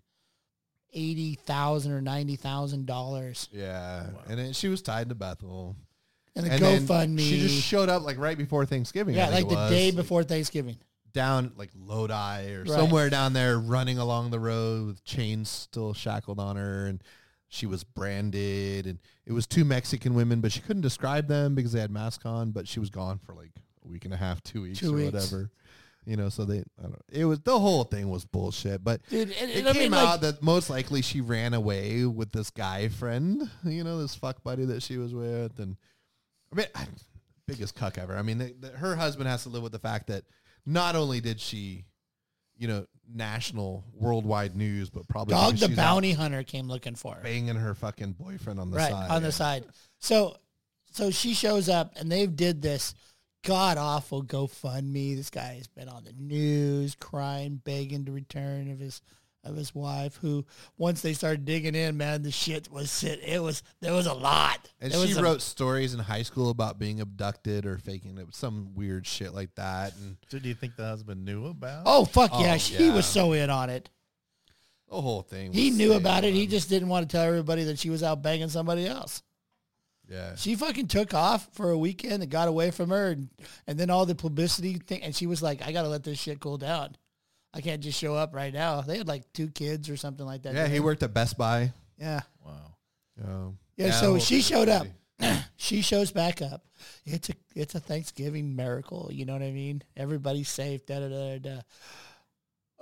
[0.93, 3.49] eighty thousand or ninety thousand dollars.
[3.51, 5.75] yeah, and then she was tied to Bethel,
[6.35, 7.19] And the and GoFundMe.
[7.19, 9.15] She just showed up like right before Thanksgiving.
[9.15, 10.77] Yeah, like the was, day before Thanksgiving.
[11.17, 12.69] Down like Lodi or Right.
[12.69, 17.03] somewhere down there running along the road with chains still shackled on her and
[17.49, 21.71] she was branded, and it was two Mexican women, but she couldn't describe them because
[21.71, 22.51] they had masks on.
[22.51, 23.51] But she was gone for like
[23.85, 25.13] a week and a half, two weeks Two or weeks.
[25.13, 25.49] whatever.
[26.05, 27.01] You know, so they, I don't know.
[27.09, 30.05] It was the whole thing was bullshit, but Dude, and, it I came mean, out
[30.05, 34.43] like, that most likely she ran away with this guy friend, you know, this fuck
[34.43, 35.77] buddy that she was with, and
[36.51, 36.85] I mean, I,
[37.45, 38.15] biggest cuck ever.
[38.17, 40.23] I mean, the, her husband has to live with the fact that
[40.67, 41.85] not only did she,
[42.57, 47.21] you know, national, worldwide news, but probably Dog the bounty hunter came looking for her.
[47.23, 49.65] banging her fucking boyfriend on the right side, on the side.
[49.99, 50.35] So,
[50.91, 52.93] so she shows up, and they've did this
[53.43, 55.15] god awful GoFundMe.
[55.15, 59.01] This guy has been on the news, crying, begging to return of his
[59.43, 60.17] of his wife.
[60.17, 60.45] Who
[60.77, 63.19] once they started digging in, man, the shit was sit.
[63.23, 64.69] It was there was a lot.
[64.81, 68.17] And There she was a- wrote stories in high school about being abducted or faking
[68.17, 71.83] it, some weird shit like that, and So do you think the husband knew about?
[71.85, 72.93] Oh fuck yeah, Oh, he yeah.
[72.93, 73.89] was so in on it.
[74.89, 75.51] the whole thing.
[75.53, 76.33] He knew sick, about it.
[76.33, 79.21] He just didn't want to tell everybody that she was out banging somebody else.
[80.09, 80.35] yeah.
[80.35, 83.29] She fucking took off for a weekend and got away from her, and,
[83.67, 85.03] and then all the publicity thing.
[85.03, 86.95] And she was like, "I got to let this shit cool down.
[87.53, 90.43] I can't just show up right now." They had like two kids or something like
[90.43, 90.53] that.
[90.53, 91.73] Yeah, he worked at Best Buy.
[91.97, 92.75] Yeah, Wow.
[93.23, 93.91] Um, yeah.
[93.91, 94.87] so she showed up.
[95.57, 96.63] she shows back up.
[97.05, 99.09] It's a it's a Thanksgiving miracle.
[99.11, 99.81] You know what I mean?
[99.95, 100.85] Everybody's safe.
[100.85, 101.61] Da da da da.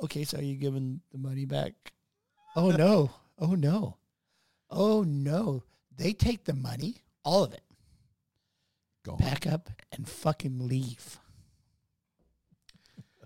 [0.03, 1.73] Okay, so are you giving the money back?
[2.55, 3.11] Oh no!
[3.37, 3.97] Oh no!
[4.69, 5.63] Oh no!
[5.97, 6.95] They take the money,
[7.25, 7.63] all of it,
[9.03, 11.19] Go pack up and fucking leave.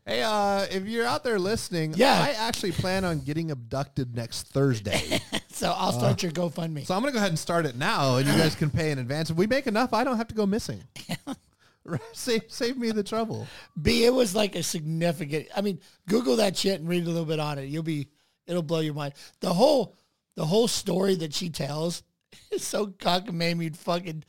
[0.06, 2.14] Hey, uh, if you're out there listening, Yeah.
[2.14, 5.20] I actually plan on getting abducted next Thursday.
[5.52, 6.86] So I'll start your GoFundMe.
[6.86, 9.00] so I'm gonna go ahead and start it now, and you guys can pay in
[9.00, 9.30] advance.
[9.30, 10.82] If we make enough, I don't have to go missing.
[11.84, 13.46] Right, save save me the trouble.
[13.82, 15.48] B, it was like a significant.
[15.56, 17.64] I mean, Google that shit and read a little bit on it.
[17.66, 18.08] You'll be,
[18.48, 19.16] it'll blow your mind.
[19.40, 19.98] The whole,
[20.36, 22.04] the whole story that she tells
[22.52, 23.76] is so cockamamie.
[23.76, 24.24] Fucking,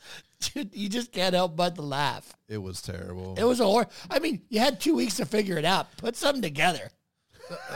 [0.73, 2.33] you just can't help but to laugh.
[2.47, 3.35] It was terrible.
[3.37, 3.87] It was a horror.
[4.09, 5.95] I mean, you had two weeks to figure it out.
[5.97, 6.89] Put something together.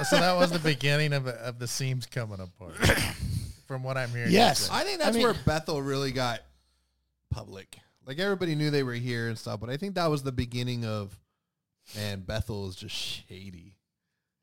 [0.09, 2.75] So that was the beginning of of the seams coming apart.
[3.67, 4.31] From what I'm hearing.
[4.31, 4.69] Yes.
[4.71, 6.41] I think that's I mean- where Bethel really got
[7.31, 7.77] public.
[8.05, 10.85] Like everybody knew they were here and stuff, but I think that was the beginning
[10.85, 11.17] of,
[11.95, 13.74] man, Bethel is just shady.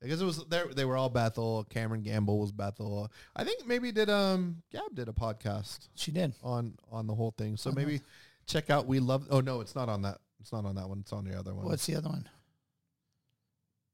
[0.03, 1.65] Because it was there, they were all Bethel.
[1.69, 3.11] Cameron Gamble was Bethel.
[3.35, 6.33] I think maybe did um Gab did a podcast She did.
[6.43, 7.57] on on the whole thing.
[7.57, 8.01] So On maybe
[8.45, 9.27] check out We Love.
[9.31, 10.19] Oh no, it's not on that.
[10.41, 10.99] It's not on that one.
[10.99, 11.65] It's on the other one.
[11.65, 12.27] What's the other one?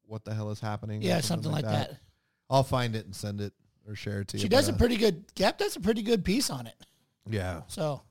[0.10, 1.02] what the hell is happening?
[1.02, 1.98] Yeah, something like that.
[2.50, 3.54] I'll find it and send it
[3.88, 4.42] or share it to you.
[4.42, 5.24] She but, does a uh, pretty good.
[5.36, 6.76] Gap does a pretty good piece on it.
[7.30, 7.62] yeah.
[7.68, 8.02] So,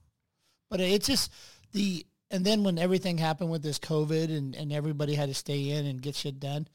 [0.71, 1.33] but it's just
[1.73, 5.71] the and then when everything happened with this COVID and and everybody had to stay
[5.71, 6.69] in and get shit done,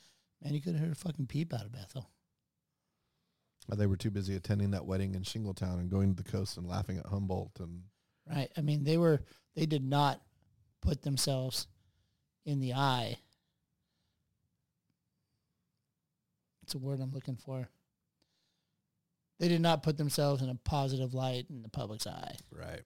[0.43, 2.09] man, you could have heard a fucking peep out of Bethel.
[3.71, 6.57] Uh, They were too busy attending that wedding in Shingletown and going to the coast
[6.57, 7.83] and laughing at Humboldt and
[8.29, 8.49] Right?
[8.57, 9.19] I mean, they were
[9.55, 10.21] they did not
[10.81, 11.67] put themselves
[12.45, 13.17] in the eye.
[16.63, 17.67] It's a word I'm looking for.
[19.39, 22.35] They did not put themselves in a positive light in the public's eye.
[22.51, 22.81] right.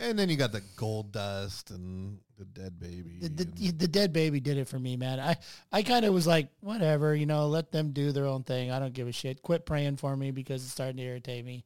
[0.00, 3.18] And then you got the gold dust and the dead baby.
[3.20, 5.18] the, the, the dead baby did it for me, man.
[5.18, 5.36] I,
[5.72, 8.70] I kind of was like, whatever, you know, let them do their own thing.
[8.70, 9.42] I don't give a shit.
[9.42, 11.64] Quit praying for me because it's starting to irritate me.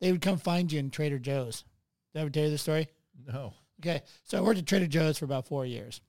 [0.00, 1.64] They would come find you in Trader Joe's.
[2.12, 2.88] Did I ever tell you this story?
[3.26, 3.54] No.
[3.80, 6.00] Okay, so I worked at Trader Joe's for about four years.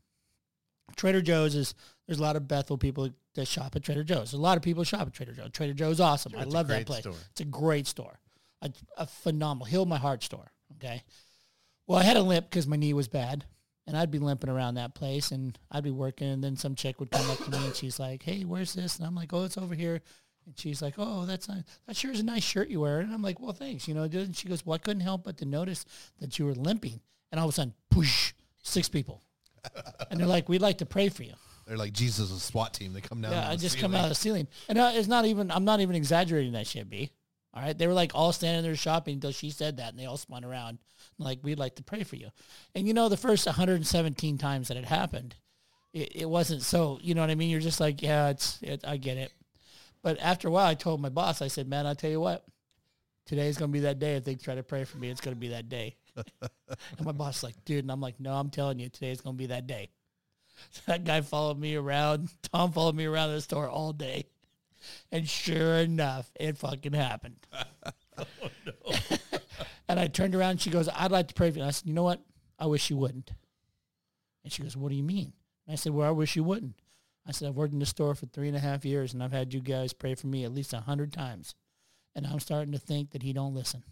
[0.95, 1.73] Trader Joe's is
[2.05, 4.33] there's a lot of Bethel people that shop at Trader Joe's.
[4.33, 5.49] A lot of people shop at Trader Joe's.
[5.51, 6.33] Trader Joe's awesome.
[6.37, 6.99] I love that place.
[7.01, 7.15] store.
[7.31, 8.19] It's a great store,
[8.61, 10.51] a, a phenomenal, heal my heart store.
[10.75, 11.03] Okay,
[11.93, 13.45] well I had a limp because my knee was bad,
[13.85, 16.99] and I'd be limping around that place, and I'd be working, and then some chick
[16.99, 19.43] would come up to me and she's like, "Hey, where's this?" And I'm like, "Oh,
[19.43, 20.01] it's over here."
[20.47, 21.61] And she's like, "Oh, that's nice.
[21.85, 24.03] that sure is a nice shirt you wear." And I'm like, "Well, thanks." You know,
[24.03, 25.85] and she goes, "Well, I couldn't help but to notice
[26.19, 26.99] that you were limping."
[27.31, 28.33] And all of a sudden, push,
[28.63, 29.21] six people,
[30.09, 31.33] and they're like, "We'd like to pray for you."
[31.67, 32.93] They're like Jesus' a SWAT team.
[32.93, 33.33] They come down.
[33.33, 35.51] Yeah, I just come out of the ceiling, and uh, it's not even.
[35.51, 37.11] I'm not even exaggerating that shit, B.
[37.53, 40.05] All right, they were like all standing there shopping until she said that, and they
[40.05, 40.79] all spun around
[41.19, 42.29] like, "We'd like to pray for you."
[42.73, 45.35] And you know, the first 117 times that it happened,
[45.93, 46.99] it, it wasn't so.
[47.01, 47.49] You know what I mean?
[47.49, 48.59] You're just like, "Yeah, it's.
[48.61, 49.31] It, I get it."
[50.01, 52.43] But after a while, I told my boss, I said, "Man, I'll tell you what,
[53.27, 54.15] today's gonna be that day.
[54.15, 55.95] If they try to pray for me, it's gonna be that day."
[56.41, 59.37] and my boss is like, "Dude," and I'm like, "No, I'm telling you, today's gonna
[59.37, 59.91] be that day."
[60.71, 62.29] So That guy followed me around.
[62.51, 64.25] Tom followed me around the store all day.
[65.11, 67.45] And sure enough, it fucking happened.
[68.15, 68.25] Oh,
[69.87, 71.63] and I turned around and she goes, I'd like to pray for you.
[71.63, 72.21] And I said, you know what?
[72.59, 73.31] I wish you wouldn't.
[74.43, 75.33] And she goes, what do you mean?
[75.65, 76.75] And I said, well, I wish you wouldn't.
[77.27, 79.31] I said, I've worked in the store for three and a half years and I've
[79.31, 81.55] had you guys pray for me at least a hundred times.
[82.15, 83.83] and I'm starting to think that he don't listen.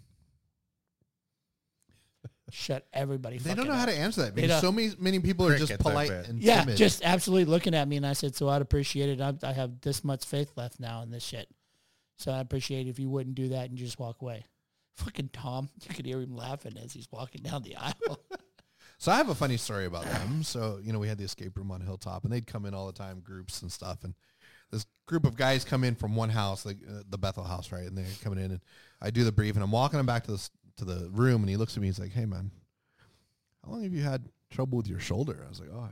[2.51, 3.37] Shut everybody.
[3.37, 5.77] They don't fucking know how to answer that because so many many people are just
[5.79, 6.27] polite bet.
[6.27, 6.77] and Yeah, timid.
[6.77, 9.21] just absolutely looking at me, and I said, "So I'd appreciate it.
[9.21, 11.47] I, I have this much faith left now in this shit.
[12.17, 14.45] So I appreciate it if you wouldn't do that and just walk away."
[14.97, 18.19] Fucking Tom, you could hear him laughing as he's walking down the aisle.
[18.97, 20.43] So I have a funny story about them.
[20.43, 22.85] So, you know, we had the escape room on Hilltop and they'd come in all
[22.85, 24.03] the time, groups and stuff.
[24.03, 24.13] And
[24.69, 27.87] this group of guys come in from one house, like uh, the Bethel house, right?
[27.87, 28.59] And they're coming in and
[29.01, 30.49] I do the brief and I'm walking them back to the,
[30.81, 31.87] to the room and he looks at me.
[31.87, 32.49] He's like, hey, man,
[33.63, 35.43] how long have you had trouble with your shoulder?
[35.45, 35.89] I was like, oh,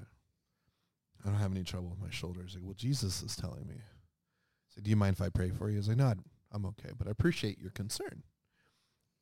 [1.23, 2.41] I don't have any trouble with my shoulder.
[2.43, 3.75] He's like, well, Jesus is telling me.
[3.75, 5.75] I said, do you mind if I pray for you?
[5.75, 6.13] He's like, no,
[6.51, 8.23] I'm okay, but I appreciate your concern.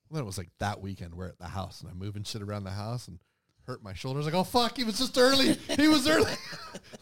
[0.09, 2.41] Well, then it was like that weekend we're at the house and I'm moving shit
[2.41, 3.19] around the house and
[3.63, 4.19] hurt my shoulder.
[4.19, 5.53] I was like, oh fuck, he was just early.
[5.53, 6.33] He was early.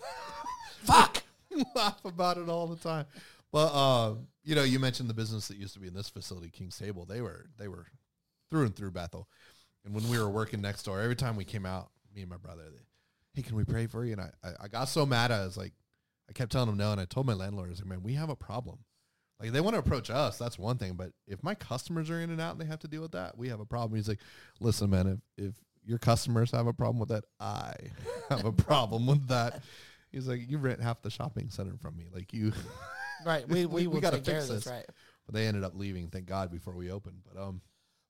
[0.83, 1.23] Fuck.
[1.75, 3.05] Laugh about it all the time.
[3.51, 6.49] But uh, you know, you mentioned the business that used to be in this facility,
[6.49, 7.05] King's Table.
[7.05, 7.85] They were they were
[8.55, 9.27] through and through Bethel.
[9.83, 12.37] And when we were working next door, every time we came out, me and my
[12.37, 12.79] brother, they,
[13.33, 14.13] hey, can we pray for you?
[14.13, 15.31] And I, I, I got so mad.
[15.31, 15.73] I was like,
[16.29, 16.93] I kept telling them no.
[16.93, 18.79] And I told my landlord, I was like, man, we have a problem.
[19.41, 20.93] Like they want to approach us, that's one thing.
[20.93, 23.37] But if my customers are in and out and they have to deal with that,
[23.37, 23.97] we have a problem.
[23.97, 24.21] He's like,
[24.61, 25.53] listen, man, if, if
[25.85, 27.73] your customers have a problem with that, I
[28.29, 29.61] have a problem with that.
[30.13, 32.05] He's like, you rent half the shopping center from me.
[32.13, 32.53] Like you,
[33.25, 33.47] Right.
[33.49, 34.63] We we, We will gotta fix this.
[34.63, 34.67] this.
[34.67, 34.85] Right.
[35.25, 36.07] but they ended up leaving.
[36.07, 37.17] Thank God before we opened.
[37.29, 37.61] But um,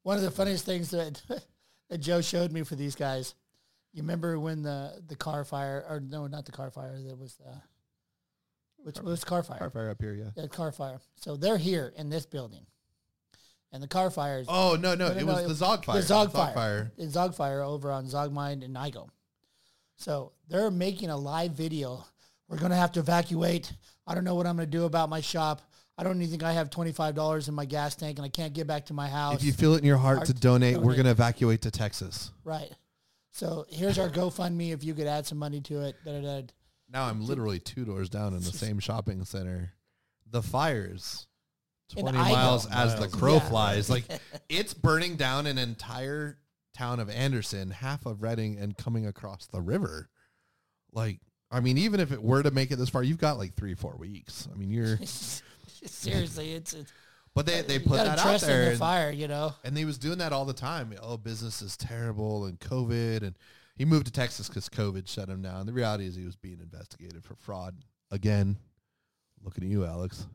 [0.05, 1.19] One of the funniest things that
[1.89, 3.33] that Joe showed me for these guys.
[3.91, 6.95] You remember when the the car fire or no, not the car fire.
[7.01, 7.59] That was the
[8.83, 9.57] which was car fire.
[9.57, 10.29] car fire up here, yeah.
[10.37, 10.99] Yeah, car fire.
[11.15, 12.67] So they're here in this building,
[13.71, 15.99] and the car fire is Oh no, no, No, no, it was the Zogg fire.
[15.99, 16.91] the Zogg, Zogg fire.
[16.99, 19.09] The Zogg fire over on Zogg Mine and Nigo.
[19.95, 22.05] So they're making a live video.
[22.47, 23.73] We're gonna have to evacuate.
[24.05, 25.63] I don't know what I'm gonna do about my shop.
[25.97, 28.29] I don't even think I have twenty five dollars in my gas tank, and I
[28.29, 29.35] can't get back to my house.
[29.35, 31.61] If you feel it in your heart Heart to to donate, we're going to evacuate
[31.63, 32.31] to Texas.
[32.43, 32.71] right.
[33.31, 34.71] So here's our GoFundMe.
[34.73, 36.47] If you could add some money to it, da, da, da.
[36.89, 39.73] Now I'm literally two doors down in the same shopping center.
[40.31, 41.27] The fires,
[41.97, 42.33] 20 Idaho.
[42.33, 43.39] miles as the crow Yeah.
[43.49, 43.89] flies.
[43.89, 44.05] Like
[44.49, 46.37] it's burning down an entire
[46.77, 50.09] town of Anderson, half of Redding, and coming across the river.
[50.93, 51.19] Like,
[51.51, 53.75] I mean, even if it were to make it this far, you've got like three,
[53.75, 54.47] four weeks.
[54.49, 54.97] I mean, you're,
[55.91, 56.91] seriously, it's, it's
[57.33, 58.69] but they, they put that out in there.
[58.71, 59.53] and- fire, you know.
[59.63, 60.93] And he was doing that all the time.
[61.01, 63.23] Oh, business is terrible and COVID.
[63.23, 63.35] And
[63.75, 65.65] he moved to Texas because COVID shut him down.
[65.65, 67.75] The reality is he was being investigated for fraud
[68.11, 68.55] again.
[69.43, 70.25] Looking at you, Alex.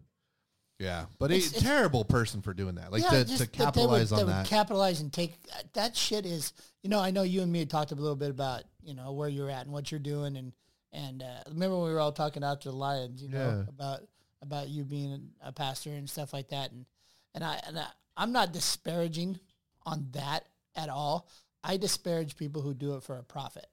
[0.79, 2.91] Yeah, but he's a terrible person for doing that.
[2.93, 4.47] Like Yeah, to, just to that would- capitalize on that.
[4.47, 5.35] capitalize and take
[5.75, 6.53] that shit is.
[6.83, 9.13] You know, I know you and me had talked a little bit about you know
[9.13, 10.53] where you're at and what you're doing, and
[10.93, 13.69] and uh, remember when we were all talking after the Lions, you know, Yeah.
[13.69, 14.01] about
[14.43, 16.87] about you being a pastor and stuff like that, and
[17.35, 17.87] and I and I,
[18.17, 19.39] I'm not disparaging
[19.87, 21.29] on that at all.
[21.63, 23.67] I disparage people who do it for a profit.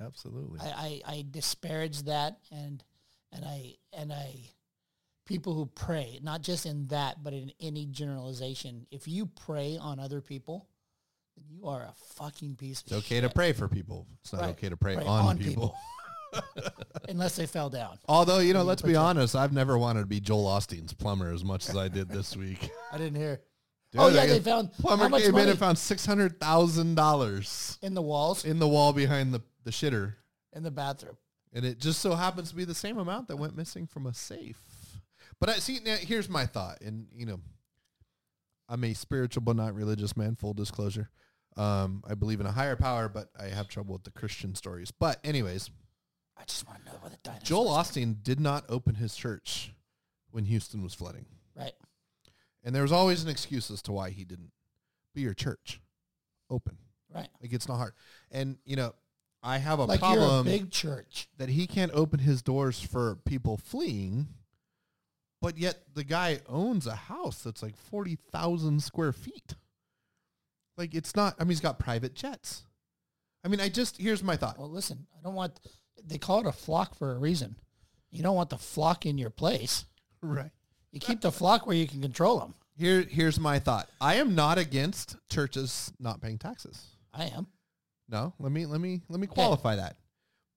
[0.00, 0.60] Absolutely.
[0.60, 2.82] I, I, I disparage that and
[3.32, 4.34] and I and I
[5.26, 8.86] people who pray, not just in that, but in any generalization.
[8.90, 10.68] If you pray on other people,
[11.36, 13.24] then you are a fucking piece of it's okay shit.
[13.24, 14.06] to pray for people.
[14.20, 14.50] It's not Right.
[14.50, 15.74] okay to pray Pray on, on people.
[17.08, 17.98] unless they fell down.
[18.08, 21.44] Although, you know, let's be honest, I've never wanted to be Joel Osteen's plumber as
[21.44, 22.70] much as I did this week.
[22.92, 23.40] I didn't hear.
[23.92, 26.96] Dude, oh yeah, they found plumber how much came in and found six hundred thousand
[26.96, 30.14] dollars in the walls in the wall behind the, the shitter.
[30.52, 31.16] in the bathroom.
[31.52, 34.14] And it just so happens to be the same amount that went missing from a
[34.14, 34.60] safe.
[35.38, 36.80] But I see now here's my thought.
[36.80, 37.38] And you know,
[38.68, 41.10] I'm a spiritual but not religious man, full disclosure.
[41.56, 44.90] Um, I believe in a higher power, but I have trouble with the Christian stories.
[44.90, 45.70] But anyways,
[46.36, 47.48] I just want to know where the dinosaurs.
[47.48, 47.68] Joel.
[47.70, 49.72] Osteen did not open his church
[50.30, 51.26] when Houston was flooding.
[51.56, 51.72] right?
[52.64, 54.50] And there was always an excuse as to why he didn't.
[55.14, 55.80] Be your church.
[56.50, 56.76] Open.
[57.14, 57.28] Right.
[57.40, 57.92] Like it's not hard.
[58.32, 58.94] And you know,
[59.42, 61.28] I have a Like you're a problem big church.
[61.38, 64.26] that he can't open his doors for people fleeing,
[65.40, 69.54] but yet the guy owns a house that's like 40,000 square feet.
[70.76, 72.64] Like it's not, I mean, he's got private jets.
[73.44, 74.58] I mean, I just, here's my thought.
[74.58, 75.60] Well, listen, I don't want.
[76.06, 77.56] They call it a flock for a reason.
[78.10, 79.86] You don't want the flock in your place.
[80.22, 80.50] Right.
[80.92, 82.54] You keep the flock where you can control them.
[82.76, 83.88] Here, here's my thought.
[84.00, 86.86] I am not against churches not paying taxes.
[87.12, 87.46] I am.
[88.08, 89.96] No, let me, let me, let me qualify that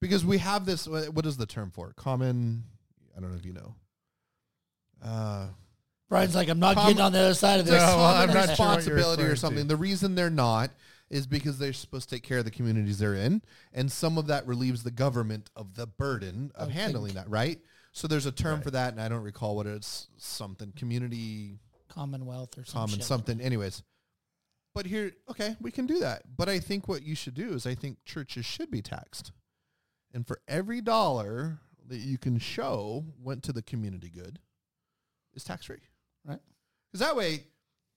[0.00, 1.96] because we have this, what is the term for it?
[1.96, 2.64] Common,
[3.16, 3.74] I don't know if you know.
[5.02, 5.46] Uh,
[6.08, 7.74] Brian's like, I'm not getting on the other side of this.
[7.74, 9.64] No, well, I'm not sure responsibility or something.
[9.64, 9.68] to.
[9.68, 10.70] The reason they're not
[11.10, 13.42] is because they're supposed to take care of the communities they're in,
[13.72, 17.24] and some of that relieves the government of the burden of handling think.
[17.26, 17.30] that.
[17.30, 17.60] Right.
[17.92, 18.64] So there's a term Right.
[18.64, 20.08] for that, and I don't recall what it's.
[20.18, 21.58] Something community.
[21.88, 23.04] Commonwealth or some common shit.
[23.04, 23.40] something.
[23.40, 23.82] Anyways,
[24.74, 26.22] but here, okay, we can do that.
[26.36, 29.32] But I think what you should do is I think churches should be taxed,
[30.12, 34.38] and for every dollar that you can show went to the community good,
[35.32, 35.78] is tax free.
[36.26, 36.40] Right.
[36.92, 37.46] Because that way,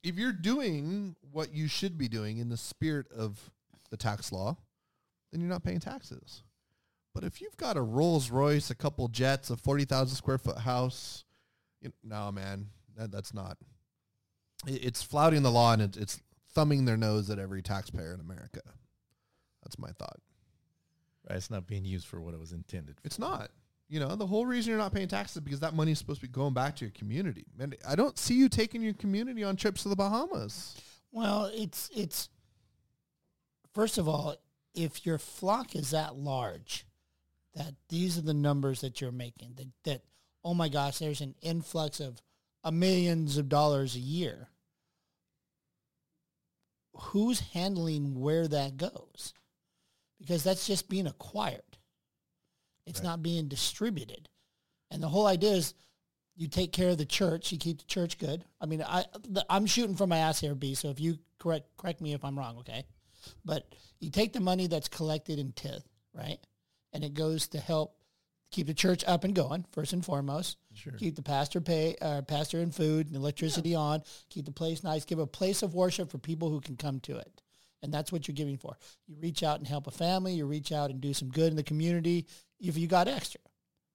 [0.04, 3.52] if you're doing what you should be doing in the spirit of
[3.90, 4.58] the tax law,
[5.32, 6.44] then you're not paying taxes.
[7.14, 10.60] But if you've got a Rolls Royce, a couple jets, a forty thousand square foot
[10.60, 11.26] house,
[11.82, 13.58] you no man, that, that's not.
[14.68, 16.22] it- It's flouting the law and it, it's
[16.54, 18.62] thumbing their nose at every taxpayer in America.
[19.64, 20.20] That's my thought.
[21.30, 22.96] Right, it's not being used for what it was intended.
[23.00, 23.02] For.
[23.08, 23.52] It's not.
[23.92, 26.22] You know, the whole reason you're not paying taxes is because that money is supposed
[26.22, 27.46] to be going back to your community.
[27.60, 30.78] And I don't see you taking your community on trips to the Bahamas.
[31.12, 32.30] Well, it's it's
[33.74, 34.38] first of all,
[34.74, 36.86] if your flock is that large,
[37.54, 39.56] that these are the numbers that you're making.
[39.58, 40.02] That that
[40.42, 42.22] oh my gosh, there's an influx of
[42.64, 44.48] a millions of dollars a year.
[46.96, 49.34] Who's handling where that goes?
[50.18, 51.71] Because that's just being acquired.
[52.86, 53.06] It's Right.
[53.08, 54.30] not being distributed.
[54.90, 55.74] And the whole idea is
[56.36, 58.46] you take care of the church, you keep the church good.
[58.60, 60.76] I mean, I the, I'm shooting from my ass here, B.
[60.76, 62.86] So if you correct correct me if I'm wrong, okay?
[63.46, 66.40] But you take the money that's collected in tithe, right,
[66.94, 67.96] and it goes to help
[68.50, 70.58] keep the church up and going first and foremost.
[70.74, 70.94] Sure.
[70.94, 74.04] Keep the pastor pay, uh, pastor and food and electricity on.
[74.30, 75.06] Keep the place nice.
[75.06, 77.41] Give a place of worship for people who can come to it,
[77.82, 78.78] and that's what you're giving for.
[79.08, 80.34] You reach out and help a family.
[80.34, 82.28] You reach out and do some good in the community
[82.60, 83.42] if you got extra.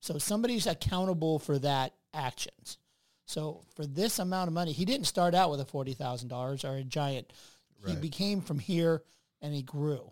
[0.00, 2.78] So somebody's accountable for that actions.
[3.26, 6.64] So for this amount of money, he didn't start out with a forty thousand dollars
[6.64, 7.32] or a giant.
[7.86, 9.02] He became from here
[9.40, 10.10] and he grew.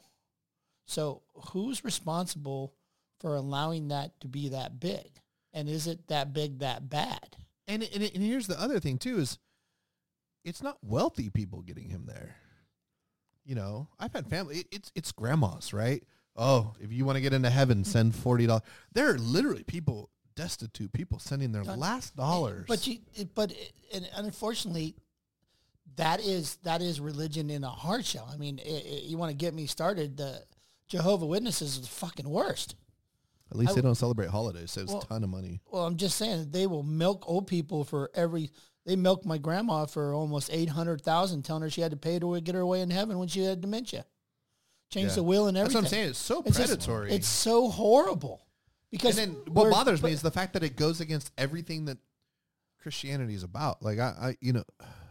[0.87, 1.23] So
[1.53, 2.75] who's responsible
[3.21, 5.21] for allowing that to be that big?
[5.53, 7.37] And is it that big that bad?
[7.67, 9.39] And, and, and here's the other thing too is
[10.45, 12.37] it's not wealthy people getting him there.
[13.45, 14.59] You know, I've had family.
[14.59, 16.03] It, it's it's grandmas, right?
[16.37, 17.91] Oh, if you want to get into heaven, mm-hmm.
[17.91, 18.63] send forty dollars.
[18.93, 21.79] There are literally people destitute, people sending their Done.
[21.79, 22.65] last dollars.
[22.67, 22.99] But you,
[23.35, 23.53] but
[23.93, 24.95] and unfortunately,
[25.97, 28.29] that is that is religion in a hard shell.
[28.33, 30.17] I mean, i i you want to get me started?
[30.17, 30.43] The
[30.89, 32.75] Jehovah Witnesses is the fucking worst.
[33.51, 34.73] At least I they don't celebrate holidays.
[34.73, 35.61] Saves Well- a ton of money.
[35.71, 38.51] Well, I'm just saying they will milk old people for every.
[38.87, 42.19] They milked my grandma for almost eight hundred thousand, telling her she had to pay
[42.19, 44.05] to get her away in heaven when she had dementia.
[44.91, 45.15] Change Yeah.
[45.17, 45.83] the will and everything.
[45.83, 46.09] That's what I'm saying.
[46.11, 47.13] It's so It's just- predatory.
[47.13, 48.47] it's so horrible.
[48.91, 51.99] Because and then what bothers me is the fact that it goes against everything that
[52.79, 53.83] Christianity is about.
[53.83, 54.65] Like I, I you know,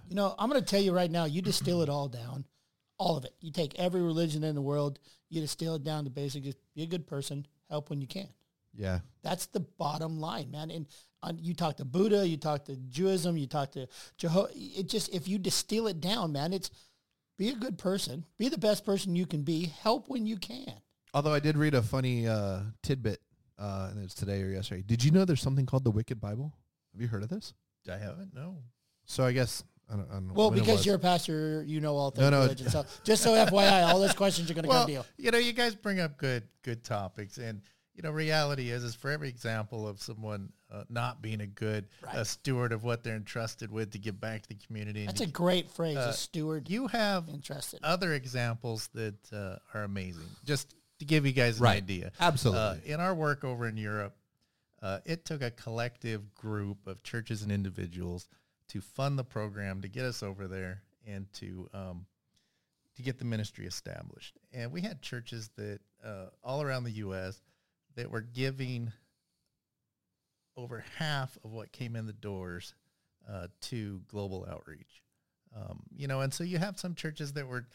[0.08, 2.46] You know, I'm going to tell you right now, you distill it all down,
[2.98, 3.34] all of it.
[3.42, 5.00] You take every religion in the world,
[5.30, 8.30] you distill it down to basically be a good person, help when you can.
[8.76, 10.70] yeah, That's the bottom line, man.
[10.72, 10.86] And
[11.42, 14.50] you talk to Buddha, you talk to Judaism, you talk to Jehovah.
[14.56, 16.70] It just, if you distill it down, man, it's
[17.38, 20.74] be a good person, be the best person you can be, help when you can.
[21.14, 23.20] Although I did read a funny uh, tidbit,
[23.60, 24.84] uh, and it's today or yesterday.
[24.86, 26.54] Did you know there's something called the Wicked Bible?
[26.94, 27.54] Have you heard of this?
[27.92, 28.34] I haven't.
[28.34, 28.58] No.
[29.06, 30.34] So I guess I don't, I don't know.
[30.34, 32.42] Well, because you're a pastor, you know all things No, no.
[32.44, 32.70] religion.
[32.70, 35.26] So just so FYI, all those questions are going to Well, come to you.
[35.26, 37.62] you know, you guys bring up good good topics, and
[37.96, 41.86] you know, reality is is for every example of someone uh, not being a good
[42.04, 42.28] uh, Right.
[42.28, 45.02] steward of what they're entrusted with to give back to the community.
[45.02, 46.70] and That's to a great phrase, uh, a steward.
[46.70, 47.80] you have interested.
[47.84, 50.26] other examples that uh, are amazing.
[50.44, 51.78] Just to give you guys an Right.
[51.78, 52.62] idea, Absolutely.
[52.92, 54.16] Uh, in our work over in Europe,
[54.82, 58.28] uh, it took a collective group of churches and individuals
[58.70, 62.06] to fund the program to get us over there and to um,
[62.96, 64.38] to get the ministry established.
[64.54, 67.42] And we had churches that uh, all around the U.S.
[67.96, 68.92] that were giving
[70.56, 72.74] over half of what came in the doors
[73.30, 75.02] uh, to global outreach.
[75.56, 77.68] Um, you know, and so you have some churches that were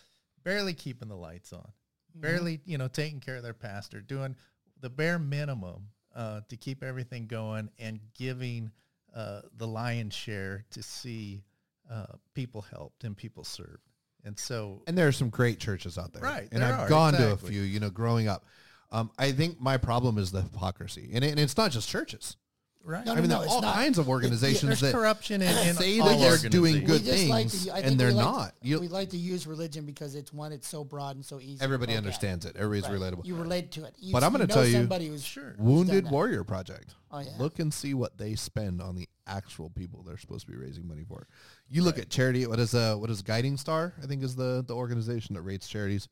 [0.45, 1.71] barely keeping the lights on,
[2.14, 4.37] barely, you know, taking care of their pastor, doing
[4.81, 8.71] the bare minimum uh, to keep everything going and giving
[9.14, 11.43] uh, the lion's share to see
[11.91, 13.83] uh, people helped and people served.
[14.25, 16.23] And so, and there are some great churches out there.
[16.23, 18.45] Right, And there I've are, gone to a few, you know, growing up.
[18.91, 21.11] Um, I think my problem is the hypocrisy.
[21.12, 22.36] And, it, and it's not just churches.
[22.84, 23.05] right.
[23.05, 23.74] No, I mean, no, there are all not.
[23.74, 27.28] kinds of organizations There's that corruption in, in say that they're doing good We just
[27.28, 28.55] like things, to- and they're like- not.
[28.62, 31.62] You- we like to use religion because it's one, it's so broad and so easy.
[31.62, 32.05] Everybody poke at.
[32.05, 32.57] understands it.
[32.57, 33.12] Everybody's Right.
[33.12, 33.26] relatable.
[33.26, 33.95] You relate to it.
[33.99, 35.51] You, But I'm gonna know tell you- somebody who's Sure.
[35.51, 36.11] who's Wounded.
[36.11, 36.95] Warrior Project.
[37.11, 37.30] Oh yeah.
[37.39, 40.86] Look and see what they spend on the actual people they're supposed to be raising
[40.89, 41.26] money for.
[41.68, 42.47] You look at charity.
[42.47, 43.93] What is uh what is Guiding Star?
[44.03, 46.09] I think is the the organization that rates charities.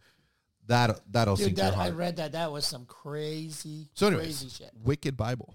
[0.67, 2.33] That that'll Dude, sink your that, I read that.
[2.33, 4.71] That was some crazy, So anyways, crazy shit.
[4.83, 5.55] Wicked Bible.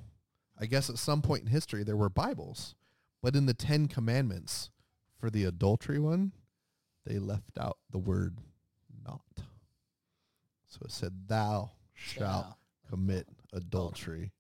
[0.59, 2.75] I guess at some point in history there were Bibles,
[3.21, 4.69] but in the Ten Commandments,
[5.19, 6.31] for the adultery one,
[7.05, 8.37] they left out the word
[9.05, 9.21] not.
[10.67, 12.57] So it said, thou shalt Shall.
[12.89, 14.31] commit adultery.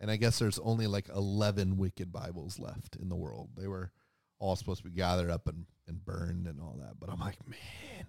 [0.00, 3.50] And I guess there's only like 11 wicked Bibles left in the world.
[3.56, 3.90] They were
[4.38, 7.00] all supposed to be gathered up and, and burned and all that.
[7.00, 8.06] But I'm like, man,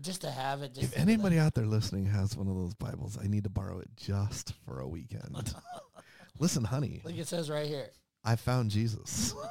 [0.00, 0.74] Just to have it.
[0.74, 3.78] Just if anybody out there listening has one of those Bibles, I need to borrow
[3.80, 5.54] it just for a weekend.
[6.38, 7.88] Listen, honey, like it says right here.
[8.24, 9.34] I found Jesus.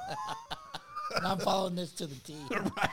[1.17, 2.35] And I'm following this to the T.
[2.51, 2.89] right.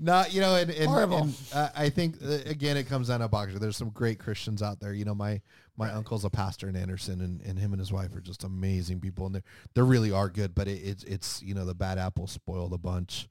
[0.00, 1.18] No, you know, and, and, Horrible.
[1.18, 3.58] and, uh, I think uh, again it comes down to boxer.
[3.58, 4.92] There's some great Christians out there.
[4.92, 5.40] You know, my
[5.76, 9.00] my uncle's a pastor in Anderson, and, and him and his wife are just amazing
[9.00, 9.42] people, and they
[9.74, 10.54] they really are good.
[10.54, 13.28] But it, it's it's you know the bad apples spoil the bunch.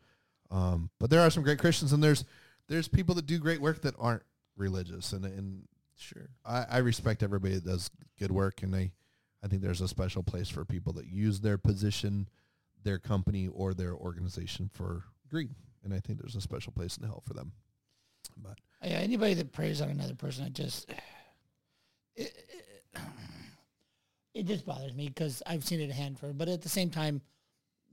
[0.49, 2.23] Um, but there are some great Christians, and there's
[2.67, 4.23] there's people that do great work that aren't
[4.55, 5.67] religious, and and
[5.99, 6.29] Sure.
[6.45, 7.89] I, I respect everybody that does
[8.19, 8.91] good work, and I
[9.43, 12.29] I think there's a special place for people that use their position,
[12.83, 17.03] their company, or their organization for greed, and I think there's a special place in
[17.03, 17.51] hell for them.
[18.37, 21.01] But Yeah, anybody that preys on another person, I just it,
[22.15, 23.01] it,
[24.33, 26.31] it just bothers me because I've seen it a handful.
[26.33, 27.21] But at the same time,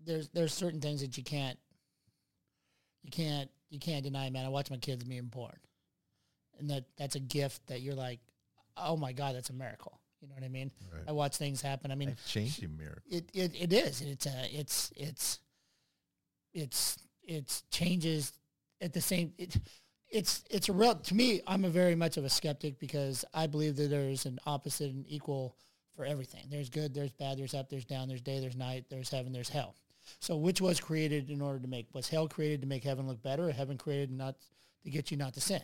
[0.04, 1.58] there's there's certain things that you can't
[3.04, 4.28] you can't you can't deny.
[4.30, 5.56] Man, I watch my kids being born,
[6.58, 8.18] and that that's a gift that you're like,
[8.76, 10.00] oh my god, that's a miracle.
[10.20, 10.70] You know what I mean?
[10.90, 11.02] Right.
[11.06, 11.90] I watch things happen.
[11.90, 13.02] I mean, Life changing miracle.
[13.10, 14.00] it, it, it is.
[14.00, 15.38] It's a, it's, it's,
[16.54, 18.32] it's, it's changes
[18.80, 19.54] at the same, it,
[20.08, 23.46] it's, it's a real, to me, I'm a very much of a skeptic because I
[23.46, 25.56] believe that there's an opposite and equal
[25.94, 26.46] for everything.
[26.50, 29.50] There's good, there's bad, there's up, there's down, there's day, there's night, there's heaven, there's
[29.50, 29.74] hell.
[30.20, 33.22] So which was created in order to make, was hell created to make heaven look
[33.22, 34.36] better or heaven created not
[34.84, 35.62] to get you not to sin?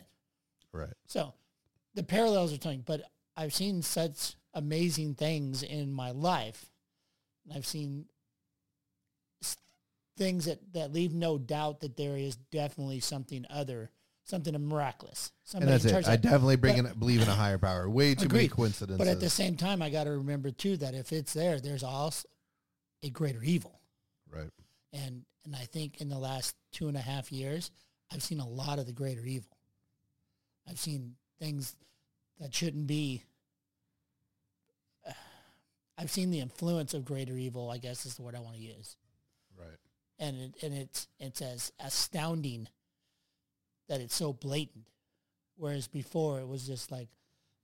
[0.71, 1.33] right, So
[1.93, 3.01] the parallels are telling, but
[3.35, 6.65] I've seen such amazing things in my life.
[7.53, 8.05] I've seen
[10.17, 13.89] things that, that leave no doubt that there is definitely something other,
[14.23, 15.31] something miraculous.
[15.53, 15.95] and that's it.
[15.95, 16.21] I that.
[16.21, 17.89] definitely bring in, believe in a higher power.
[17.89, 18.97] Way too many coincidences.
[18.97, 21.83] But at the same time, I got to remember too that if it's there, there's
[21.83, 22.27] also
[23.03, 23.80] a greater evil.
[24.31, 24.49] Right,
[24.93, 27.71] And and I think in the last two and a half years,
[28.11, 29.57] I've seen a lot of the greater evil.
[30.69, 31.75] I've seen things
[32.39, 33.23] that shouldn't be.
[35.97, 37.69] I've seen the influence of greater evil.
[37.69, 38.97] I guess is the word I want to use,
[39.57, 39.77] right,
[40.19, 42.67] and it, and it's it's as astounding
[43.87, 44.85] that it's so blatant,
[45.57, 47.09] whereas before it was just like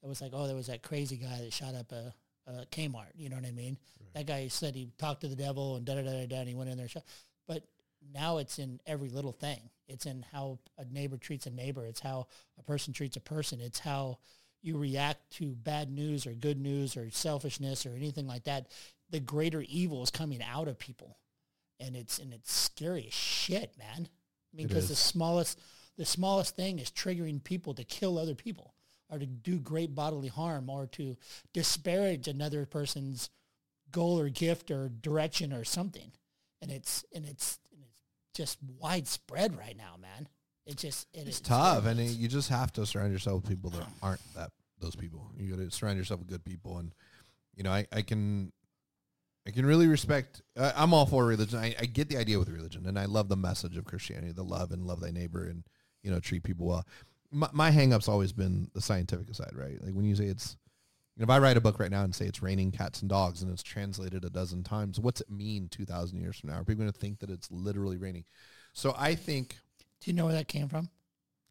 [0.03, 2.13] it was like oh there was that crazy guy that shot up a,
[2.47, 3.11] a Kmart.
[3.15, 3.77] You know what I mean?
[4.13, 6.55] That guy said he talked to the devil and da da da da and he
[6.55, 6.85] went in there.
[6.85, 7.03] and Shot.
[7.47, 7.63] But
[8.13, 9.69] now it's in every little thing.
[9.87, 11.85] It's in how a neighbor treats a neighbor.
[11.85, 12.27] It's how
[12.57, 13.59] a person treats a person.
[13.61, 14.19] It's how
[14.61, 18.71] you react to bad news or good news or selfishness or anything like that.
[19.09, 21.17] The greater evil is coming out of people,
[21.79, 24.09] and it's and it's scary as shit, man.
[24.53, 25.59] I mean, because the smallest
[25.97, 28.73] the smallest thing is triggering people to kill other people
[29.09, 31.15] or to do great bodily harm or to
[31.53, 33.29] disparage another person's
[33.91, 36.11] goal or gift or direction or something.
[36.61, 38.01] And it's and it's and it's
[38.33, 40.27] just widespread right now, man.
[40.65, 43.49] It just it it's is tough, and it, you just have to surround yourself with
[43.49, 45.31] people that aren't that those people.
[45.37, 46.93] You got to surround yourself with good people, and
[47.55, 48.51] you know, I, I can,
[49.47, 50.41] I can really respect.
[50.55, 51.59] Uh, I'm all for religion.
[51.59, 54.43] I, I get the idea with religion, and I love the message of Christianity, the
[54.43, 55.63] love and love thy neighbor, and
[56.03, 56.85] you know, treat people well.
[57.31, 59.81] My, my hang-up's always been the scientific side, right?
[59.83, 60.55] Like when you say it's,
[61.15, 63.09] you know, if I write a book right now and say it's raining cats and
[63.09, 66.55] dogs, and it's translated a dozen times, what's it mean two thousand years from now?
[66.57, 68.23] Are people going to think that it's literally raining?
[68.73, 69.57] So I think.
[70.01, 70.89] Do you know where that came from?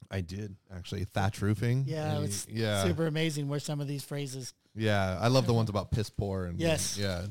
[0.09, 1.85] I did actually thatch roofing.
[1.87, 4.55] Yeah, it's yeah, super amazing where some of these phrases.
[4.77, 5.19] yeah.
[5.21, 6.97] I love the ones about piss poor and Yes.
[6.97, 7.27] yeah.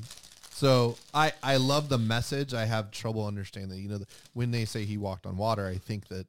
[0.50, 2.52] So I I love the message.
[2.54, 3.80] I have trouble understanding that.
[3.80, 6.26] You know, the, when they say he walked on water, I think that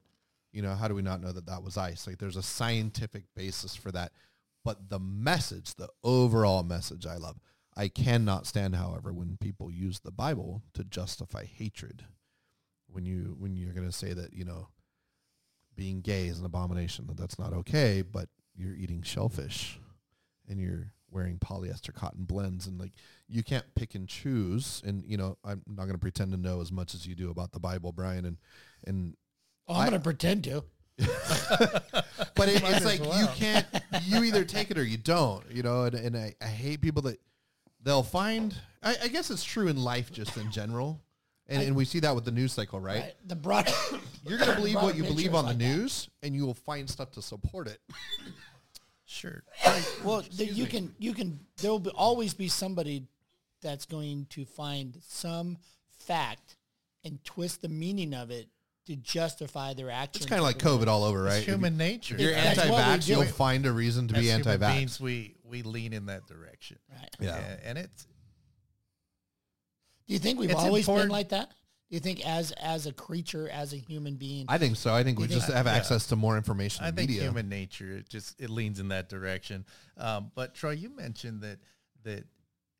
[0.57, 2.07] you know how do we not know that that was ice?
[2.07, 4.11] Like there's a scientific basis for that.
[4.65, 7.37] But the message, the overall message, I love.
[7.75, 12.05] I cannot stand, however, when people use the Bible to justify hatred.
[12.87, 14.69] When you when you're going to say that you know
[15.75, 19.79] being gay is an abomination, that that's not okay, but you're eating shellfish
[20.49, 22.93] and you're wearing polyester cotton blends and like
[23.29, 26.59] you can't pick and choose and you know I'm not going to pretend to know
[26.59, 28.37] as much as you do about the Bible Brian and
[28.85, 29.15] and
[29.67, 30.63] Oh, I'm I- going to pretend to.
[32.35, 33.67] but it, it's as like you can't
[34.05, 37.03] you either take it or you don't you know and, and I, I hate people
[37.03, 37.19] that
[37.83, 40.99] they'll find I, I guess it's true in life just in general
[41.45, 43.13] and, and we see that with the news cycle right, Right?
[43.27, 43.71] The broad.
[44.25, 45.63] you're going to believe what you believe is on the like that.
[45.63, 47.79] news and you will find stuff to support it
[49.05, 49.43] Sure.
[50.03, 53.03] well, the, you can you can there will be, always be somebody
[53.61, 55.57] that's going to find some
[55.99, 56.57] fact
[57.05, 58.47] and twist the meaning of it
[58.87, 60.23] to justify their actions.
[60.25, 61.37] It's kind of like that COVID all over, right?
[61.37, 62.15] It's human nature.
[62.15, 64.73] If you're That's anti-vax, you'll find a reason to As be anti-vax.
[64.75, 66.77] beings, we we lean in that direction.
[66.91, 67.09] Right.
[67.19, 67.35] Yeah.
[67.37, 68.03] and, and it's
[70.07, 71.49] Do you think we've It's always been like that?
[71.89, 74.93] Do you think as as a creature, as a human being, I think so.
[74.93, 75.73] I think we think- just have Yeah.
[75.73, 76.83] access to more information.
[76.83, 77.23] I in think media.
[77.23, 79.65] human nature it just it leans in that direction.
[79.97, 81.59] Um, but Troy, you mentioned that
[82.03, 82.25] that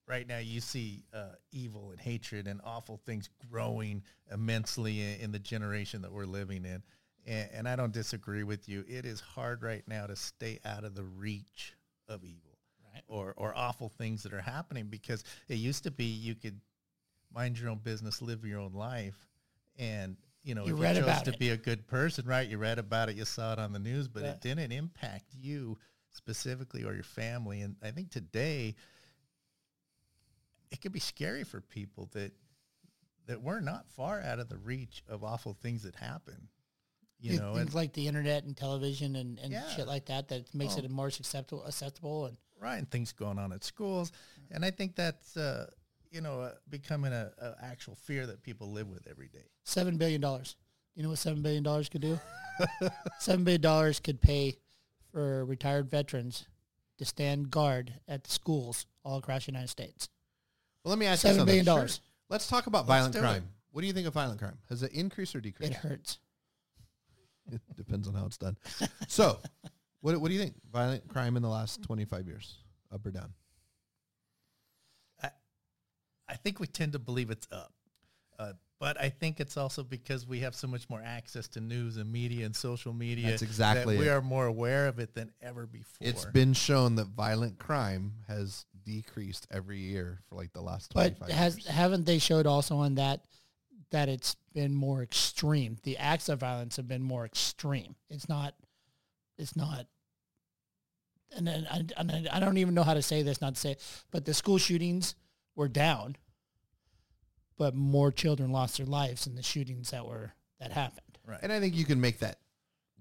[0.08, 5.32] right now you see uh, evil and hatred and awful things growing immensely in, in
[5.32, 6.82] the generation that we're living in,
[7.26, 8.84] and, and I don't disagree with you.
[8.88, 11.76] It is hard right now to stay out of the reach
[12.08, 12.58] of evil
[12.94, 13.04] Right.
[13.10, 16.60] or or awful things that are happening because it used to be you could
[17.34, 19.28] mind your own business, live your own life,
[19.78, 21.40] and you know You if read you chose about to it.
[21.40, 22.48] be a good person, right?
[22.48, 24.30] You read about it, you saw it on the news, but Yeah.
[24.32, 25.78] it didn't impact you
[26.12, 27.62] specifically or your family.
[27.62, 28.76] And I think today
[30.72, 32.32] it can be scary for people that
[33.28, 36.48] that we're not far out of the reach of awful things that happen.
[37.20, 39.68] You know, things and like the internet and television and, and Yeah.
[39.70, 43.52] shit like that that makes it more acceptable, acceptable and right, and things going on
[43.52, 44.12] at schools,
[44.52, 45.68] and I think that's uh,
[46.12, 49.50] you know uh, becoming a, a actual fear that people live with every day.
[49.64, 50.56] seven billion dollars.
[50.96, 52.20] You know what seven billion dollars could do?
[53.20, 54.56] seven billion dollars could pay
[55.12, 56.46] for retired veterans
[57.00, 60.08] to stand guard at the schools all across the United States.
[60.88, 61.52] Well, let me ask you Seven something.
[61.52, 62.00] billion dollars.
[62.30, 63.22] Let's talk about Let's violent do it.
[63.24, 63.50] crime.
[63.72, 64.58] What do you think of violent crime?
[64.70, 65.74] Has it increased or decreased?
[65.74, 66.20] It hurts.
[67.52, 68.58] It depends on how it's done.
[69.08, 69.40] so,
[70.02, 70.56] what what do you think?
[70.72, 72.56] Violent crime in the last twenty five years,
[72.94, 73.34] up or down?
[76.30, 77.72] I think we tend to believe it's up.
[78.38, 81.96] Uh, but I think it's also because we have so much more access to news
[81.98, 83.30] and media and social media.
[83.30, 84.12] That's exactly that we it.
[84.12, 86.08] are more aware of it than ever before.
[86.08, 91.16] It's been shown that violent crime has decreased every year for like the last twenty
[91.20, 91.68] But has years.
[91.68, 93.26] haven't they showed also on that
[93.92, 95.78] that it's been more extreme?
[95.84, 97.96] The acts of violence have been more extreme.
[98.10, 98.54] It's not.
[99.38, 99.86] It's not.
[101.36, 103.72] And then I, and I- don't even know how to say this, not to say,
[103.74, 105.16] it, but the school shootings
[105.56, 106.16] were down,
[107.58, 111.18] but more children lost their lives in the shootings that were that happened.
[111.26, 111.40] right.
[111.44, 112.40] And I think you can make that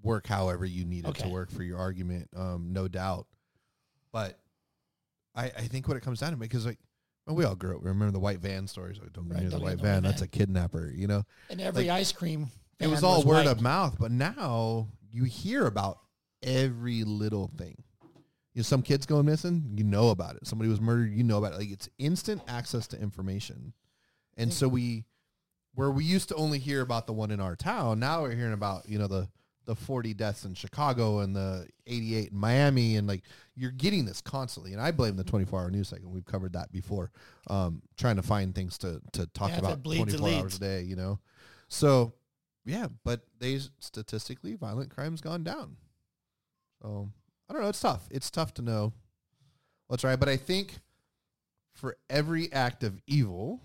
[0.03, 3.25] work however you need it to work for your argument, um, no doubt.
[4.11, 4.37] But
[5.37, 6.79] I, I think what it comes down to, because like,
[7.25, 7.83] well, we all grew up.
[7.83, 8.99] Remember the white van stories?
[8.99, 10.03] Like, don't Right, near the white van.
[10.03, 10.91] That's a kidnapper.
[10.95, 12.47] You know, And every Like, ice cream.
[12.79, 13.47] it was all word white.
[13.47, 13.97] of mouth.
[13.99, 15.99] But now you hear about
[16.41, 17.83] every little thing.
[18.53, 20.47] You know, some kids going missing, you know about it.
[20.47, 21.59] Somebody was murdered, you know about it.
[21.59, 23.73] Like it's instant access to information.
[24.37, 25.05] And so we,
[25.75, 28.53] where we used to only hear about the one in our town, now we're hearing
[28.53, 29.27] about you know the
[29.67, 34.21] the 40 deaths in Chicago and the 88 in Miami, and like you're getting this
[34.21, 34.71] constantly.
[34.71, 36.09] And I blame the 24 hour news cycle.
[36.09, 37.11] We've covered that before.
[37.49, 40.59] Um, trying to find things to to talk Yeah, about bleeds, it 24 hours a
[40.59, 40.81] day.
[40.81, 41.19] You know,
[41.67, 42.13] so
[42.65, 45.75] yeah, but they statistically violent crime's gone down.
[46.81, 47.09] So
[47.49, 47.69] I don't know.
[47.69, 48.07] It's tough.
[48.09, 48.93] It's tough to know
[49.87, 50.19] what's right.
[50.19, 50.75] But I think
[51.73, 53.61] for every act of evil,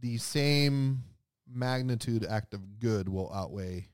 [0.00, 1.04] the same
[1.50, 3.88] magnitude act of good will outweigh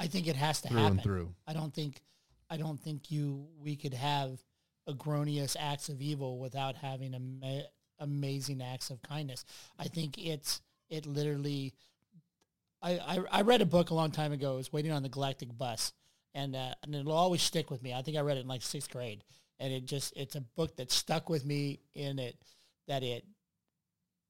[0.00, 0.92] I think it has to through happen.
[0.92, 1.34] and through.
[1.46, 2.00] I don't think
[2.48, 4.42] I don't think you we could have
[4.86, 7.66] agronious acts of evil without having ama-
[7.98, 9.44] amazing acts of kindness.
[9.78, 11.74] I think it's it literally.
[12.82, 14.54] I, I I read a book a long time ago.
[14.54, 15.92] It was waiting on the Galactic Bus,
[16.34, 17.92] and uh, and it'll always stick with me.
[17.92, 19.22] I think I read it in like sixth grade,
[19.58, 22.36] and it just it's a book that stuck with me in it
[22.88, 23.24] that it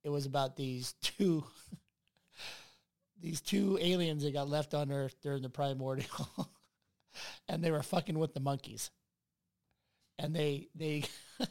[0.03, 1.45] it was about these two
[3.21, 6.29] these two aliens that got left on Earth during the primordial,
[7.49, 8.91] and they were fucking with the monkeys,
[10.19, 11.05] and they they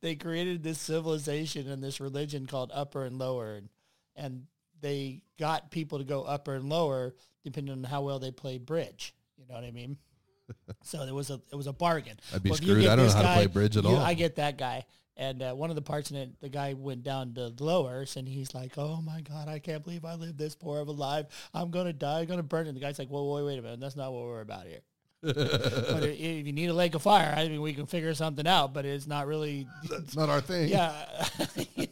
[0.00, 3.68] they created this civilization and this religion called upper and lower, and,
[4.16, 4.46] and
[4.80, 7.14] they got people to go upper and lower
[7.44, 9.14] depending on how well they played bridge.
[9.36, 9.96] You know what I mean?
[10.82, 12.18] so there was a it was a bargain.
[12.34, 12.86] I'd be Well, screwed.
[12.86, 13.96] I don't know how to play bridge at you- all.
[13.98, 14.84] I get that guy.
[15.16, 18.16] And uh, one of the parts in it, the guy went down to the lowers,
[18.16, 20.92] and he's like, "Oh my god, I can't believe I lived this poor of a
[20.92, 21.26] life.
[21.54, 22.20] I'm gonna die.
[22.20, 23.80] I'm gonna burn." And the guy's like, "Whoa, wait, wait a minute.
[23.80, 24.80] That's not what we're about here.
[25.24, 28.74] but if you need a lake of fire, I mean, we can figure something out.
[28.74, 30.68] But it's not really That's not our thing.
[30.68, 30.92] yeah.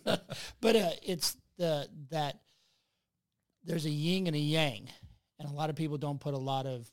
[0.60, 2.40] but uh, it's the that
[3.64, 4.88] there's a yin and a yang,
[5.38, 6.90] and a lot of people don't put a lot of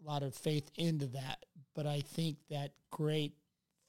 [0.00, 1.44] a lot of faith into that.
[1.74, 3.34] But I think that great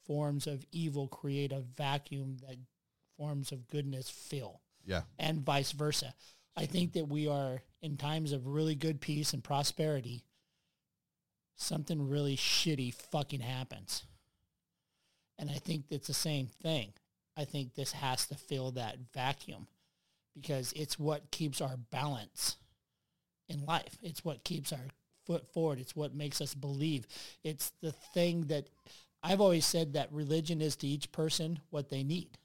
[0.08, 2.58] forms of evil create a vacuum that
[3.18, 5.04] forms of goodness fill, Yeah.
[5.20, 6.14] and vice versa.
[6.56, 10.24] I think that we are in times of really good peace and prosperity.
[11.56, 14.04] Something really shitty fucking happens.
[15.38, 16.94] And I think it's the same thing.
[17.36, 19.68] I think this has to fill that vacuum
[20.34, 22.58] because it's what keeps our balance
[23.48, 23.98] in life.
[24.02, 24.88] It's what keeps our
[25.26, 25.80] foot forward.
[25.80, 27.06] It's what makes us believe.
[27.44, 28.70] It's the thing that
[29.24, 32.38] I've always said that religion is to each person what they need.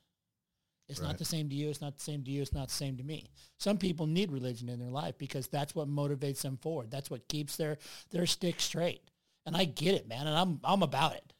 [0.89, 1.09] It's Right.
[1.09, 1.71] not the same to you.
[1.71, 2.43] It's not the same to you.
[2.43, 3.31] It's not the same to me.
[3.59, 6.91] Some people need religion in their life because that's what motivates them forward.
[6.91, 7.79] That's what keeps their
[8.11, 9.03] their stick straight.
[9.47, 11.33] And I get it, man, and I'm I'm about it.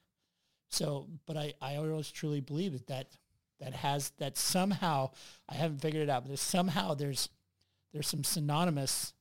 [0.71, 3.17] So, but I I always truly believe that that
[3.61, 5.11] that has that somehow
[5.49, 7.29] I haven't figured it out, but there's somehow there's
[7.93, 9.13] there's some synonymous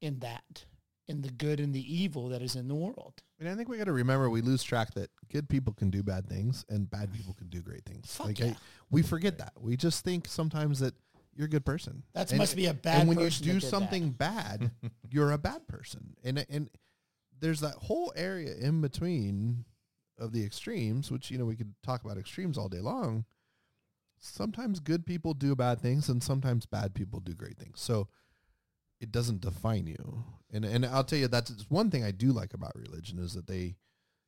[0.00, 0.66] in that
[1.08, 3.22] in the good and the evil that is in the world.
[3.40, 6.02] And I think we got to remember we lose track that good people can do
[6.02, 8.14] bad things and bad people can do great things.
[8.14, 8.46] Fuck like yeah.
[8.48, 8.56] I,
[8.90, 9.54] we forget that.
[9.58, 10.94] We just think sometimes that
[11.34, 12.02] you're a good person.
[12.12, 13.70] That And- must be a bad And when you person that do did that.
[13.70, 14.70] something bad,
[15.10, 16.14] you're a bad person.
[16.22, 16.68] And and
[17.40, 19.64] there's that whole area in between
[20.18, 23.24] of the extremes, which you know we could talk about extremes all day long.
[24.18, 27.80] Sometimes good people do bad things, and sometimes bad people do great things.
[27.80, 28.08] So
[29.00, 30.24] it doesn't define you.
[30.52, 33.46] And and I'll tell you that's one thing I do like about religion is that
[33.46, 33.76] they,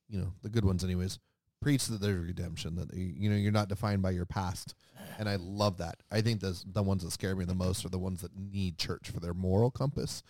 [0.08, 1.18] you know, the good ones anyways,
[1.60, 4.74] preach that there's redemption that they, you know you're not defined by your past.
[5.18, 6.02] And I love that.
[6.10, 8.78] I think the the ones that scare me the most are the ones that need
[8.78, 10.22] church for their moral compass.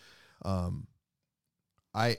[0.45, 0.87] Um,
[1.95, 2.19] I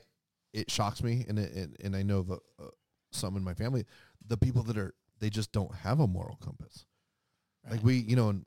[0.53, 2.67] it shocks me, and it, and, and I know of uh, uh,
[3.11, 3.85] some in my family,
[4.25, 6.85] the people that are they just don't have a moral compass.
[7.69, 8.45] Like we, you know, and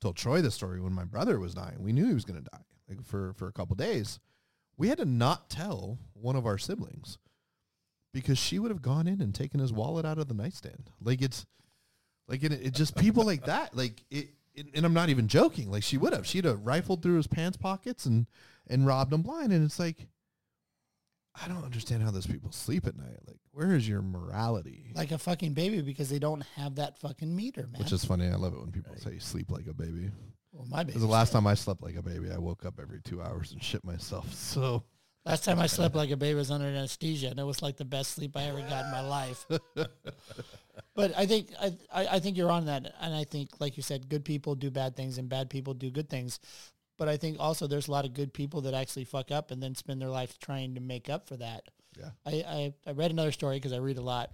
[0.00, 1.82] told Troy the story when my brother was dying.
[1.82, 4.20] We knew he was going to die, like for for a couple days.
[4.76, 7.18] We had to not tell one of our siblings
[8.12, 10.90] because she would have gone in and taken his wallet out of the nightstand.
[11.00, 11.46] Like it's
[12.28, 13.76] like it, it just people like that.
[13.76, 15.70] Like it, it, and I'm not even joking.
[15.70, 16.26] Like she would have.
[16.26, 18.26] She'd have rifled through his pants pockets and
[18.68, 19.52] and robbed him blind.
[19.52, 20.06] And it's like,
[21.34, 23.18] I don't understand how those people sleep at night.
[23.26, 24.92] Like, where is your morality?
[24.94, 27.80] like a fucking baby because they don't have that fucking meter, man.
[27.80, 28.28] Which is funny.
[28.28, 30.10] I love it when people say sleep like a baby.
[30.52, 30.98] Well, my baby.
[30.98, 33.62] The last time I slept like a baby, I woke up every two hours and
[33.62, 34.32] shit myself.
[34.34, 34.84] So
[35.26, 37.84] Last time I slept like a baby was under anesthesia, and it was like the
[37.84, 39.46] best sleep I ever got in my life.
[40.94, 43.82] but I think I, I I think you're on that, and I think, like you
[43.82, 46.40] said, good people do bad things, and bad people do good things.
[46.96, 49.62] But I think also there's a lot of good people that actually fuck up and
[49.62, 51.64] then spend their life trying to make up for that.
[51.98, 52.10] Yeah.
[52.24, 54.30] I I, I read another story because I read a lot.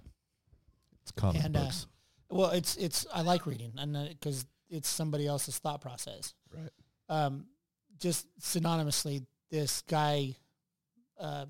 [1.01, 1.87] it's comic And, uh, books.
[2.29, 6.33] Well, it's it's I like reading, and because it's somebody else's thought process.
[6.53, 6.71] right.
[7.09, 7.45] um,
[7.99, 10.35] just synonymously, this guy,
[11.19, 11.45] uh,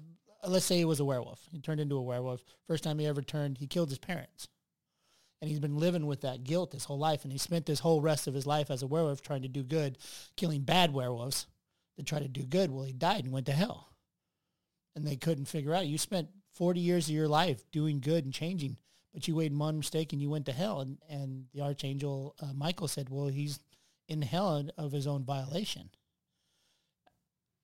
[0.47, 1.41] let's say he was a werewolf.
[1.51, 2.41] He turned into a werewolf.
[2.67, 4.47] First time he ever turned, he killed his parents.
[5.41, 7.23] And he's been living with that guilt his whole life.
[7.23, 9.63] And he spent this whole rest of his life as a werewolf trying to do
[9.63, 9.97] good,
[10.35, 11.47] killing bad werewolves
[11.97, 12.71] to try to do good.
[12.71, 13.89] Well, he died and went to hell.
[14.95, 18.33] And they couldn't figure out, you spent 40 years of your life doing good and
[18.33, 18.77] changing,
[19.17, 20.81] but you made one mistake and you went to hell.
[20.81, 23.59] And, and the archangel uh, Michael said, well, he's
[24.07, 25.89] in hell of his own violation.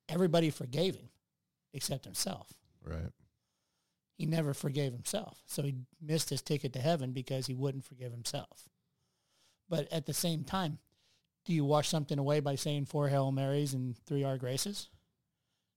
[0.08, 1.10] Everybody forgave him
[1.72, 2.52] except himself.
[2.84, 3.12] Right.
[4.18, 5.38] He never forgave himself.
[5.46, 8.68] So he missed his ticket to heaven because he wouldn't forgive himself.
[9.68, 10.78] But at the same time,
[11.44, 14.88] do you wash something away by saying four Hail Marys and three Our Graces?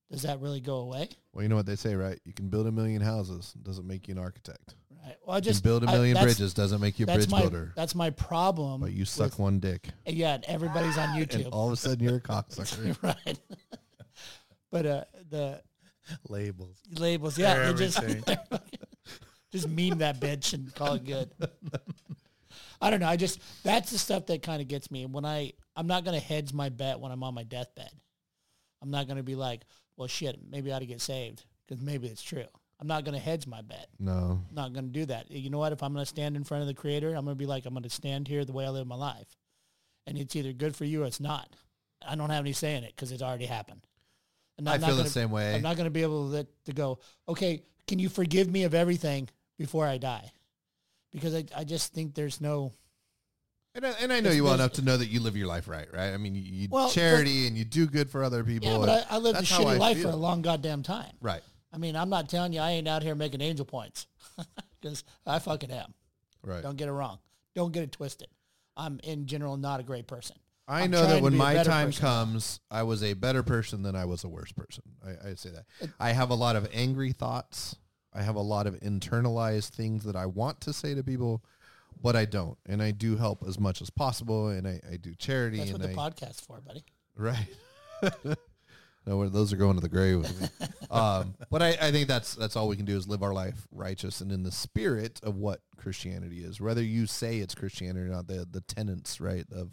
[0.09, 1.09] Does that really go away?
[1.33, 2.19] Well, you know what they say, right?
[2.25, 4.73] You can build a million houses, doesn't make you an architect.
[5.07, 5.15] Right.
[5.25, 7.41] Well, I just can build a million that's- bridges, doesn't make you a bridge my
[7.41, 7.71] builder.
[7.75, 8.81] that's my problem.
[8.81, 11.49] But you suck with- one dick, Yeah, and everybody's on and YouTube.
[11.51, 13.01] all of a sudden you're a cocksucker.
[13.01, 13.39] right.
[14.71, 15.61] but uh, the
[16.29, 16.77] Labels.
[16.91, 17.99] labels, yeah, they just
[19.51, 21.31] just meme that bitch and call it good.
[22.81, 23.07] I don't know.
[23.07, 25.05] I just that's the stuff that kind of gets me.
[25.05, 27.89] When I I'm not gonna hedge my bet when I'm on my deathbed.
[28.81, 29.61] I'm not gonna be like,
[29.95, 32.45] well, shit, maybe I ought to get saved because maybe it's true.
[32.79, 33.87] I'm not gonna hedge my bet.
[33.99, 35.31] no, I'm not gonna do that.
[35.31, 35.71] You know what?
[35.71, 37.89] If I'm gonna stand in front of the Creator, I'm gonna be like, I'm gonna
[37.89, 39.35] stand here the way I live my life,
[40.05, 41.55] and it's either good for you or it's not.
[42.07, 43.81] I don't have any say in it because it's already happened.
[44.59, 45.55] And I I'm not feel the gonna- same way.
[45.55, 48.73] I'm not going to be able to, to go, okay, can you forgive me of
[48.75, 50.31] everything before I die?
[51.11, 52.73] Because I, I just think there's no,
[53.75, 55.67] And I, and I know you well enough to know that you live your life
[55.67, 56.11] right, right?
[56.13, 58.69] I mean, you, you Well, charity and you do good for other people.
[58.71, 60.09] yeah, but I, I lived a shitty life feel.
[60.09, 61.13] for a long goddamn time.
[61.21, 61.41] right,
[61.73, 64.07] I mean, I'm not telling you I ain't out here making angel points
[64.81, 65.93] because I fucking am.
[66.43, 66.63] right.
[66.63, 67.19] Don't get it wrong.
[67.55, 68.27] Don't get it twisted.
[68.75, 70.37] I'm in general not a great person.
[70.67, 72.01] I I'm know that when my time person.
[72.01, 74.83] comes, I was a better person than I was a worse person.
[75.05, 75.65] I, I say that.
[75.99, 77.75] I have a lot of angry thoughts.
[78.13, 81.43] I have a lot of internalized things that I want to say to people,
[82.01, 82.57] but I don't.
[82.65, 85.57] And I do help as much as possible, and I, I do charity.
[85.57, 86.83] That's and what the I, podcast's for, buddy.
[87.15, 87.47] Right.
[89.07, 90.67] no, those are going to the grave with me.
[90.91, 93.67] um, but I, I think that's that's all we can do is live our life
[93.71, 96.59] righteous and in the spirit of what Christianity is.
[96.59, 99.71] Whether you say it's Christianity or not, the the tenets right of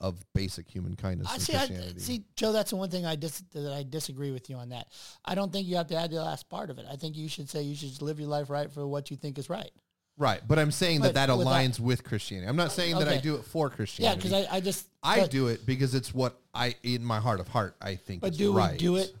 [0.00, 2.52] of basic human kindness I see, I, see, Joe.
[2.52, 4.88] That's the one thing I dis- that I disagree with you on that.
[5.24, 6.86] I don't think you have to add the last part of it.
[6.90, 9.38] I think you should say you should live your life right for what you think
[9.38, 9.70] is right.
[10.16, 12.48] Right, but I'm saying But that that with that- aligns with Christianity.
[12.48, 13.20] I'm not saying that I Okay.
[13.20, 14.16] do it for Christianity.
[14.16, 14.46] Yeah, Christianity.
[14.46, 17.40] because I, I just I but, do it because it's what I, in my heart
[17.40, 18.20] of heart, I think.
[18.22, 18.72] But is do right.
[18.72, 19.14] we do it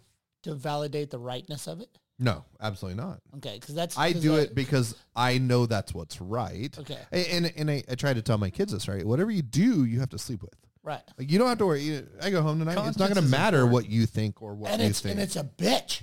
[0.44, 1.88] to validate the rightness of it?
[2.18, 3.20] No, absolutely not.
[3.38, 6.72] Okay, because that's I 'cause do it because I know that's what's right.
[6.78, 6.98] Okay.
[7.12, 9.04] A- And and I, I try to tell my kids this, right?
[9.04, 10.54] Whatever you do, you have to sleep with.
[10.84, 11.82] right, Like you don't have to worry.
[11.82, 12.72] You- I go home tonight.
[12.72, 15.00] it's not Conscience going to is matter what you think or what and you it's
[15.00, 15.14] think.
[15.14, 16.02] and it's a bitch.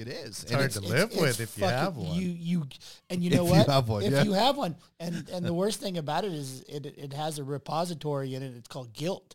[0.00, 0.42] It is.
[0.42, 2.14] It's And hard it's- to It's- live it's with if you have one.
[2.20, 2.66] You you
[3.10, 3.66] and you If know you what?
[3.68, 4.22] have one, if yeah.
[4.22, 7.44] you have one, and and the worst thing about it is it it has a
[7.44, 8.54] repository in it.
[8.56, 9.34] It's called guilt,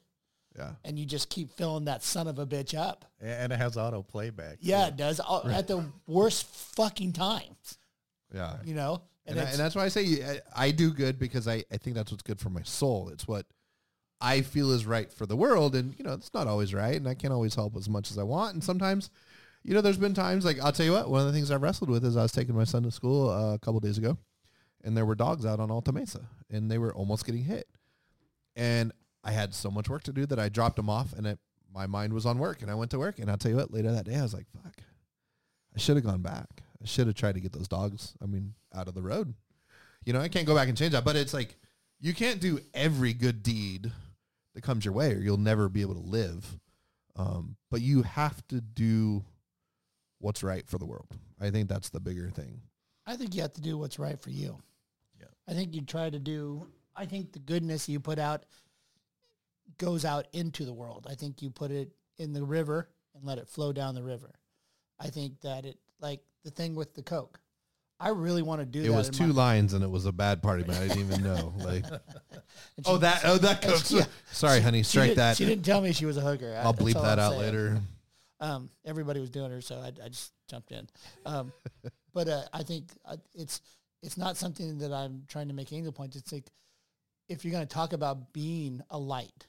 [0.58, 0.72] yeah.
[0.84, 3.06] and you just keep filling that son of a bitch up.
[3.22, 4.58] and it has auto playback.
[4.62, 7.78] Yeah, it does all, at the worst fucking times.
[8.34, 8.56] Yeah.
[8.66, 11.64] You know, And, I, and that's why I say I, I do good because I,
[11.72, 13.10] I think that's what's good for my soul.
[13.10, 13.46] It's what
[14.20, 15.76] I feel is right for the world.
[15.76, 16.96] And, you know, it's not always right.
[16.96, 18.54] And I can't always help as much as I want.
[18.56, 19.10] And sometimes,
[19.64, 21.62] you know, there's been times like, I'll tell you what, one of the things I've
[21.62, 24.18] wrestled with is I was taking my son to school uh, a couple days ago
[24.84, 27.68] and there were dogs out on Alta Mesa and they were almost getting hit.
[28.56, 28.92] And
[29.24, 31.40] I had so much work to do that I dropped them off and it,
[31.74, 33.20] my mind was on work and I went to work.
[33.20, 34.76] And I'll tell you what, later that day, I was like, fuck,
[35.76, 36.50] I should have gone back.
[36.82, 39.34] I should have tried to get those dogs, I mean, out of the road.
[40.06, 41.56] You know, I can't go back and change that, but it's like
[42.00, 43.90] you can't do every good deed
[44.54, 46.60] that comes your way or you'll never be able to live.
[47.16, 49.24] Um, but you have to do
[50.24, 51.08] what's right for the world.
[51.42, 52.62] I think that's the bigger thing.
[53.06, 54.58] I think you have to do what's right for you.
[55.20, 55.26] Yeah.
[55.48, 56.66] I think you try to do.
[56.96, 58.46] I think the goodness you put out
[59.78, 61.06] goes out into the world.
[61.10, 64.32] I think you put it in the river and let it flow down the river.
[65.00, 67.40] I think that it like the thing with the Coke.
[68.00, 68.94] I really want to do It that.
[68.94, 71.54] was two my- lines and it was a bad party, but I didn't even know.
[71.64, 71.86] Like,
[72.78, 73.88] and oh that, oh that and goes.
[73.88, 74.02] she-
[74.32, 75.38] Sorry, honey, she strike didn't- that.
[75.38, 76.60] She didn't tell me she was a hooker.
[76.64, 77.42] I'll bleep that I'm out saying.
[77.44, 77.82] later.
[78.44, 80.86] Um, everybody was doing her, so I, I just jumped in.
[81.26, 81.54] Um,
[82.14, 83.62] but uh, I think uh, it's
[84.02, 86.18] it's not something that I'm trying to make angle points.
[86.18, 86.52] It's like
[87.30, 89.48] if you're going to talk about being a light,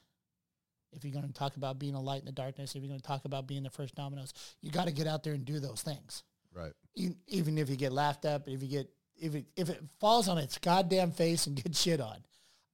[0.93, 3.01] if you're going to talk about being a light in the darkness, if you're going
[3.01, 5.59] to talk about being the first dominoes, you got to get out there and do
[5.59, 6.23] those things.
[6.53, 6.71] Right.
[7.27, 8.89] Even if you get laughed at, if you get
[9.19, 12.17] if it if it falls on its goddamn face and gets shit on,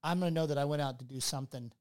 [0.04, 1.72] I'm going to know that I went out to do something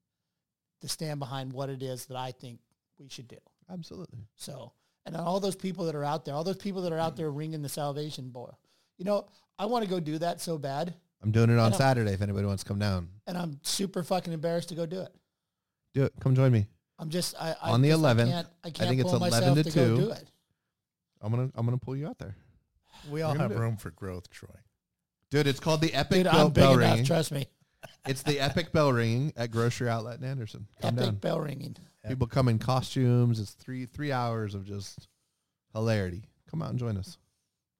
[0.81, 2.59] to stand behind what it is that I think
[2.97, 3.37] we should do.
[3.71, 4.19] Absolutely.
[4.35, 4.73] So,
[5.05, 7.27] and all those people that are out there, all those people that are out there
[7.29, 7.37] mm-hmm.
[7.37, 8.59] ringing the salvation bell,
[8.97, 9.27] you know,
[9.57, 10.93] I want to go do that so bad,
[11.23, 11.73] I'm doing it on.
[11.73, 13.09] Saturday if anybody wants to come down.
[13.27, 15.13] and I'm super fucking embarrassed to go do it.
[15.93, 16.13] Do it.
[16.19, 16.67] Come join me.
[16.97, 19.17] I'm just I, I On the just- I 11th, can't, I can't think it's pull
[19.17, 20.01] 11 myself to to, go 2.
[20.01, 20.31] do it.
[21.21, 22.35] I'm gonna I'm gonna pull you out there.
[23.09, 23.61] We all gonna have do it.
[23.61, 24.49] room for growth, Troy.
[25.29, 26.89] Dude, it's called the Epic Dude, Bell, I'm big bell enough.
[26.91, 27.05] Ringing.
[27.05, 27.47] Trust me.
[28.07, 30.67] It's the Epic Bell Ringing at Grocery Outlet in Anderson.
[30.81, 31.15] Come Epic down.
[31.15, 31.75] bell ringing.
[32.07, 33.39] People come in costumes.
[33.39, 35.07] It's three three hours of just
[35.73, 36.23] hilarity.
[36.49, 37.17] Come out and join us.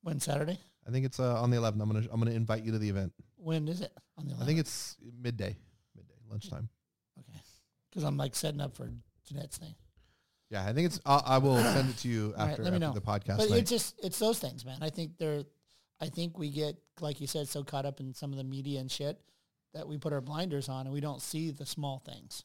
[0.03, 0.59] When Saturday?
[0.87, 1.81] I think it's uh, on the 11th.
[1.81, 3.13] I'm gonna I'm gonna invite you to the event.
[3.37, 3.91] When is it?
[4.17, 4.41] On the 11th?
[4.41, 5.57] I think it's midday,
[5.95, 6.69] midday lunchtime.
[7.19, 7.39] okay.
[7.89, 8.89] Because I'm like setting up for
[9.27, 9.73] Jeanette's thing.
[10.51, 10.99] Yeah, I think it's.
[11.05, 13.37] I'll, I will send it to you after, me after the podcast.
[13.37, 14.77] But it's just it's those things, man.
[14.81, 15.43] I think they're
[15.99, 18.79] I think we get like you said so caught up in some of the media
[18.79, 19.19] and shit
[19.73, 22.43] that we put our blinders on and we don't see the small things.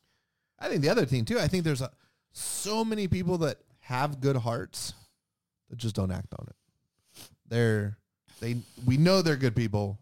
[0.58, 1.38] I think the other thing too.
[1.38, 1.90] I think there's a,
[2.32, 4.94] so many people that have good hearts
[5.70, 6.56] that just don't act on it.
[7.48, 7.98] They're
[8.40, 9.98] they we know they're good people.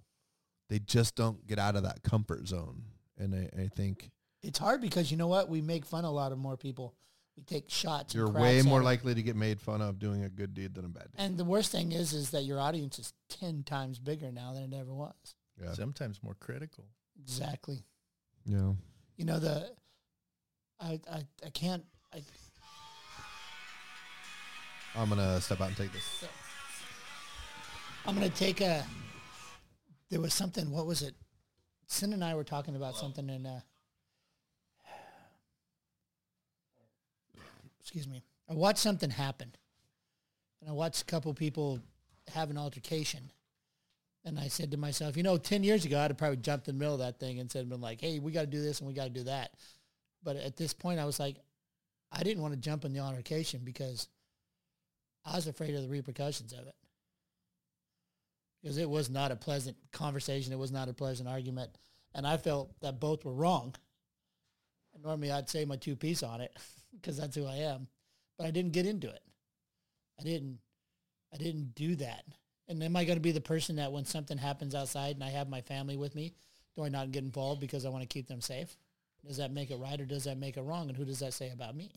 [0.68, 2.82] They just don't get out of that comfort zone.
[3.18, 4.10] And I, I think
[4.42, 5.48] It's hard because you know what?
[5.48, 6.94] We make fun of a lot of more people.
[7.36, 8.14] We take shots.
[8.14, 8.84] you're way more them.
[8.84, 11.18] likely to get made fun of doing a good deed than a bad deed.
[11.18, 14.72] And the worst thing is, is that your audience is ten times bigger now than
[14.72, 15.34] it ever was.
[15.60, 15.72] Yeah.
[15.72, 16.84] Sometimes more critical.
[17.20, 17.84] Exactly.
[18.44, 18.72] Yeah.
[19.16, 19.70] You know the.
[20.80, 21.84] I I, I can't.
[22.12, 22.22] I,
[24.96, 26.24] I'm gonna step out and take this.
[28.06, 28.84] I'm gonna take a.
[30.10, 30.70] There was something.
[30.70, 31.14] What was it?
[31.86, 33.60] Sin and I were talking about something, and uh,
[37.80, 38.22] excuse me.
[38.48, 39.54] I watched something happen,
[40.60, 41.80] and I watched a couple people
[42.32, 43.30] have an altercation,
[44.24, 46.76] and I said to myself, you know, ten years ago, I'd have probably jumped in
[46.76, 48.80] the middle of that thing and said, been like, hey, we got to do this
[48.80, 49.52] and we got to do that.
[50.22, 51.36] But at this point, I was like,
[52.10, 54.08] I didn't want to jump in the altercation because
[55.24, 56.74] I was afraid of the repercussions of it
[58.64, 60.50] because it was not a pleasant conversation.
[60.50, 61.70] It was not a pleasant argument.
[62.14, 63.74] And I felt that both were wrong.
[64.94, 66.56] And normally I'd say my two piece on it
[66.94, 67.88] because that's who I am.
[68.38, 69.20] But I didn't get into it.
[70.18, 70.58] I didn't
[71.32, 72.24] I didn't do that.
[72.68, 75.30] And am I going to be the person that when something happens outside and I
[75.30, 76.34] have my family with me,
[76.76, 78.76] do I not get involved because I want to keep them safe?
[79.26, 80.88] Does that make it right or does that make it wrong?
[80.88, 81.92] And who does that say about me?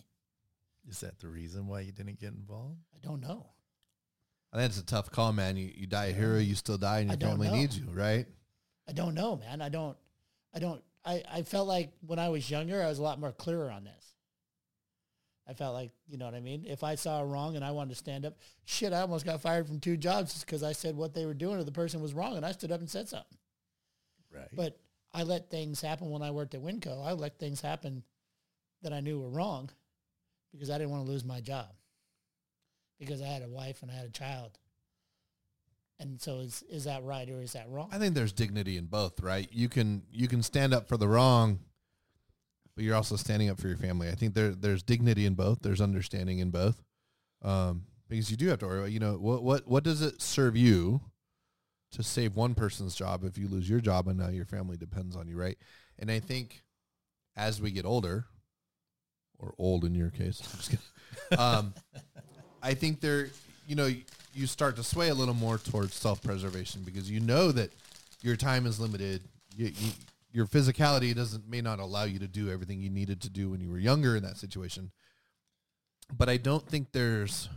[0.89, 2.79] Is that the reason why you didn't get involved?
[2.93, 3.47] I don't know.
[4.53, 5.57] I think it's a tough call, man.
[5.57, 7.55] You, you die a hero, you still die, and I your don't family know.
[7.55, 8.25] needs you, right?
[8.87, 9.61] I don't know, man.
[9.61, 9.97] I don't.
[10.53, 10.81] I don't.
[11.03, 13.83] I, I felt like when I was younger, I was a lot more clearer on
[13.83, 14.13] this.
[15.49, 16.65] I felt like, you know what I mean?
[16.67, 19.41] If I saw a wrong and I wanted to stand up, shit, I almost got
[19.41, 22.01] fired from two jobs just because I said what they were doing or the person
[22.01, 23.37] was wrong and I stood up and said something.
[24.33, 24.49] Right.
[24.53, 24.77] But
[25.13, 27.05] I let things happen when I worked at WinCo.
[27.05, 28.03] I let things happen
[28.81, 29.69] that I knew were wrong
[30.51, 31.67] because I didn't want to lose my job
[32.99, 34.57] because I had a wife and I had a child.
[35.99, 37.89] And so is is that right or is that wrong?
[37.91, 39.47] I think there's dignity in both, right?
[39.51, 41.59] You can you can stand up for the wrong,
[42.77, 44.07] but you're also standing up for your family.
[44.07, 45.63] I think there there's dignity in both.
[45.63, 46.79] There's understanding in both,
[47.41, 48.77] um, because you do have to worry.
[48.77, 51.01] About, you know, what what what does it serve you
[51.93, 55.15] to save one person's job if you lose your job and now your family depends
[55.15, 55.57] on you, right?
[55.97, 56.61] And I think
[57.35, 58.25] as we get older,
[59.39, 60.85] or old in your case, I'm just kidding.
[61.37, 61.73] Um,
[62.61, 63.29] I think there,
[63.65, 63.89] you know,
[64.33, 67.71] you start to sway a little more towards self-preservation because you know that
[68.21, 69.23] your time is limited.
[69.55, 69.91] You, you,
[70.31, 73.61] your physicality doesn't may not allow you to do everything you needed to do when
[73.61, 74.91] you were younger in that situation.
[76.15, 77.49] But I don't think there's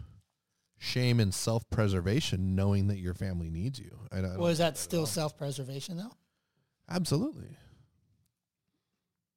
[0.78, 3.98] shame in self-preservation, knowing that your family needs you.
[4.10, 6.12] I, I don't Well, is think that still self-preservation though?
[6.88, 7.56] Absolutely.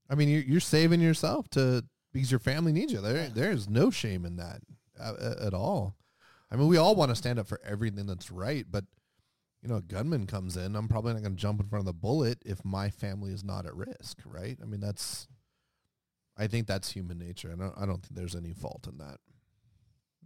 [0.09, 1.83] I mean, you're, you're saving yourself to
[2.13, 3.01] because your family needs you.
[3.01, 3.29] There, Yeah.
[3.33, 4.61] there's no shame in that
[4.99, 5.95] uh, uh, at all.
[6.51, 8.85] I mean, we all want to stand up for everything that's right, but
[9.63, 11.85] you know, a gunman comes in, I'm probably not going to jump in front of
[11.85, 14.57] the bullet if my family is not at risk, right?
[14.61, 15.27] I mean, that's.
[16.35, 17.51] I think that's human nature.
[17.53, 17.73] I don't.
[17.77, 19.17] I don't think there's any fault in that.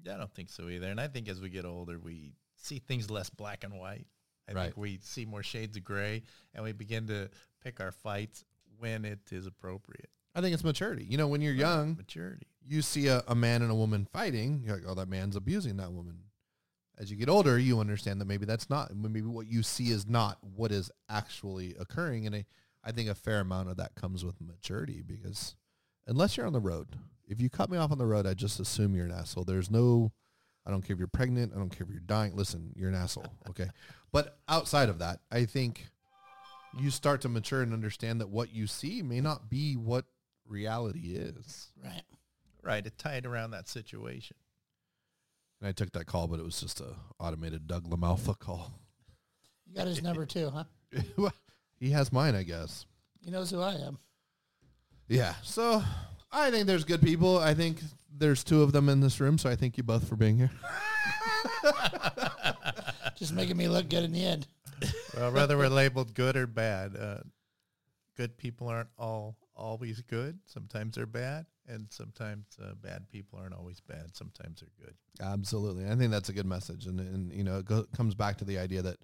[0.04, 0.88] Yeah, I don't think so either.
[0.88, 4.08] And I think as we get older, we see things less black and white.
[4.50, 4.64] I Right.
[4.66, 6.24] think we see more shades of gray,
[6.56, 7.30] and we begin to
[7.62, 8.46] pick our fights
[8.80, 10.10] when it is appropriate.
[10.34, 11.04] I think it's maturity.
[11.04, 12.48] You know, when you're young, maturity.
[12.66, 15.78] you see a, a man and a woman fighting, you're like, oh, that man's abusing
[15.78, 16.20] that woman.
[17.00, 20.08] As you get older, you understand that maybe that's not, maybe what you see is
[20.08, 22.26] not what is actually occurring.
[22.26, 22.46] And I,
[22.84, 25.56] I think a fair amount of that comes with maturity because
[26.08, 26.88] unless you're on the road,
[27.28, 29.44] if you cut me off on the road, I just assume you're an asshole.
[29.44, 30.12] There's no,
[30.66, 31.54] I don't care if you're pregnant.
[31.54, 32.36] I don't care if you're dying.
[32.36, 33.32] Listen, you're an asshole.
[33.50, 33.68] Okay.
[34.12, 35.86] but outside of that, I think
[36.80, 40.06] you start to mature and understand that what you see may not be what
[40.48, 41.68] reality is.
[41.84, 42.04] Right.
[42.64, 42.86] Right.
[42.86, 44.38] It tied around that situation.
[45.60, 48.74] And I took that call, but it was just a automated Doug LaMalfa call.
[49.66, 51.30] You got his number too, huh?
[51.80, 52.86] he has mine, I guess.
[53.24, 53.98] He knows who I am.
[55.08, 55.34] Yeah.
[55.44, 55.84] So
[56.32, 57.40] I think there's good people.
[57.40, 57.80] I think
[58.16, 59.38] there's two of them in this room.
[59.38, 60.52] So I thank you both for being here.
[63.16, 64.48] Just making me look good in the end.
[65.16, 67.18] Well, whether we're labeled good or bad, uh,
[68.16, 70.38] good people aren't all always good.
[70.46, 74.16] Sometimes they're bad, and sometimes uh, bad people aren't always bad.
[74.16, 74.96] Sometimes they're good.
[75.22, 75.86] Absolutely.
[75.86, 76.86] I think that's a good message.
[76.86, 78.98] And, and you know, it go, comes back to the idea that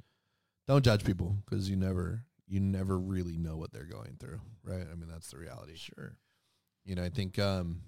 [0.68, 4.40] don't judge people because you never, you never really know what they're going through.
[4.64, 4.86] Right.
[4.90, 5.76] I mean, that's the reality.
[5.76, 6.16] Sure.
[6.86, 7.82] You know, I think um,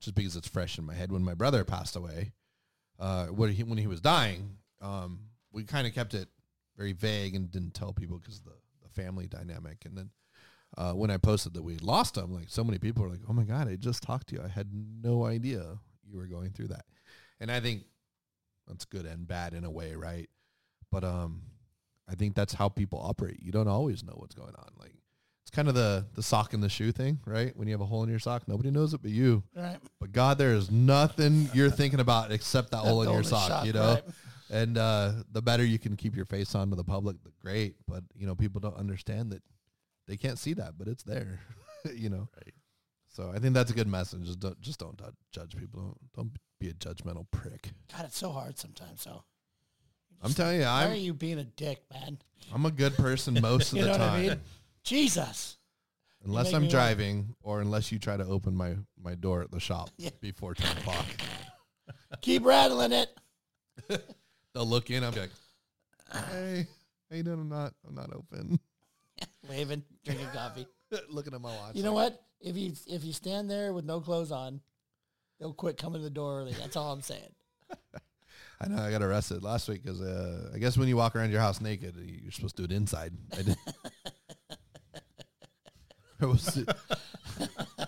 [0.00, 2.32] just because it's fresh in my head, when my brother passed away,
[2.98, 5.20] uh, when he when he was dying, um,
[5.52, 6.28] we kind of kept it
[6.76, 8.52] very vague and didn't tell people because the,
[8.82, 9.84] the family dynamic.
[9.84, 10.10] And then
[10.76, 13.32] uh, when I posted that we lost him, like so many people were like, "Oh
[13.32, 14.42] my god, I just talked to you.
[14.42, 15.78] I had no idea
[16.08, 16.84] you were going through that."
[17.40, 17.84] And I think
[18.66, 20.28] that's good and bad in a way, right?
[20.90, 21.42] But um,
[22.08, 23.40] I think that's how people operate.
[23.42, 24.68] You don't always know what's going on.
[24.78, 24.94] Like
[25.42, 27.56] it's kind of the the sock in the shoe thing, right?
[27.56, 29.42] When you have a hole in your sock, nobody knows it but you.
[29.56, 29.78] Right.
[30.00, 33.72] But God, there is nothing you're thinking about except that hole in your sock, you
[33.72, 33.94] know.
[33.94, 34.04] right?
[34.50, 37.74] And uh, the better you can keep your face on to the public, the great.
[37.88, 39.42] But you know, people don't understand that
[40.06, 41.40] they can't see that, but it's there,
[41.94, 42.28] you know.
[42.36, 42.54] Right.
[43.08, 44.24] So I think that's a good message.
[44.24, 44.98] Just don't, just don't
[45.32, 45.80] judge people.
[45.82, 47.70] Don't, don't be a judgmental prick.
[47.94, 49.02] God, it's so hard sometimes.
[49.02, 49.22] So
[50.22, 52.18] I'm telling you, why are I'm you being a dick, man?
[52.54, 54.40] I'm a good person most of the know what I time, mean?
[54.82, 55.58] Jesus.
[56.24, 56.72] unless I'm me laugh.
[56.72, 60.10] driving or unless you try to open my my door at the shop Yeah.
[60.20, 61.04] before ten o'clock.
[62.22, 63.08] Keep rattling it.
[64.54, 65.02] They'll look in.
[65.04, 65.30] I'm like,
[66.30, 66.66] hey,
[67.10, 67.40] how you doing?
[67.40, 67.74] I'm not.
[67.86, 68.58] I'm not open.
[69.48, 70.66] Waving, drinking coffee.
[71.10, 71.74] Looking at my watch.
[71.74, 72.22] You know what?
[72.40, 74.60] If you if you stand there with no clothes on,
[75.38, 76.52] they'll quit coming to the door early.
[76.52, 77.32] That's all I'm saying.
[78.60, 81.30] I know I got arrested last week because uh, I guess when you walk around
[81.30, 83.12] your house naked, you're supposed to do it inside.
[83.36, 83.56] I did.
[86.20, 86.76] It was, the-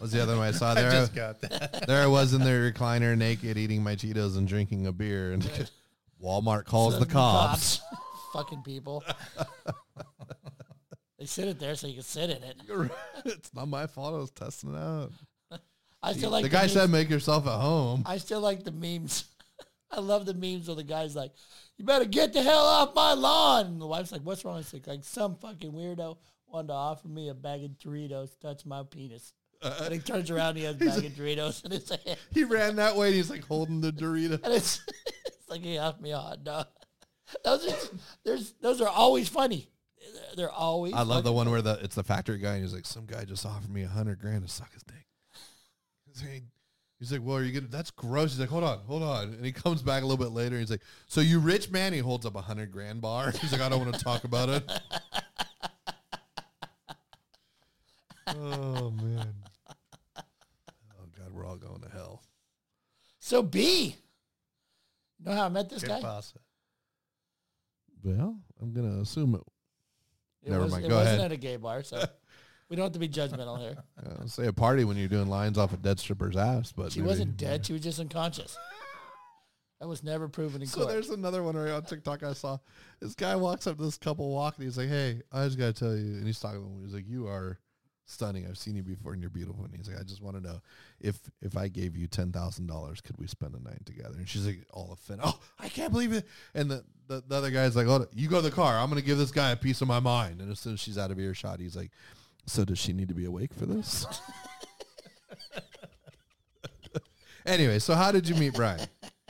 [0.00, 0.88] was the other one I saw there?
[0.88, 1.00] I there?
[1.02, 1.86] just got that.
[1.86, 5.70] there I was in the recliner naked eating my Cheetos and drinking a beer and
[6.20, 7.80] Walmart calls the cops.
[8.32, 9.04] Fucking people.
[11.24, 12.56] They sit it there so you can sit in it.
[13.24, 14.12] it's not my fault.
[14.14, 15.10] I was testing it out.
[16.02, 16.72] I still like the guy memes.
[16.74, 19.24] said, "Make yourself at home." I still like the memes.
[19.90, 21.32] I love the memes where the guy's like,
[21.78, 24.74] "You better get the hell off my lawn." And the wife's like, "What's wrong?" It's
[24.74, 28.66] like, like some fucking weirdo wanted to offer me a bag of Doritos, to touch
[28.66, 29.32] my penis.
[29.62, 32.44] and he turns around, and he has a bag of Doritos in his hand, He
[32.44, 33.06] ran that way.
[33.06, 34.32] and He's like holding the Dorito.
[34.44, 34.82] and it's
[35.24, 36.66] it's like he offered me a hot dog.
[37.42, 37.76] Those are
[38.26, 39.70] there's those are always funny.
[40.36, 40.92] They're- always.
[40.94, 43.24] I love the one where the it's the factory guy and he's like, some guy
[43.24, 45.06] just offered me a hundred grand to suck his dick.
[46.06, 46.42] He's like,
[46.98, 47.70] he's like, well, are you gonna?
[47.70, 48.32] That's gross.
[48.32, 50.56] He's like, hold on, hold on, and he comes back a little bit later.
[50.56, 51.92] and He's like, so you rich man?
[51.92, 53.30] He holds up a hundred grand bar.
[53.40, 54.68] He's like, I don't want to talk about it.
[58.28, 59.34] oh man.
[60.16, 62.22] Oh god, we're all going to hell.
[63.18, 63.96] So B.
[65.18, 66.00] You know how I met this Good guy?
[66.00, 66.38] pasta.
[68.02, 69.40] Well, I'm gonna assume it.
[70.44, 70.84] It Never was, mind.
[70.84, 71.30] It Go wasn't ahead.
[71.30, 72.04] at a gay bar, so
[72.68, 73.76] we don't have to be judgmental here.
[73.98, 77.00] Uh, say a party when you're doing lines off a dead stripper's ass, but She
[77.00, 77.64] maybe- wasn't dead.
[77.66, 78.56] She was just unconscious.
[79.80, 80.88] That was never proven in So court.
[80.90, 82.58] there's another one right on TikTok I saw.
[83.00, 84.64] This guy walks up to this couple walking.
[84.64, 86.84] He's like, "Hey, I just gotta tell you," and he's talking to him.
[86.84, 87.58] He's like, "You are
[88.06, 88.46] stunning.
[88.46, 90.60] I've seen you before, and you're beautiful." And he's like, "I just want to know
[91.00, 94.28] if if I gave you ten thousand dollars, could we spend a night together?" And
[94.28, 95.26] she's like, all offended.
[95.26, 96.26] Oh, I can't believe it.
[96.54, 98.76] And the, the the other guy's like, "Oh, you go to the car.
[98.78, 100.98] I'm gonna give this guy a piece of my mind." And as soon as she's
[100.98, 101.90] out of earshot, he's like,
[102.46, 104.06] "So does she need to be awake for this?"
[107.46, 108.86] anyway, so how did you meet Brian?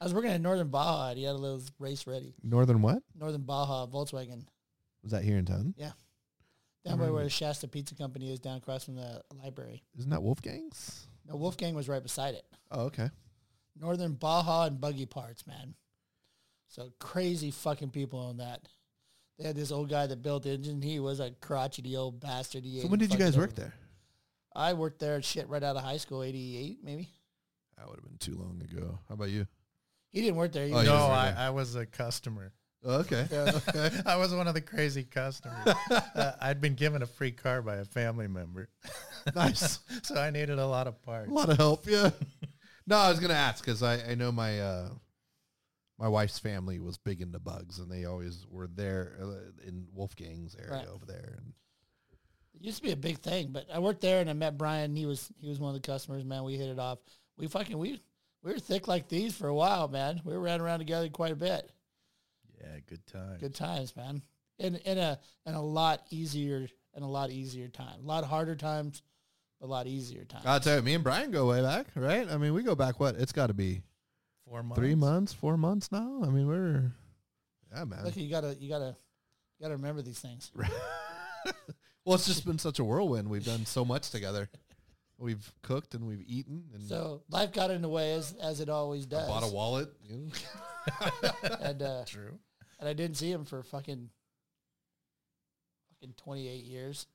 [0.00, 1.10] I was working at Northern Baja.
[1.10, 2.34] And he had a little race ready.
[2.42, 3.02] Northern what?
[3.18, 4.44] Northern Baja Volkswagen.
[5.02, 5.74] Was that here in town?
[6.84, 7.24] Down by where mm.
[7.24, 9.82] the Shasta Pizza Company is, down across from the library.
[9.98, 11.06] Isn't that Wolfgang's?
[11.26, 12.44] No, Wolfgang was right beside it.
[12.70, 13.10] Oh, okay.
[13.80, 15.74] Northern Baja and Buggy Parts, man.
[16.68, 18.60] So crazy fucking people on that.
[19.38, 20.82] They had this old guy that built the engine.
[20.82, 22.64] He was a crotchety old bastard.
[22.64, 23.64] He So when did you guys work everything.
[23.64, 23.74] there?
[24.54, 27.10] I worked there shit right out of high school, 88 maybe.
[27.76, 28.98] That would have been too long ago.
[29.08, 29.46] How about you?
[30.12, 30.66] He didn't work there.
[30.66, 32.52] He Oh, no, I, I was a customer.
[32.84, 33.26] Oh, okay.
[33.32, 33.90] okay.
[34.06, 35.74] I was one of the crazy customers.
[35.90, 38.68] uh, I'd been given a free car by a family member,
[39.34, 39.78] nice.
[40.02, 41.30] so I needed a lot of parts.
[41.30, 41.86] A lot of help.
[41.86, 42.10] Yeah.
[42.86, 44.88] no, I was gonna ask because I, I know my uh,
[45.98, 50.54] my wife's family was big into bugs, and they always were there uh, in Wolfgang's
[50.56, 50.88] area Right.
[50.88, 51.38] over there.
[51.38, 51.52] And
[52.54, 54.94] It used to be a big thing, but I worked there and I met Brian.
[54.96, 56.44] He was he was one of the customers, man.
[56.44, 56.98] We hit it off.
[57.38, 58.02] We fucking we
[58.42, 60.20] we were thick like these for a while, man.
[60.24, 61.70] We ran around together quite a bit.
[62.64, 63.36] Yeah, good time.
[63.38, 64.22] Good times, man.
[64.58, 68.00] In in a in a lot easier and a lot easier time.
[68.02, 69.02] A lot harder times,
[69.60, 70.46] a lot easier times.
[70.46, 72.28] I'll tell you, me and Brian go way back, right?
[72.30, 73.00] I mean, we go back.
[73.00, 73.16] What?
[73.16, 73.82] It's got to be
[74.48, 74.78] Four months.
[74.78, 76.20] three months, four months now.
[76.22, 76.92] I mean, we're
[77.74, 78.04] yeah, man.
[78.04, 78.96] Look, you gotta you gotta
[79.58, 80.50] you gotta remember these things.
[82.06, 83.30] Well, it's just been such a whirlwind.
[83.30, 84.50] We've done so much together.
[85.16, 88.68] We've cooked and we've eaten and So life got in the way as as it
[88.68, 89.26] always does.
[89.26, 89.88] bought a wallet.
[90.02, 91.30] You know?
[91.62, 92.38] and uh, True.
[92.84, 94.10] And I didn't see him for fucking
[95.88, 97.06] fucking twenty eight years,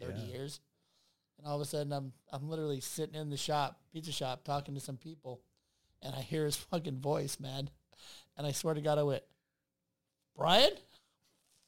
[0.00, 0.26] thirty Yeah.
[0.26, 0.60] years,
[1.38, 4.74] and all of a sudden I'm I'm literally sitting in the shop, pizza shop, talking
[4.74, 5.40] to some people,
[6.02, 7.68] and I hear his fucking voice, man,
[8.36, 9.24] and I swear to God, I went,
[10.36, 10.70] Brian,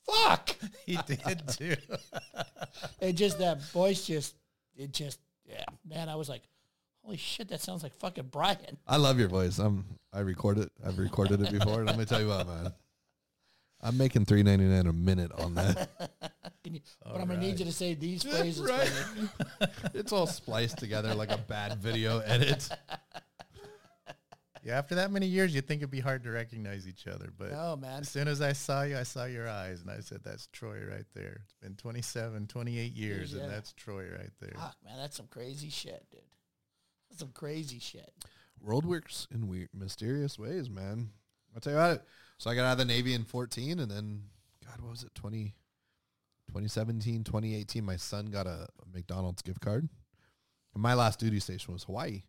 [0.06, 0.55] fuck,
[0.86, 1.74] He did too.
[3.01, 4.36] and just that voice, just
[4.77, 6.43] it just yeah, man, I was like,
[7.02, 8.78] holy shit, that sounds like fucking Brian.
[8.86, 9.59] I love your voice.
[9.59, 10.70] I'm I record it.
[10.86, 12.72] I've recorded it before, and I'm gonna tell you what, man.
[13.82, 15.89] I'm making three ninety nine a minute on that.
[16.65, 18.61] Can you, but I'm gonna need you to say these phrases.
[18.69, 18.90] right.
[19.94, 22.69] It's all spliced together like a bad video edit.
[24.62, 27.31] yeah, after that many years, you'd think it'd be hard to recognize each other.
[27.36, 28.01] But No, man.
[28.02, 30.81] as soon as I saw you, I saw your eyes, and I said, "That's Troy
[30.85, 33.43] right there." It's been 27, 28 years, yeah.
[33.43, 34.52] and that's Troy right there.
[34.55, 36.20] Fuck, man, that's some crazy shit, dude.
[37.09, 38.12] That's some crazy shit.
[38.61, 41.09] World works in weird, mysterious ways, man.
[41.55, 42.02] I'll tell you about it.
[42.41, 44.23] So I got out of the Navy in 14, and then,
[44.65, 45.53] God, what was it, 20,
[46.49, 49.91] 2017, 2018, my son got a, a McDonald's gift card.
[50.73, 52.23] And my last duty station was Hawaii.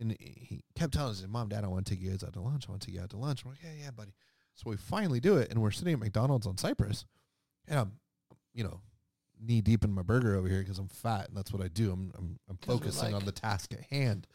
[0.00, 2.40] And he- kept telling us, Mom, Dad, I want to take you guys out to
[2.40, 2.64] lunch.
[2.66, 3.44] I want to take you out to lunch.
[3.44, 4.12] I'm like, yeah, yeah, buddy.
[4.56, 7.04] So we finally do it, and we're sitting at McDonald's on Cypress.
[7.68, 7.92] And I'm,
[8.54, 8.80] you know,
[9.40, 11.92] knee deep in my burger over here because I'm fat, and that's what I do.
[11.92, 14.26] I'm, I'm, I'm focusing like on the task at hand.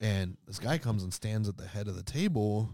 [0.00, 2.70] And this guy comes and stands at the head of the table,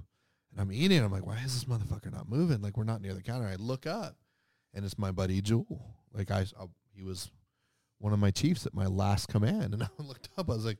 [0.50, 1.02] and I'm eating.
[1.02, 2.60] I'm like, why is this motherfucker not moving?
[2.60, 3.46] Like, we're not near the counter.
[3.46, 4.16] I look up,
[4.74, 5.94] and it's my buddy Jewel.
[6.12, 7.30] Like, I, I he was
[7.98, 10.50] one of my chiefs at my last command, and I looked up.
[10.50, 10.78] I was like,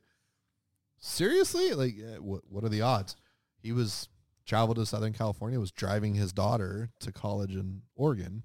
[0.99, 1.73] seriously?
[1.73, 2.41] Like, uh, what?
[2.49, 3.15] What are the odds?
[3.61, 4.09] He was
[4.45, 8.43] traveled to Southern California, was driving his daughter to college in Oregon,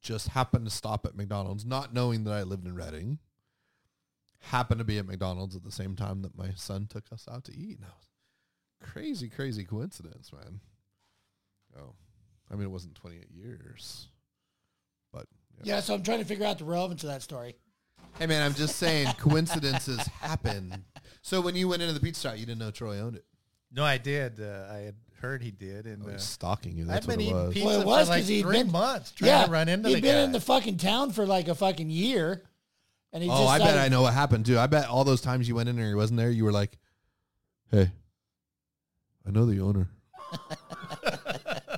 [0.00, 3.18] just happened to stop at McDonald's, not knowing that I lived in Redding.
[4.38, 7.44] Happened to be at McDonald's at the same time that my son took us out
[7.44, 7.78] to eat.
[7.78, 8.08] And I was
[8.92, 10.60] crazy, crazy coincidence, man.
[11.78, 11.94] Oh,
[12.50, 14.08] I mean, it wasn't 28 years,
[15.12, 15.26] but
[15.62, 17.56] Yeah, so I'm trying to figure out the relevance of that story.
[18.18, 20.84] Hey, man, I'm just saying coincidences happen.
[21.22, 23.24] So when you went into the pizza shop, you didn't know Troy owned it.
[23.72, 24.40] No, I did.
[24.40, 26.86] Uh, I had heard he did, and Oh, uh, stalking you.
[26.88, 27.54] I've been what it eating was.
[27.54, 29.68] pizza Well, it was for like 'cause he'd three been- months trying yeah, to run
[29.68, 30.22] into he'd the been guy.
[30.22, 32.44] in the fucking town for like a fucking year,
[33.12, 34.58] and he Oh, just I bet I know what happened too.
[34.58, 36.30] I bet all those times you went in there, he wasn't there.
[36.30, 36.78] You were like,
[37.70, 37.90] "Hey,
[39.26, 39.88] I know the owner."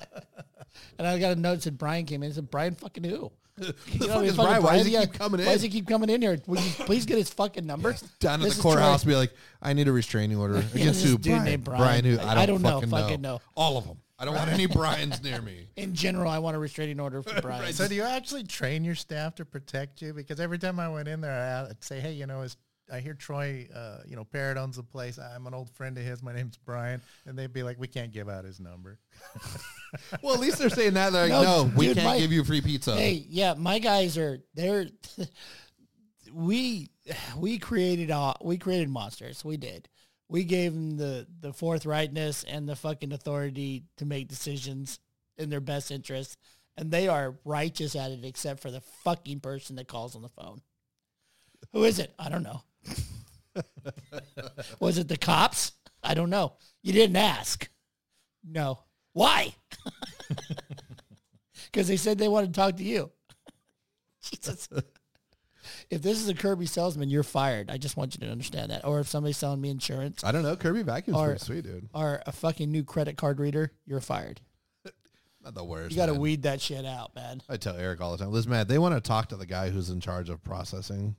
[0.98, 2.30] And I got a note that said Brian came in.
[2.30, 3.32] It said Brian fucking who?
[3.58, 4.62] You the know, fuck I is fucking Brian?
[4.62, 5.46] Why does he yeah, keep coming in?
[5.46, 6.38] Why does he keep coming in here?
[6.46, 7.94] Would you please get his fucking number?
[8.20, 9.32] Down at This the courthouse, be like,
[9.62, 11.16] "I need a restraining order against this who?
[11.16, 11.44] dude Brian.
[11.44, 12.04] named Brian.
[12.04, 12.14] who?
[12.14, 12.80] I don't, I don't know.
[12.80, 13.40] fucking Fucking know.
[13.54, 13.96] All of them.
[14.18, 15.68] I don't want any Brian's near me.
[15.76, 17.72] In general, I want a restraining order for Brian.
[17.72, 20.12] So do you actually train your staff to protect you?
[20.12, 22.58] Because every time I went in there, I'd say, "Hey, you know, is
[22.92, 25.18] I hear Troy, uh, you know, Parrot owns the place.
[25.18, 26.22] I'm an old friend of his.
[26.22, 28.98] My name's Brian," and they'd be like, "We can't give out his number."
[30.22, 31.10] Well, at least they're saying that.
[31.12, 33.78] They're like, No, "No, we dude, can't my- give you free pizza." Hey, yeah, my
[33.78, 34.86] guys are they're
[36.32, 36.90] we
[37.36, 39.44] we created uh, we created monsters.
[39.44, 39.88] We did.
[40.28, 44.98] We gave them the the forthrightness and the fucking authority to make decisions
[45.38, 46.36] in their best interest,
[46.76, 50.28] and they are righteous at it, except for the fucking person that calls on the
[50.28, 50.60] phone.
[51.72, 52.12] Who is it?
[52.18, 52.62] I don't know.
[54.80, 55.72] Was it the cops?
[56.02, 56.54] I don't know.
[56.82, 57.68] You didn't ask.
[58.44, 58.80] No.
[59.12, 59.54] Why?
[61.72, 63.10] Because they said they wanted to talk to you.
[64.22, 64.66] Jesus.
[65.90, 67.70] If this is a Kirby salesman, you're fired.
[67.70, 68.86] I just want you to understand that.
[68.86, 70.56] Or if somebody's selling me insurance I don't know.
[70.56, 71.88] Kirby vacuum's Or- pretty sweet, dude.
[71.92, 74.40] or a fucking new credit card reader, you're fired.
[75.44, 75.90] Not the worst.
[75.90, 77.42] You got to weed that shit out, man.
[77.48, 79.68] I tell Eric all the time, listen, man, they want to talk to the guy
[79.68, 81.14] who's in charge of processing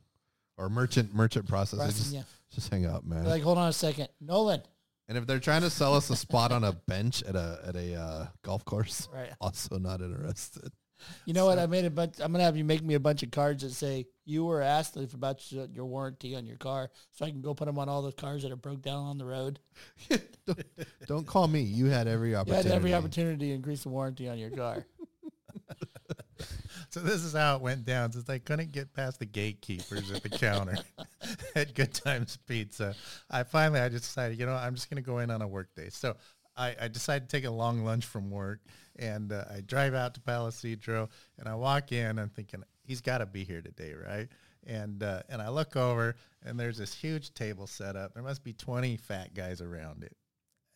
[0.57, 1.79] or merchant merchant processing.
[1.79, 2.23] Processing, Just, yeah.
[2.53, 3.23] just hang up, man.
[3.23, 4.09] You're like, hold on a second.
[4.21, 4.61] Nolan.
[5.07, 7.75] and if they're trying to sell us a spot on a bench at a at
[7.75, 9.29] a uh, golf course, Right.
[9.39, 10.71] also not interested.
[11.27, 11.59] You know what?
[11.59, 12.15] I made a bunch.
[12.19, 14.97] I'm gonna have you make me a bunch of cards that say you were asked
[14.97, 17.87] if about your, your warranty on your car, so I can go put them on
[17.87, 19.59] all those cars that are broke down on the road.
[20.09, 20.63] don't,
[21.05, 21.61] don't call me.
[21.61, 22.69] You had every You opportunity.
[22.69, 24.87] had every opportunity to increase the warranty on your car.
[26.97, 28.11] So this is how it went down.
[28.11, 30.77] Since I couldn't get past the gatekeepers at the counter
[31.55, 32.95] at Good Times Pizza,
[33.29, 35.47] I finally I just decided, you know, I'm just going to go in on a
[35.47, 35.89] work day.
[35.89, 36.15] So
[36.55, 38.61] I, I decided to take a long lunch from work,
[38.95, 41.07] and uh, I drive out to Palo Cedro,
[41.37, 42.17] and I walk in.
[42.17, 44.27] I'm thinking he's got to be here today, right?
[44.65, 48.15] And uh, and I look over, and there's this huge table set up.
[48.15, 50.17] There must be 20 fat guys around it.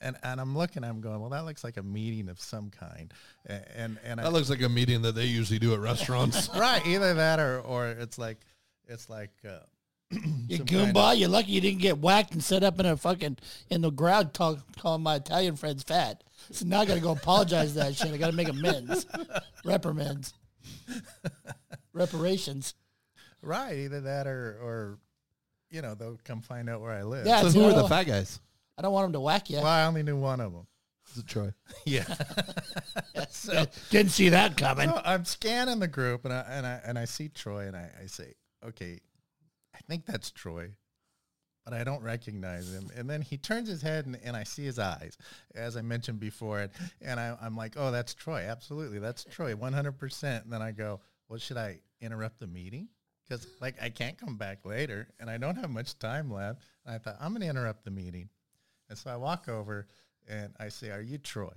[0.03, 3.13] And, and I'm looking, I'm going, well, that looks like a meeting of some kind.
[3.47, 6.49] A- And, and I, That looks like a meeting that they usually do at restaurants.
[6.55, 8.39] right either that or or it's like
[8.87, 9.59] it's like uh
[10.47, 12.85] You some goomba, kind of- you're lucky you didn't get whacked and set up in
[12.87, 13.37] a fucking
[13.69, 16.23] in the ground talk, calling my Italian friends fat.
[16.51, 18.11] So now I got to go apologize to that shit.
[18.11, 19.05] I got to make amends,
[19.63, 20.33] reprimands,
[21.93, 22.73] reparations.
[23.41, 24.97] right either that or or
[25.69, 27.41] you know they'll come find out where i live Yeah.
[27.41, 28.39] so who I are the fat guys?
[28.77, 29.57] I don't want them to whack you.
[29.57, 30.67] well i only knew one of them
[31.11, 31.53] Is it Troy?
[31.85, 32.05] yeah
[33.29, 34.89] so, Didn't see that coming.
[34.89, 37.89] so i'm scanning the group and i and i and i see troy and i,
[38.01, 38.33] I say
[38.65, 38.99] okay
[39.75, 40.71] i think that's troy
[41.63, 42.89] but I don't recognize him.
[42.95, 45.17] And then he turns his head and, and I see his eyes,
[45.53, 46.59] as I mentioned before.
[46.61, 46.71] And,
[47.01, 48.47] and I, I'm like, oh, that's Troy.
[48.49, 48.99] Absolutely.
[48.99, 49.53] That's Troy.
[49.53, 50.43] 100%.
[50.43, 52.87] And then I go, well, should I interrupt the meeting?
[53.27, 56.61] Because, like, I can't come back later and I don't have much time left.
[56.85, 58.29] And I thought, I'm going to interrupt the meeting.
[58.91, 59.87] And so I walk over
[60.27, 61.53] and I say, are you Troy?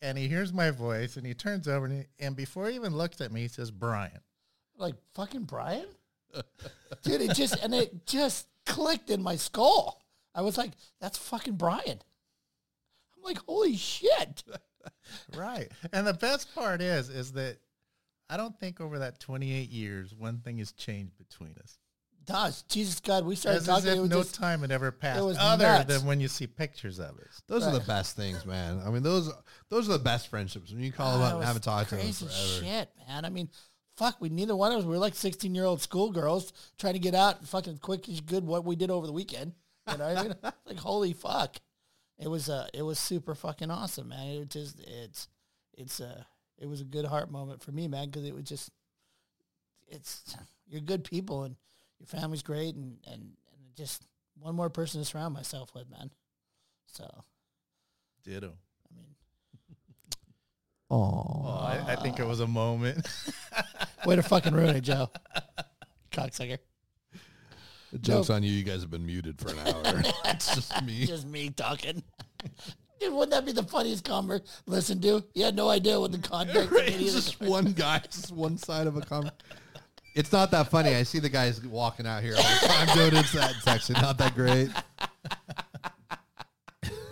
[0.00, 2.96] And he hears my voice and he turns over and, he, and before he even
[2.96, 4.20] looks at me, he says, Brian.
[4.78, 5.88] Like fucking Brian,
[7.02, 7.22] dude.
[7.22, 10.04] It just and it just clicked in my skull.
[10.36, 10.70] I was like,
[11.00, 11.98] that's fucking Brian.
[13.16, 14.44] I'm like, holy shit.
[15.36, 15.68] Right.
[15.92, 17.56] And the best part is, is that
[18.30, 21.78] I don't think over that 28 years, one thing has changed between us.
[22.26, 24.00] Gosh, Jesus God, we started As, as talking.
[24.00, 25.86] if it no just, time had ever passed was other nuts.
[25.98, 27.42] than when you see pictures of us.
[27.46, 28.80] Those are the best things, man.
[28.84, 29.30] I mean, those
[29.68, 31.86] those are the best friendships when you call Ah, them up and have a talk
[31.88, 32.64] to them crazy forever.
[32.64, 33.24] shit, man.
[33.24, 33.48] I mean,
[33.96, 34.84] fuck, we neither one of us.
[34.84, 38.20] We were like sixteen year old schoolgirls trying to get out and fucking quick as
[38.20, 39.52] good what we did over the weekend.
[39.90, 40.34] You know, what I mean,
[40.66, 41.56] like holy fuck,
[42.18, 44.26] it was uh, it was super fucking awesome, man.
[44.28, 45.28] It just it's
[45.74, 46.24] it's uh,
[46.58, 48.70] it was a good heart moment for me, man, because it was just
[49.86, 50.36] it's
[50.66, 51.54] you're good people and
[51.98, 54.04] your family's great and and, and just
[54.38, 56.10] one more person to surround myself with, man.
[56.86, 57.24] So
[58.24, 58.52] Ditto.
[58.90, 59.14] I mean,
[60.90, 63.06] Oh, Oh, I, I think it was a moment.
[64.06, 65.10] Way to fucking ruin it, Joe.
[66.12, 66.58] Cocksucker.
[67.92, 68.52] the joke's on you.
[68.52, 70.02] You guys have been muted for an hour.
[70.26, 71.04] it's just me.
[71.06, 72.02] Just me talking.
[73.00, 75.22] Dude, wouldn't that be the funniest conver listen to?
[75.34, 78.56] You had no idea what the context of any it's just one guy, just one
[78.56, 79.34] side of a comment.
[80.16, 80.94] It's not that funny.
[80.94, 83.14] I see the guys walking out here all the time doing.
[83.14, 84.70] It's actually not that great.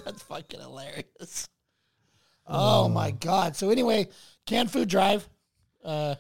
[0.05, 1.49] That's fucking hilarious.
[2.47, 3.57] Oh my god.
[3.57, 4.09] So anyway,
[4.47, 5.29] canned food drive.
[5.85, 6.15] Uh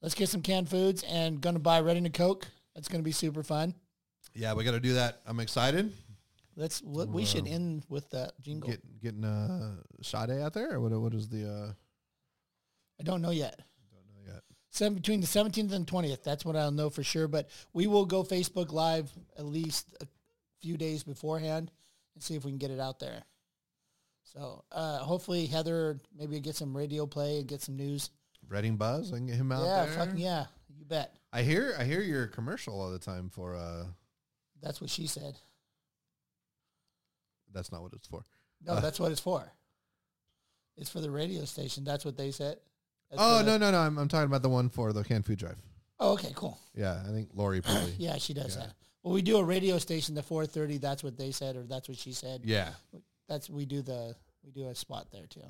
[0.00, 2.46] let's get some canned foods and gonna buy ready to coke.
[2.74, 3.74] That's gonna be super fun.
[4.32, 5.22] Yeah, we got to do that.
[5.26, 5.92] I'm excited.
[6.56, 8.70] Let's we we should end with that jingle.
[8.70, 10.92] Get, getting uh, Sade out there, or what?
[10.92, 11.48] What is the?
[11.48, 11.72] Uh,
[13.00, 13.60] I don't know yet.
[14.78, 15.06] Don't know yet.
[15.06, 16.22] Seven, between the 17th and 20th.
[16.22, 17.28] That's what I'll know for sure.
[17.28, 20.06] But we will go Facebook Live at least a
[20.60, 21.70] few days beforehand
[22.14, 23.22] and see if we can get it out there.
[24.24, 28.10] So uh, hopefully Heather maybe get some radio play and get some news.
[28.48, 29.94] Redding Buzz, I can get him out yeah, there.
[29.94, 30.46] fucking yeah,
[30.76, 31.14] you bet.
[31.32, 33.56] I hear, I hear your commercial all the time for.
[33.56, 33.84] uh
[34.62, 35.38] That's what she said.
[37.52, 38.22] That's not what it's for.
[38.64, 38.80] No, Uh.
[38.80, 39.52] that's what it's for.
[40.76, 41.84] It's for the radio station.
[41.84, 42.58] That's what they said.
[43.12, 43.78] Oh no, no, no!
[43.78, 45.56] I'm, I'm talking about the one for the canned food drive.
[46.00, 46.58] Oh, okay, cool.
[46.74, 47.94] Yeah, I think Lori probably.
[47.98, 48.62] Yeah, she does Yeah.
[48.66, 48.74] that.
[49.02, 50.80] Well, we do a radio station, the 4:30.
[50.80, 52.40] That's what they said, or that's what she said.
[52.44, 52.70] yeah,
[53.28, 54.14] That's we do the
[54.44, 55.40] we do a spot there too.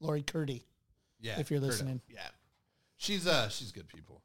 [0.00, 0.64] Lori Curdy.
[1.20, 1.38] yeah.
[1.38, 2.00] If you're heard of- listening.
[2.08, 2.20] yeah,
[2.96, 4.20] she's uh, she's good people.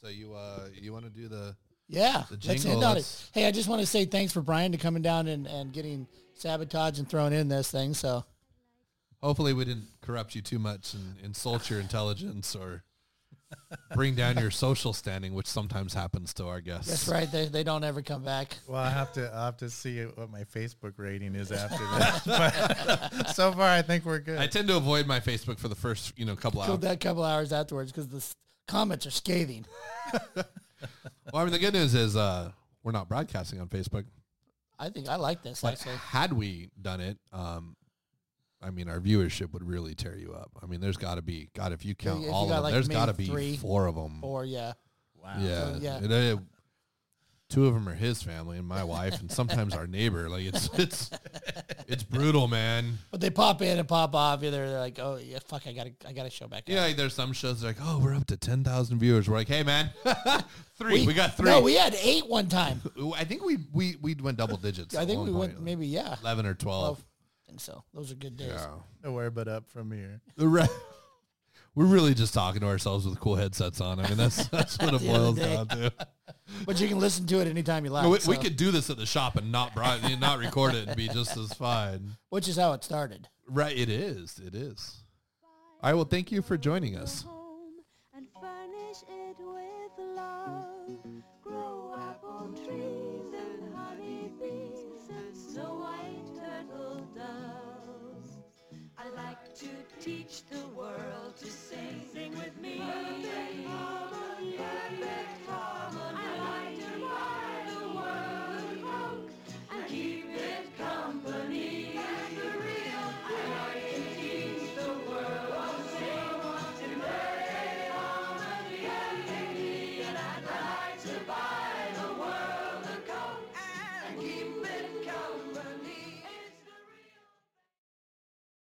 [0.00, 1.56] So you uh, you want to do the?
[1.88, 3.26] Yeah, The let's jingle, end on it.
[3.32, 6.06] Hey, I just want to say thanks for Brian to coming down and, and getting
[6.34, 7.92] sabotage and throwing in this thing.
[7.92, 8.24] So
[9.22, 12.82] Hopefully, we didn't corrupt you too much and insult your intelligence or
[13.94, 16.88] bring down your social standing, which sometimes happens to our guests.
[16.88, 17.30] that's right.
[17.30, 18.56] They, they don't ever come back.
[18.66, 23.10] Well, I have to I have to see what my Facebook rating is after that.
[23.16, 24.38] But so far, I think we're good.
[24.38, 26.90] I tend to avoid my Facebook for the first, you know, couple Killed hours.
[26.90, 28.34] that couple hours afterwards because the s-
[28.66, 29.64] comments are scathing.
[31.32, 32.50] Well, I mean, the good news is uh,
[32.82, 34.04] we're not broadcasting on Facebook.
[34.78, 35.94] I think I like this But actually.
[35.96, 37.76] had we done it, um,
[38.62, 40.50] I mean, our viewership would really tear you up.
[40.62, 42.62] I mean, there's got to be God if you count you all of them.
[42.62, 44.18] Like there's got to be four of them.
[44.20, 44.72] Four, yeah.
[45.22, 45.34] Wow.
[45.38, 45.98] Yeah, so, yeah.
[45.98, 46.38] It, it,
[47.52, 50.28] two of them are his family and my wife, and sometimes our neighbor.
[50.28, 51.10] Like it's it's
[51.86, 52.98] it's brutal, man.
[53.10, 54.42] But they pop in and pop off.
[54.42, 56.64] Either they're like, oh yeah, fuck, I gotta I gotta show back.
[56.66, 59.28] Yeah, like there's some shows like, oh, we're up to ten thousand viewers.
[59.28, 59.90] We're like, hey man,
[60.78, 61.00] three.
[61.00, 61.50] We, we, got three.
[61.50, 62.80] No, we had eight one time.
[63.16, 64.96] I think we we we went double digits.
[64.96, 66.98] I think we went maybe yeah eleven or twelve.
[66.98, 67.04] 12.
[67.58, 68.48] So those are good days.
[68.54, 68.66] Yeah.
[69.04, 70.20] Nowhere but up from here.
[70.36, 70.66] The re-
[71.74, 73.98] We're really just talking to ourselves with cool headsets on.
[73.98, 75.92] I mean, that's that's what it boils down to.
[76.66, 78.02] But you can listen to it anytime you like.
[78.04, 80.38] No, we, so- we could do this at the shop and not bri- and not
[80.38, 82.16] record it and be just as fine.
[82.28, 83.28] which is how it started.
[83.48, 83.76] Right?
[83.76, 84.38] It is.
[84.44, 85.02] It is.
[85.82, 87.24] I will thank you for joining us.
[100.02, 101.11] teach the world.